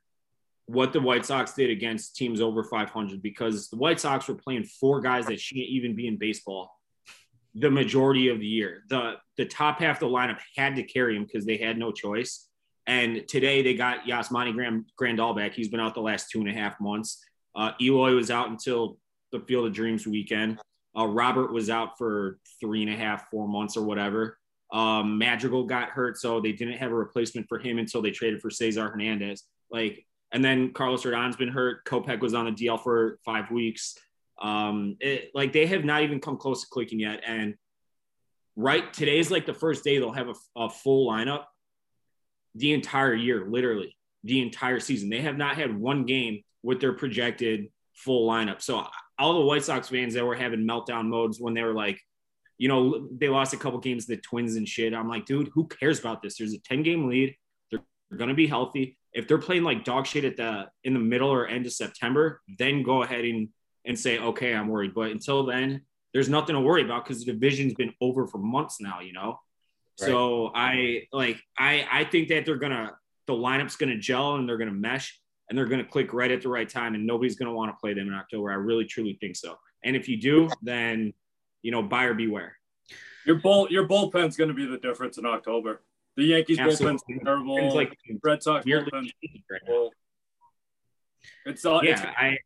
[0.65, 4.63] what the White Sox did against teams over 500 because the White Sox were playing
[4.63, 6.71] four guys that shouldn't even be in baseball
[7.55, 8.83] the majority of the year.
[8.89, 11.91] The the top half of the lineup had to carry him because they had no
[11.91, 12.47] choice.
[12.85, 15.53] And today they got Yasmani Grand Grandal back.
[15.53, 17.23] He's been out the last two and a half months.
[17.55, 18.97] Uh, Eloy was out until
[19.31, 20.59] the Field of Dreams weekend.
[20.97, 24.37] Uh, Robert was out for three and a half, four months or whatever.
[24.71, 28.41] Um, Madrigal got hurt, so they didn't have a replacement for him until they traded
[28.41, 29.43] for Cesar Hernandez.
[29.71, 31.85] Like, and then Carlos Rodon's been hurt.
[31.85, 33.95] Kopech was on the DL for five weeks.
[34.41, 37.21] Um, it, like they have not even come close to clicking yet.
[37.25, 37.55] And
[38.55, 41.45] right today is like the first day they'll have a, a full lineup
[42.55, 45.09] the entire year, literally the entire season.
[45.09, 48.61] They have not had one game with their projected full lineup.
[48.61, 48.85] So
[49.19, 51.99] all the White Sox fans that were having meltdown modes when they were like,
[52.57, 54.93] you know, they lost a couple games to the Twins and shit.
[54.93, 56.37] I'm like, dude, who cares about this?
[56.37, 57.35] There's a 10 game lead.
[57.71, 57.81] They're,
[58.15, 58.97] going to be healthy.
[59.11, 62.41] If they're playing like dog shit at the in the middle or end of September,
[62.57, 63.49] then go ahead and
[63.85, 64.93] and say, okay, I'm worried.
[64.93, 65.81] But until then,
[66.13, 69.39] there's nothing to worry about because the division's been over for months now, you know.
[69.95, 72.93] So I like I I think that they're gonna
[73.27, 76.49] the lineup's gonna gel and they're gonna mesh and they're gonna click right at the
[76.49, 78.51] right time and nobody's gonna want to play them in October.
[78.51, 79.57] I really truly think so.
[79.83, 81.13] And if you do, then
[81.61, 82.57] you know, buyer beware.
[83.25, 85.81] Your bull your bullpen's gonna be the difference in October.
[86.15, 87.23] The Yankees bullpen's Absolutely.
[87.23, 87.57] terrible.
[87.57, 89.13] It's like Red Sox nearly bullpen's
[89.49, 89.89] right now.
[91.45, 92.37] It's all it's, yeah, I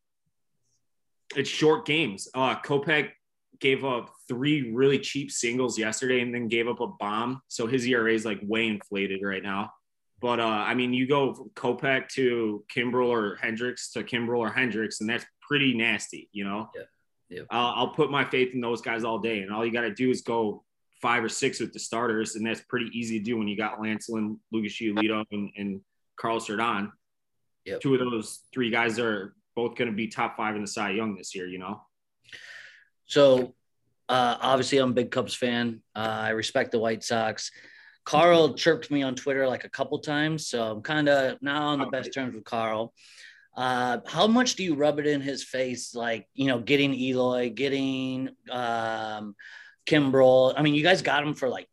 [1.36, 2.28] it's short games.
[2.34, 3.12] Uh Kopech
[3.60, 7.42] gave up three really cheap singles yesterday and then gave up a bomb.
[7.48, 9.72] So his ERA is like way inflated right now.
[10.20, 14.52] But uh I mean you go from Kopech to Kimbrel or Hendriks to Kimbrel or
[14.52, 16.70] Hendriks, and that's pretty nasty, you know.
[16.76, 16.84] Yeah.
[17.30, 17.48] Yep.
[17.50, 19.42] I'll, I'll put my faith in those guys all day.
[19.42, 20.64] And all you got to do is go
[21.02, 22.36] five or six with the starters.
[22.36, 25.82] And that's pretty easy to do when you got Lance Lynn, Lucas Giolito, and, and
[26.20, 26.92] Carlos Rodon.
[27.66, 27.82] Yep.
[27.82, 30.92] Two of those three guys are both going to be top five in the Cy
[30.92, 31.82] Young this year, you know?
[33.08, 33.56] So
[34.10, 35.82] uh, obviously, I'm a big Cubs fan.
[35.96, 37.52] Uh, I respect the White Sox.
[38.06, 41.80] Carl chirped me on Twitter like a couple times, so I'm kind of now on
[41.80, 42.94] the best terms with Carl.
[43.56, 47.50] Uh, how much do you rub it in his face, like you know, getting Eloy,
[47.50, 49.36] getting um,
[49.86, 50.54] Kimbrel?
[50.56, 51.68] I mean, you guys got him for like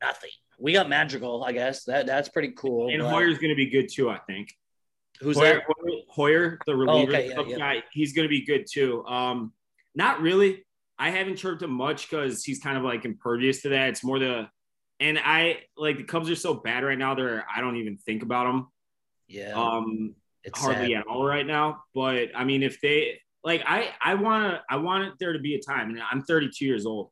[0.00, 0.30] nothing.
[0.58, 1.82] We got Madrigal, I guess.
[1.84, 2.90] That that's pretty cool.
[2.90, 4.52] And but- Hoyer's going to be good too, I think.
[5.20, 5.62] who's Hoyer, that?
[5.66, 7.58] Hoyer, Hoyer, the reliever okay, yeah, yeah.
[7.58, 9.04] guy, he's going to be good too.
[9.06, 9.52] Um,
[9.94, 10.64] not really.
[10.98, 13.88] I haven't chirped him much because he's kind of like impervious to that.
[13.90, 14.48] It's more the,
[15.00, 17.14] and I like the Cubs are so bad right now.
[17.14, 18.68] They're I don't even think about them
[19.26, 20.14] Yeah, um,
[20.44, 21.00] it's hardly sad.
[21.00, 21.82] at all right now.
[21.94, 25.54] But I mean, if they like, I I want to I want there to be
[25.54, 27.10] a time, and I'm 32 years old.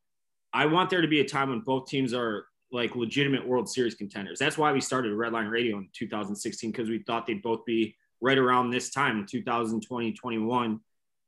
[0.53, 3.95] I want there to be a time when both teams are like legitimate World Series
[3.95, 4.39] contenders.
[4.39, 7.97] That's why we started Red Line Radio in 2016 because we thought they'd both be
[8.21, 10.81] right around this time in 2020, 21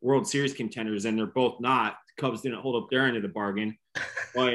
[0.05, 1.97] World Series contenders, and they're both not.
[2.15, 3.75] The Cubs didn't hold up their end of the bargain,
[4.35, 4.53] but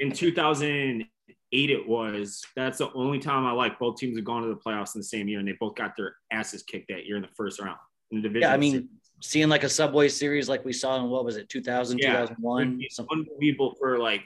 [0.00, 1.06] in 2008
[1.52, 2.42] it was.
[2.56, 5.04] That's the only time I like both teams have gone to the playoffs in the
[5.04, 7.78] same year, and they both got their asses kicked that year in the first round
[8.10, 8.48] in the division.
[8.48, 8.88] Yeah, I mean,
[9.22, 12.22] seeing like a Subway series like we saw in what was it, 2000, Yeah.
[12.26, 12.78] 2001?
[12.82, 13.18] it's Something.
[13.30, 14.22] unbelievable for like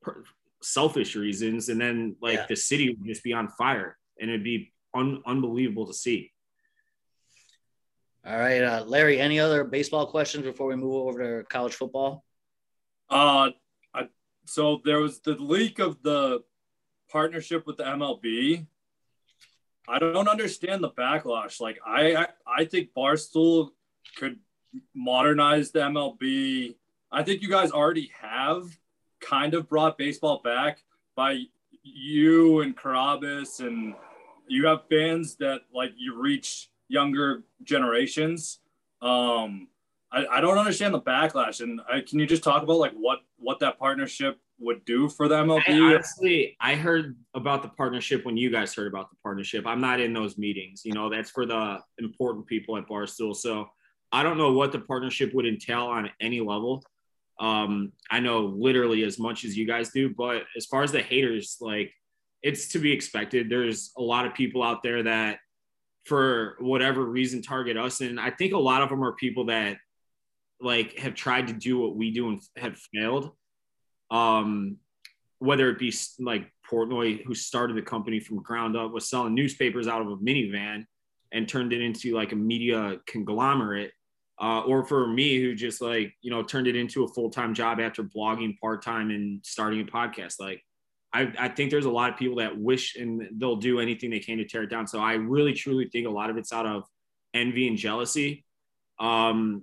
[0.00, 0.24] per-
[0.62, 2.46] selfish reasons, and then like Yeah.
[2.48, 6.32] the city would just be on fire, and it'd be un- unbelievable to see.
[8.26, 9.18] All right, uh, Larry.
[9.18, 12.24] Any other baseball questions before we move over to college football?
[13.08, 13.50] Uh,
[13.94, 14.08] I,
[14.44, 16.40] so there was the leak of the
[17.10, 18.66] partnership with the MLB.
[19.88, 21.60] I don't understand the backlash.
[21.60, 23.70] Like I, I, I think Barstool
[24.16, 24.38] could
[24.94, 26.76] modernize the MLB.
[27.10, 28.78] I think you guys already have
[29.20, 30.84] kind of brought baseball back
[31.16, 31.44] by
[31.82, 33.94] you and Carrabis, and
[34.46, 38.58] you have fans that like you reach younger generations.
[39.00, 39.68] Um,
[40.12, 43.20] I, I don't understand the backlash, and I, can you just talk about like what
[43.38, 45.94] what that partnership would do for the I, MLB?
[45.94, 49.66] honestly, I heard about the partnership when you guys heard about the partnership.
[49.66, 50.82] I'm not in those meetings.
[50.84, 53.34] You know, that's for the important people at Barstool.
[53.34, 53.68] So
[54.12, 56.82] I don't know what the partnership would entail on any level.
[57.38, 61.00] Um, I know literally as much as you guys do, but as far as the
[61.00, 61.92] haters, like
[62.42, 63.48] it's to be expected.
[63.48, 65.38] There's a lot of people out there that,
[66.10, 69.76] for whatever reason, target us, and I think a lot of them are people that
[70.60, 73.30] like have tried to do what we do and have failed.
[74.10, 74.78] Um,
[75.38, 79.86] whether it be like Portnoy, who started the company from ground up, was selling newspapers
[79.86, 80.84] out of a minivan
[81.30, 83.92] and turned it into like a media conglomerate,
[84.42, 87.54] uh, or for me, who just like you know turned it into a full time
[87.54, 90.40] job after blogging part time and starting a podcast.
[90.40, 90.60] Like,
[91.12, 94.20] I, I think there's a lot of people that wish and they'll do anything they
[94.20, 94.86] can to tear it down.
[94.86, 96.84] So I really truly think a lot of it's out of
[97.34, 98.44] envy and jealousy.
[98.98, 99.62] Um,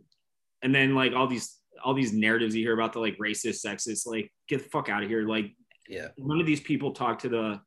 [0.61, 4.07] and then like all these all these narratives you hear about the like racist, sexist,
[4.07, 5.27] like get the fuck out of here.
[5.27, 5.55] Like
[5.87, 7.61] Yeah, none of these people talk to the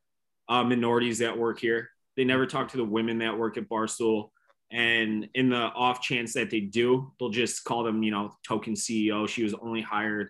[0.48, 1.88] uh, minorities that work here.
[2.16, 4.30] They never talk to the women that work at Barstool.
[4.72, 8.74] And in the off chance that they do, they'll just call them, you know, token
[8.74, 9.28] CEO.
[9.28, 10.28] She was only hired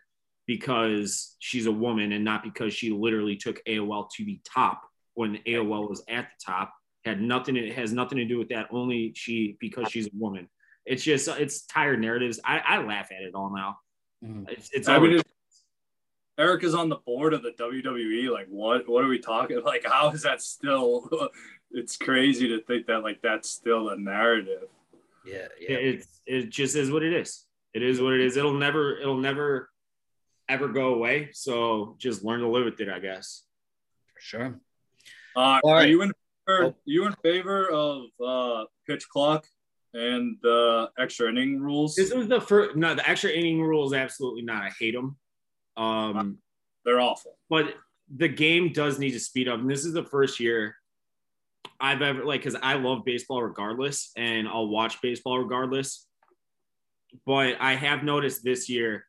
[0.51, 4.83] because she's a woman and not because she literally took AOL to the top
[5.15, 6.75] when AOL was at the top.
[7.05, 7.57] Had nothing.
[7.57, 8.67] It has nothing to do with that.
[8.73, 10.49] Only she because she's a woman.
[10.85, 12.41] It's just it's tired narratives.
[12.45, 13.79] I, I laugh at it all now.
[14.25, 14.51] Mhm.
[14.51, 15.23] It's, it's I mean,
[16.37, 18.29] Eric is on the board of the WWE.
[18.33, 19.63] Like, what what are we talking?
[19.65, 21.09] Like, how is that still?
[21.73, 24.65] It's crazy to think that like that's still a narrative.
[25.25, 25.77] yeah, yeah.
[25.77, 27.47] it's it just is what it is.
[27.75, 28.37] It is what it is.
[28.37, 29.71] It'll never it'll never
[30.51, 31.31] ever go away.
[31.33, 33.45] So just learn to live with it, I guess.
[34.15, 34.61] for sure.
[35.37, 36.09] Uh, All Are you in
[36.47, 36.75] favor, Oh.
[36.85, 39.47] you in favor of uh, pitch clock
[39.95, 41.95] and the extra inning rules?
[41.95, 42.77] This was the first.
[42.77, 44.63] No, the extra inning rules absolutely not.
[44.65, 45.17] I hate them.
[45.77, 46.39] Um,
[46.85, 47.39] They're awful.
[47.49, 47.75] but
[48.15, 49.61] the game does need to speed up.
[49.61, 50.75] And this is the first year
[51.79, 56.07] I've ever like because I love baseball regardless, and I'll watch baseball regardless.
[57.25, 59.05] But I have noticed this year,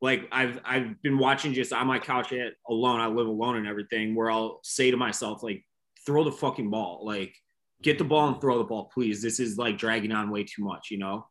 [0.00, 3.00] like I've I've been watching just on my couch at alone.
[3.00, 4.14] I live alone and everything.
[4.14, 5.64] Where I'll say to myself, like,
[6.06, 7.34] throw the fucking ball, like
[7.82, 8.10] get the mm-hmm.
[8.10, 9.22] ball and throw the ball, please.
[9.22, 11.26] This is like dragging on way too much, you know.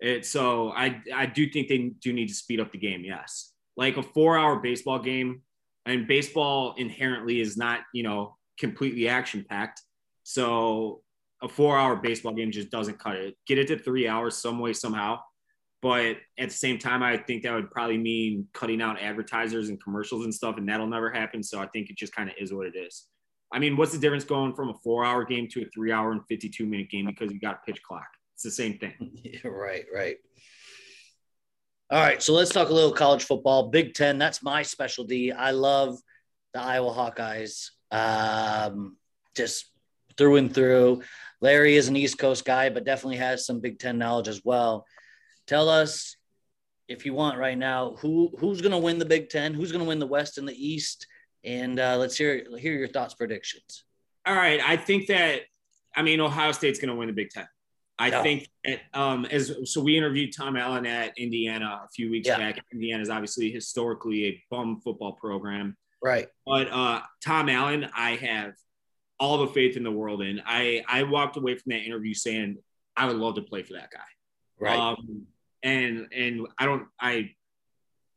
[0.00, 3.02] It so I I do think they do need to speed up the game.
[3.04, 5.42] Yes, like a four hour baseball game,
[5.86, 9.80] and baseball inherently is not you know completely action packed.
[10.22, 11.02] So
[11.42, 13.36] a four hour baseball game just doesn't cut it.
[13.46, 15.20] Get it to three hours some way somehow.
[15.86, 19.80] But at the same time, I think that would probably mean cutting out advertisers and
[19.80, 21.44] commercials and stuff, and that'll never happen.
[21.44, 23.04] So I think it just kind of is what it is.
[23.52, 26.90] I mean, what's the difference going from a four-hour game to a three-hour and fifty-two-minute
[26.90, 28.08] game because you got a pitch clock?
[28.34, 28.94] It's the same thing.
[29.22, 30.16] Yeah, right, right.
[31.88, 33.70] All right, so let's talk a little college football.
[33.70, 35.30] Big Ten, that's my specialty.
[35.30, 36.00] I love
[36.52, 38.96] the Iowa Hawkeyes, um,
[39.36, 39.66] just
[40.18, 41.02] through and through.
[41.40, 44.84] Larry is an East Coast guy, but definitely has some Big Ten knowledge as well.
[45.46, 46.16] Tell us,
[46.88, 49.54] if you want, right now, who who's going to win the Big Ten?
[49.54, 51.06] Who's going to win the West and the East?
[51.44, 53.84] And uh, let's hear hear your thoughts, predictions.
[54.26, 55.42] All right, I think that
[55.94, 57.46] I mean Ohio State's going to win the Big Ten.
[57.98, 62.28] I think that, um, as so we interviewed Tom Allen at Indiana a few weeks
[62.28, 62.36] Yeah.
[62.36, 62.62] back.
[62.70, 66.28] Indiana is obviously historically a bum football program, Right.
[66.44, 68.52] but uh, Tom Allen, I have
[69.18, 70.42] all the faith in the world in.
[70.44, 72.58] I I walked away from that interview saying
[72.96, 74.00] I would love to play for that guy.
[74.58, 74.78] Right.
[74.78, 75.26] Um,
[75.66, 77.32] and and I don't I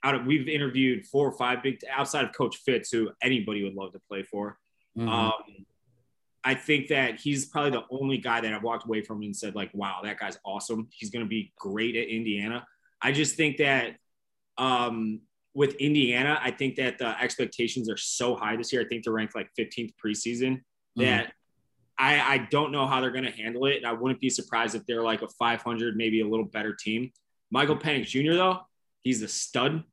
[0.03, 3.73] out of we've interviewed four or five big outside of Coach Fitz, who anybody would
[3.73, 4.57] love to play for.
[4.97, 5.09] Mhm.
[5.09, 5.65] Um,
[6.43, 9.55] I think that he's probably the only guy that I've walked away from and said
[9.55, 10.87] like, "Wow, that guy's awesome.
[10.93, 12.65] He's going to be great at Indiana."
[13.01, 13.97] I just think that
[14.57, 15.21] um,
[15.53, 18.83] with Indiana, I think that the expectations are so high this year.
[18.83, 20.61] I think they're ranked like 15th preseason.
[20.97, 21.05] Mhm.
[21.05, 21.33] That
[21.97, 23.77] I, I don't know how they're going to handle it.
[23.77, 27.11] And I wouldn't be surprised if they're like a 500, maybe a little better team.
[27.51, 28.33] Michael Penix Jr.
[28.33, 28.59] though,
[29.01, 29.83] he's a stud.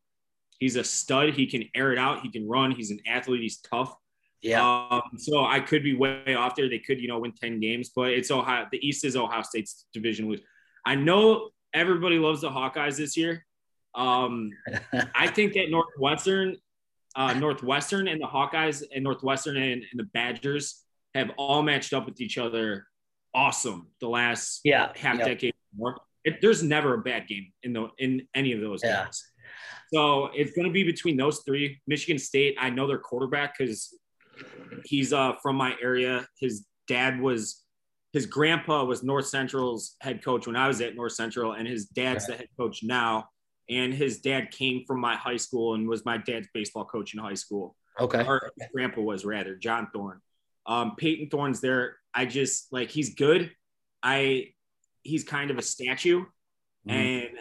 [0.59, 1.35] He's a stud.
[1.35, 2.21] He can air it out.
[2.23, 2.71] He can run.
[2.71, 3.43] He's an athlete.
[3.43, 3.95] He's tough.
[4.41, 4.89] yeah.
[4.91, 6.69] Um, so I could be way off there.
[6.69, 8.67] They could, you know, win 10 games, but it's Ohio.
[8.71, 10.27] The East is Ohio State's division.
[10.27, 10.41] With
[10.85, 13.45] I know everybody loves the Hawkeyes this year.
[13.95, 14.51] Um,
[15.15, 16.57] I think that Northwestern,
[17.15, 20.83] uh, Northwestern and the Hawkeyes and Northwestern and, and the Badgers
[21.15, 22.87] have all matched up with each other.
[23.35, 23.89] Awesome.
[24.01, 24.93] The last yeah.
[24.97, 25.25] half yeah.
[25.25, 25.97] decade more.
[26.27, 29.05] It, there's never a bad game in the in any of those Yeah.
[29.05, 29.25] games.
[29.95, 31.81] So it's going to be between those three.
[31.87, 33.97] Michigan State, I know their quarterback because
[34.85, 36.27] he's uh, from my area.
[36.41, 37.63] His dad was,
[38.13, 41.87] his grandpa was North Central's head coach when I was at North Central, and his
[41.87, 43.29] dad's the head coach now.
[43.71, 47.21] And his dad came from my high school and was my dad's baseball coach in
[47.21, 48.25] high school Okay.
[48.25, 50.21] or his grandpa was rather John Thorne.
[50.67, 51.97] Um, Payton Thorne's there.
[52.13, 53.53] I just like he's good.
[54.03, 54.55] I
[55.07, 56.25] he's kind of a statue,
[56.89, 56.93] Mhm.
[56.93, 57.39] and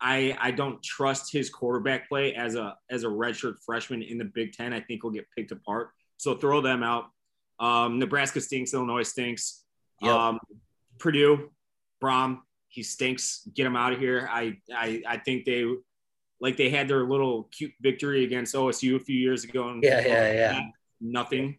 [0.00, 4.24] I I don't trust his quarterback play as a as a redshirt freshman in the
[4.24, 4.72] Big Ten.
[4.72, 5.90] I think he'll get picked apart.
[6.16, 7.10] So throw them out.
[7.58, 8.74] Um, Nebraska stinks.
[8.74, 9.64] Illinois stinks.
[10.02, 10.10] Yep.
[10.12, 10.40] Um,
[10.98, 11.50] Purdue,
[12.02, 13.46] Brohm, he stinks.
[13.54, 14.28] Get him out of here.
[14.30, 15.64] I I I think they
[16.40, 19.68] like they had their little cute victory against OSU a few years ago.
[19.68, 20.60] And Yeah, yeah, yeah.
[21.00, 21.58] Nothing.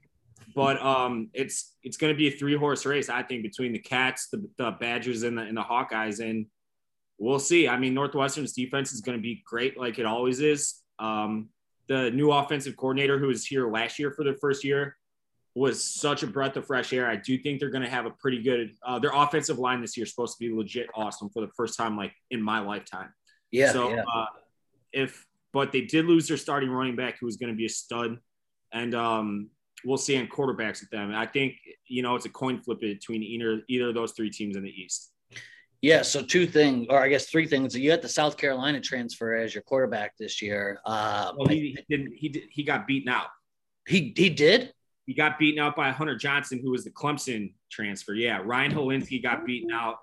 [0.56, 3.80] But um, it's it's going to be a three horse race, I think, between the
[3.80, 6.46] Cats, the, the Badgers, and the and the Hawkeyes, and
[7.18, 7.68] we'll see.
[7.68, 10.82] I mean, Northwestern's defense is going to be great, like it always is.
[10.98, 11.50] Um,
[11.88, 14.96] the new offensive coordinator who was here last year for the first year
[15.56, 17.08] was such a breath of fresh air.
[17.08, 18.72] I do think they're going to have a pretty good.
[18.86, 21.78] Uh, their offensive line this year is supposed to be legit awesome for the first
[21.78, 23.14] time, like in my lifetime.
[23.52, 23.72] Yeah.
[23.72, 24.04] So yeah.
[24.14, 24.26] uh,
[24.94, 27.70] if but they did lose their starting running back who was going to be a
[27.70, 28.18] stud,
[28.74, 29.50] and um,
[29.86, 31.14] we'll see on quarterbacks with them.
[31.14, 31.56] I think
[31.88, 34.70] you know it's a coin flip between either either of those three teams in the
[34.70, 35.12] East.
[35.82, 37.76] Yeah, so two things, or I guess three things.
[37.78, 40.80] You had the South Carolina transfer as your quarterback this year.
[40.86, 42.14] Uh, Well, he, he didn't.
[42.16, 43.28] He did, he got beaten out.
[43.88, 44.74] he he did.
[45.06, 48.14] He got beaten out by Hunter Johnson, who was the Clemson transfer.
[48.16, 49.98] Yeah, Ryan Hilinski got beaten out.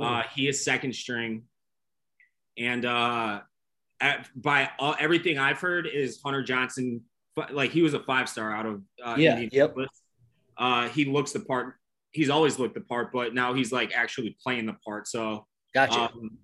[0.00, 1.44] Uh, he is second string,
[2.56, 3.40] and uh,
[4.00, 7.02] at, by all, everything I've heard is Hunter Johnson.
[7.50, 9.88] Like he was a five star out of uh, Yeah, Indianapolis.
[10.56, 11.74] Uh, he looks the part.
[12.12, 15.06] He's always looked the part, but now he's like actually playing the part.
[15.06, 16.00] So Gotcha.
[16.00, 16.38] um,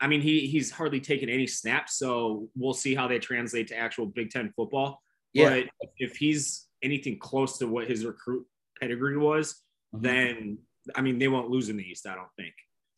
[0.00, 3.76] I mean, he he's hardly taken any snaps, so we'll see how they translate to
[3.76, 5.02] actual Big Ten football.
[5.32, 5.48] yeah.
[5.48, 5.64] But
[5.98, 8.46] if he's anything close to what his recruit
[8.78, 9.62] pedigree was,
[9.94, 10.02] Mhm.
[10.02, 10.58] then
[10.94, 12.06] I mean they won't lose in the East.
[12.06, 12.54] I don't think.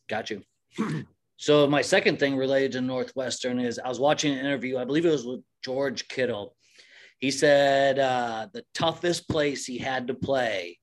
[0.09, 0.43] Got you.
[1.37, 4.77] so my second thing related to Northwestern is I was watching an interview.
[4.77, 6.57] I believe it was with George Kittle.
[7.19, 10.78] He said uh, the toughest place he had to play,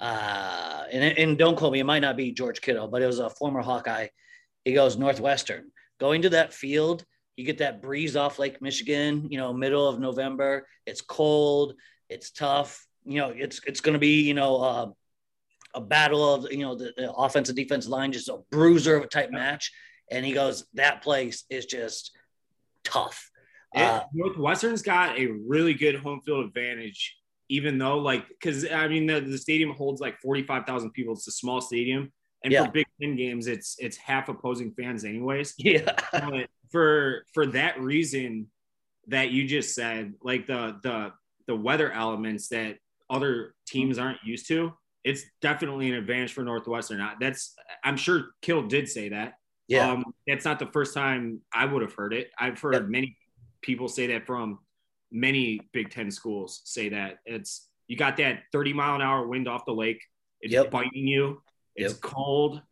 [0.00, 3.20] uh, and, and don't quote me, it might not be George Kittle, but it was
[3.20, 4.08] a former Hawkeye.
[4.64, 5.70] He goes Northwestern.
[6.00, 7.04] Going to that field,
[7.36, 9.28] you get that breeze off Lake Michigan.
[9.30, 10.66] You know, middle of November.
[10.84, 11.74] It's cold.
[12.08, 12.84] It's tough.
[13.04, 14.56] You know, it's it's going to be you know.
[14.56, 14.90] Uh,
[15.74, 19.06] a battle of you know the, the offensive defensive line, just a bruiser of a
[19.06, 19.72] type match.
[20.10, 22.12] And he goes, that place is just
[22.84, 23.30] tough.
[23.74, 27.16] It- Uh, Northwestern's got a really good home field advantage,
[27.48, 31.14] even though like because I mean the, the stadium holds like forty five thousand people.
[31.14, 32.12] It's a small stadium,
[32.44, 32.66] and Yeah.
[32.66, 35.54] for Big Ten games, it's it's half opposing fans anyways.
[35.58, 35.94] Yeah.
[36.12, 38.48] But for for that reason
[39.08, 41.12] that you just said, like the the
[41.46, 42.76] the weather elements that
[43.10, 44.72] other teams aren't used to,
[45.04, 47.04] it's definitely an advantage for Northwestern.
[47.20, 47.54] That's
[47.84, 49.34] I'm sure Kittle did say that.
[49.68, 49.90] Yeah.
[49.90, 52.30] Um, that's not the first time I would have heard it.
[52.38, 53.16] I've heard many
[53.62, 54.58] people say that from
[55.10, 59.48] many Big Ten schools say that it's you got that 30 mile an hour wind
[59.48, 60.02] off the lake.
[60.40, 60.70] It's Yep.
[60.70, 61.42] biting you.
[61.76, 62.00] It's Yep.
[62.02, 62.62] cold,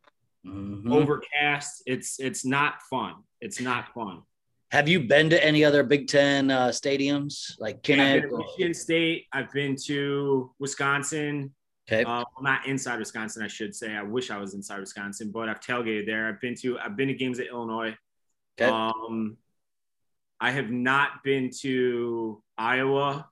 [0.46, 0.92] Mhm.
[0.92, 1.82] overcast.
[1.86, 3.14] It's it's not fun.
[3.40, 4.22] It's not fun.
[4.72, 8.20] Have you been to any other Big Ten uh, stadiums like Yeah, I've Kinnick?
[8.22, 9.26] been to or- Michigan State.
[9.32, 11.54] I've been to Wisconsin.
[11.90, 12.04] Okay.
[12.04, 13.96] Uh, not inside Wisconsin, I should say.
[13.96, 16.28] I wish I was inside Wisconsin, but I've tailgated there.
[16.28, 17.96] I've been to I've been to games at Illinois.
[18.60, 18.70] Okay.
[18.70, 19.36] Um,
[20.40, 23.28] I have not been to Iowa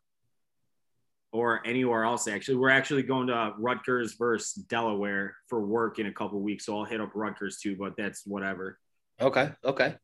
[1.32, 2.28] or anywhere else.
[2.28, 6.78] Actually, we're actually going to Rutgers versus Delaware for work in a couple weeks, so
[6.78, 7.76] I'll hit up Rutgers too.
[7.76, 8.78] But that's whatever.
[9.20, 9.51] Okay.
[9.64, 9.94] Okay.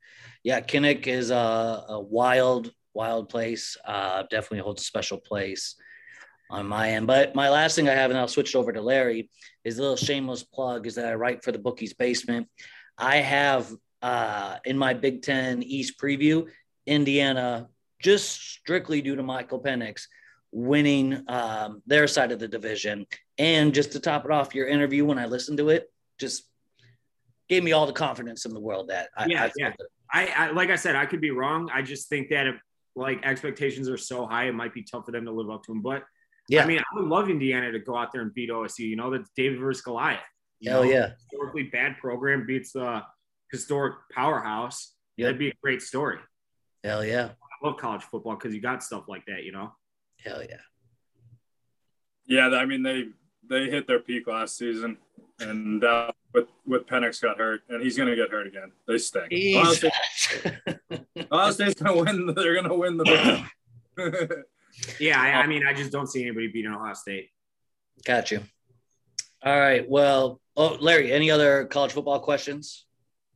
[0.42, 0.60] Yeah.
[0.60, 3.76] Kinnick is a, a wild, wild place.
[3.84, 5.76] Uh, definitely holds a special place
[6.50, 7.06] on my end.
[7.06, 9.30] But my last thing I have, and I'll switch it over to Larry,
[9.64, 12.48] is a little shameless plug is that I write for the Bookies Basement.
[12.98, 13.72] I have
[14.02, 16.46] uh, in my Big Ten East preview,
[16.86, 17.68] Indiana,
[18.00, 20.06] just strictly due to Michael Penix
[20.52, 23.06] winning um, their side of the division.
[23.38, 26.44] And just to top it off, your interview, when I listened to it, just
[27.48, 29.72] gave me all the confidence in the world that I, Yeah, I yeah.
[30.12, 31.68] I, I like I said, I could be wrong.
[31.72, 32.56] I just think that if
[32.94, 35.72] like expectations are so high, it might be tough for them to live up to
[35.72, 35.82] them.
[35.82, 36.04] But
[36.48, 36.62] yeah.
[36.62, 38.80] I mean, I would love Indiana to go out there and beat OSU.
[38.80, 40.20] You know, that's David versus Goliath.
[40.60, 41.10] You Hell know, yeah.
[41.30, 43.02] Historically bad program beats the
[43.50, 44.92] historic powerhouse.
[45.16, 45.26] Yep.
[45.26, 46.18] That'd be a great story.
[46.84, 47.30] Hell yeah.
[47.30, 49.42] I love college football because you got stuff like that.
[49.42, 49.72] You know.
[50.22, 50.60] Hell yeah.
[52.26, 53.06] Yeah, I mean they
[53.48, 54.98] they hit their peak last season,
[55.40, 58.70] and uh, with with Penix got hurt, and he's gonna get hurt again.
[58.86, 59.32] They stink.
[59.32, 59.92] Ohio, Jesus.
[60.12, 60.54] State,
[61.32, 62.34] Ohio State's gonna win.
[62.34, 63.54] They're gonna win the.
[64.98, 67.30] Yeah, I, I mean, I just don't see anybody beating Ohio State.
[68.04, 68.40] Got you.
[69.42, 69.88] All right.
[69.88, 72.84] Well, oh, Larry, any other college football questions?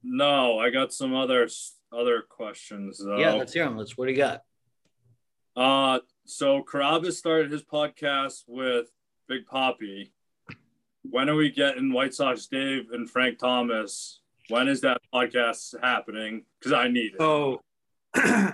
[0.03, 1.49] no, I got some other
[1.93, 3.03] other questions.
[3.05, 3.19] Though.
[3.19, 3.77] Yeah, let's hear them.
[3.77, 3.97] Let's.
[3.97, 4.43] What do you got?
[5.57, 8.87] Uh, so Carrabis started his podcast with
[9.29, 10.13] Big Poppy.
[11.03, 14.21] When are we getting White Sox Dave and Frank Thomas?
[14.49, 16.45] When is that podcast happening?
[16.59, 17.19] Because I need it.
[17.19, 17.63] So,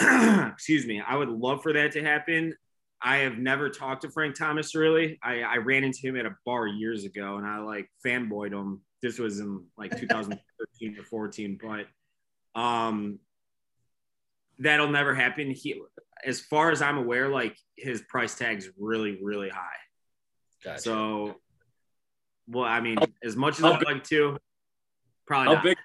[0.00, 1.00] excuse me.
[1.00, 2.54] I would love for that to happen.
[3.00, 5.18] I have never talked to Frank Thomas really.
[5.22, 8.80] I, I ran into him at a bar years ago and I like fanboyed him.
[9.02, 11.86] This was in like 2013 or 14, but
[12.54, 13.18] um,
[14.58, 15.50] that'll never happen.
[15.50, 15.80] He,
[16.24, 19.60] as far as I'm aware, like his price tag's really, really high.
[20.64, 20.80] Gotcha.
[20.80, 21.36] So,
[22.48, 24.38] well, I mean, as much as I'd like to,
[25.26, 25.64] probably How not.
[25.64, 25.76] big?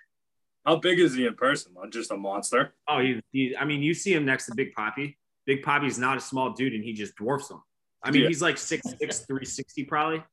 [0.66, 1.74] How big is he in person?
[1.90, 2.76] Just a monster.
[2.88, 5.18] Oh, he, he, I mean, you see him next to Big Poppy.
[5.46, 7.62] Big Poppy's not a small dude, and he just dwarfs him.
[8.04, 8.28] I mean, Yeah.
[8.28, 10.24] he's like 6'6", 360 probably.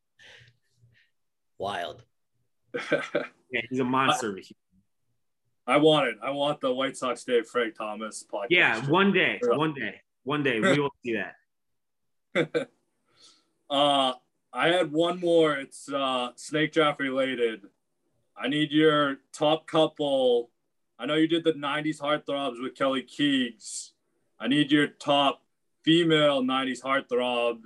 [1.58, 2.02] Wild.
[3.48, 4.36] Yeah, he's a monster.
[5.66, 5.82] Of a human.
[5.82, 6.16] I want it.
[6.22, 8.46] I want the White Sox Dave Frank Thomas podcast.
[8.50, 11.16] Yeah, one day, one day, one day we will see
[12.34, 12.68] that.
[13.68, 14.12] Uh,
[14.52, 15.54] I had one more.
[15.54, 17.62] It's uh, snake draft related.
[18.36, 20.50] I need your top couple.
[20.98, 23.92] I know you did the '90s heartthrobs with Kelly Keegs.
[24.38, 25.42] I need your top
[25.82, 27.64] female '90s heartthrob.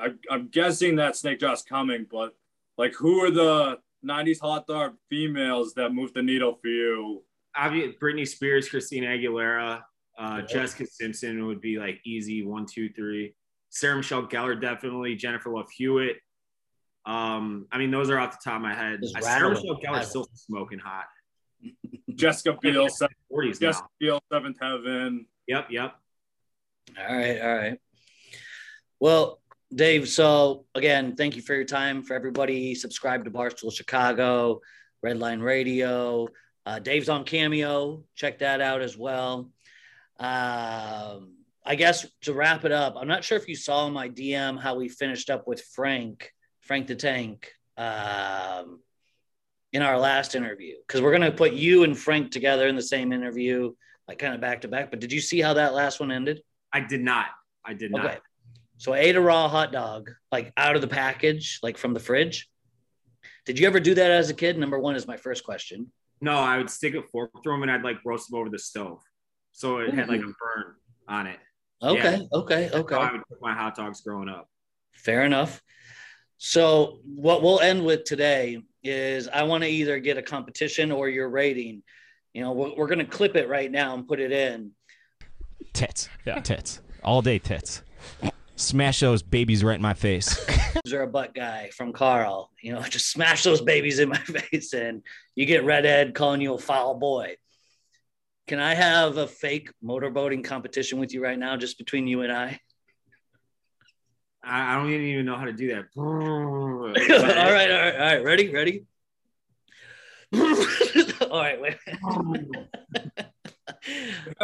[0.00, 2.34] I, I'm guessing that snake draft's coming, but
[2.78, 7.22] like, who are the '90s heartthrob females that moved the needle for you?
[7.56, 9.82] Obviously, Britney Spears, Christina Aguilera,
[10.18, 10.46] uh, Yeah.
[10.46, 13.34] Jessica Simpson would be like easy one, two, three.
[13.70, 15.14] Sarah Michelle Gellar definitely.
[15.16, 16.16] Jennifer Love Hewitt.
[17.06, 19.00] Um, I mean, those are off the top of my head.
[19.02, 19.82] Just Uh, Sarah Michelle them.
[19.94, 21.06] Gellar's still smoking hot.
[22.14, 23.68] Jessica Biel, se- 40s now.
[23.68, 25.26] Jessica Biel, Seventh Heaven.
[25.48, 25.94] Yep, yep.
[26.98, 27.40] All right.
[27.40, 27.78] All right.
[29.00, 29.40] Well,
[29.74, 32.02] Dave, so again, thank you for your time.
[32.02, 34.60] For everybody, subscribe to Barstool Chicago,
[35.04, 36.28] Redline Radio.
[36.66, 38.04] Uh, Dave's on Cameo.
[38.14, 39.50] Check that out as well.
[40.18, 41.34] Um,
[41.66, 44.58] I guess to wrap it up, I'm not sure if you saw in my DM
[44.60, 46.30] how we finished up with Frank,
[46.60, 48.80] Frank the Tank, um,
[49.72, 53.12] in our last interview because we're gonna put you and Frank together in the same
[53.12, 53.72] interview,
[54.06, 54.90] like kind of back to back.
[54.90, 56.42] But did you see how that last one ended?
[56.72, 57.26] I did not.
[57.64, 58.20] I did not.
[58.76, 62.00] So I ate a raw hot dog, like out of the package, like from the
[62.00, 62.48] fridge.
[63.46, 64.58] Did you ever do that as a kid?
[64.58, 65.90] Number one is my first question.
[66.20, 68.58] No, I would stick a fork through them and I'd like roast them over the
[68.58, 69.00] stove.
[69.52, 70.74] So it had like a burn
[71.08, 71.38] on it.
[71.82, 72.94] Okay, okay, That's how okay.
[72.96, 74.48] I would cook my hot dogs growing up.
[74.92, 75.60] Fair enough.
[76.38, 81.08] So what we'll end with today is I want to either get a competition or
[81.08, 81.82] your rating.
[82.32, 84.72] You know, we're, we're going to clip it right now and put it in.
[85.72, 86.08] Tits.
[86.24, 86.40] Yeah.
[86.40, 86.80] Tits.
[87.02, 87.82] All day tits.
[88.56, 90.44] Smash those babies right in my face.
[90.92, 92.50] Or a butt guy from Carl.
[92.60, 95.02] You know, just smash those babies in my face, and
[95.34, 97.36] you get redhead calling you a foul boy.
[98.46, 102.30] Can I have a fake motorboating competition with you right now, just between you and
[102.30, 102.60] I?
[104.42, 105.84] I, I don't even know how to do that.
[105.96, 108.24] all right, all right, all right.
[108.24, 108.84] Ready, ready.
[110.34, 111.76] all right, wait.
[112.04, 112.34] all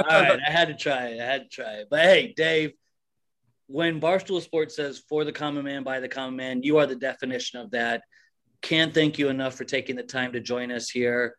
[0.08, 1.20] right, I had to try it.
[1.20, 1.88] I had to try it.
[1.90, 2.72] But hey, Dave,
[3.70, 6.97] when Barstool Sports says for the common man, by the common man, you are the
[6.97, 8.02] definition of that.
[8.62, 11.36] Can't thank you enough for taking the time to join us here.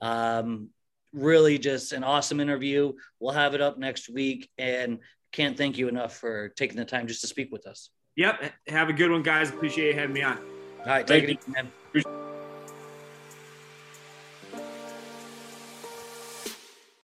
[0.00, 0.68] Um,
[1.12, 2.92] really just an awesome interview.
[3.18, 5.00] We'll have it up next week and
[5.32, 7.90] can't thank you enough for taking the time just to speak with us.
[8.16, 8.52] Yep.
[8.68, 9.50] Have a good one, guys.
[9.50, 10.38] Appreciate you having me on.
[10.80, 12.31] All right, take it easy, man.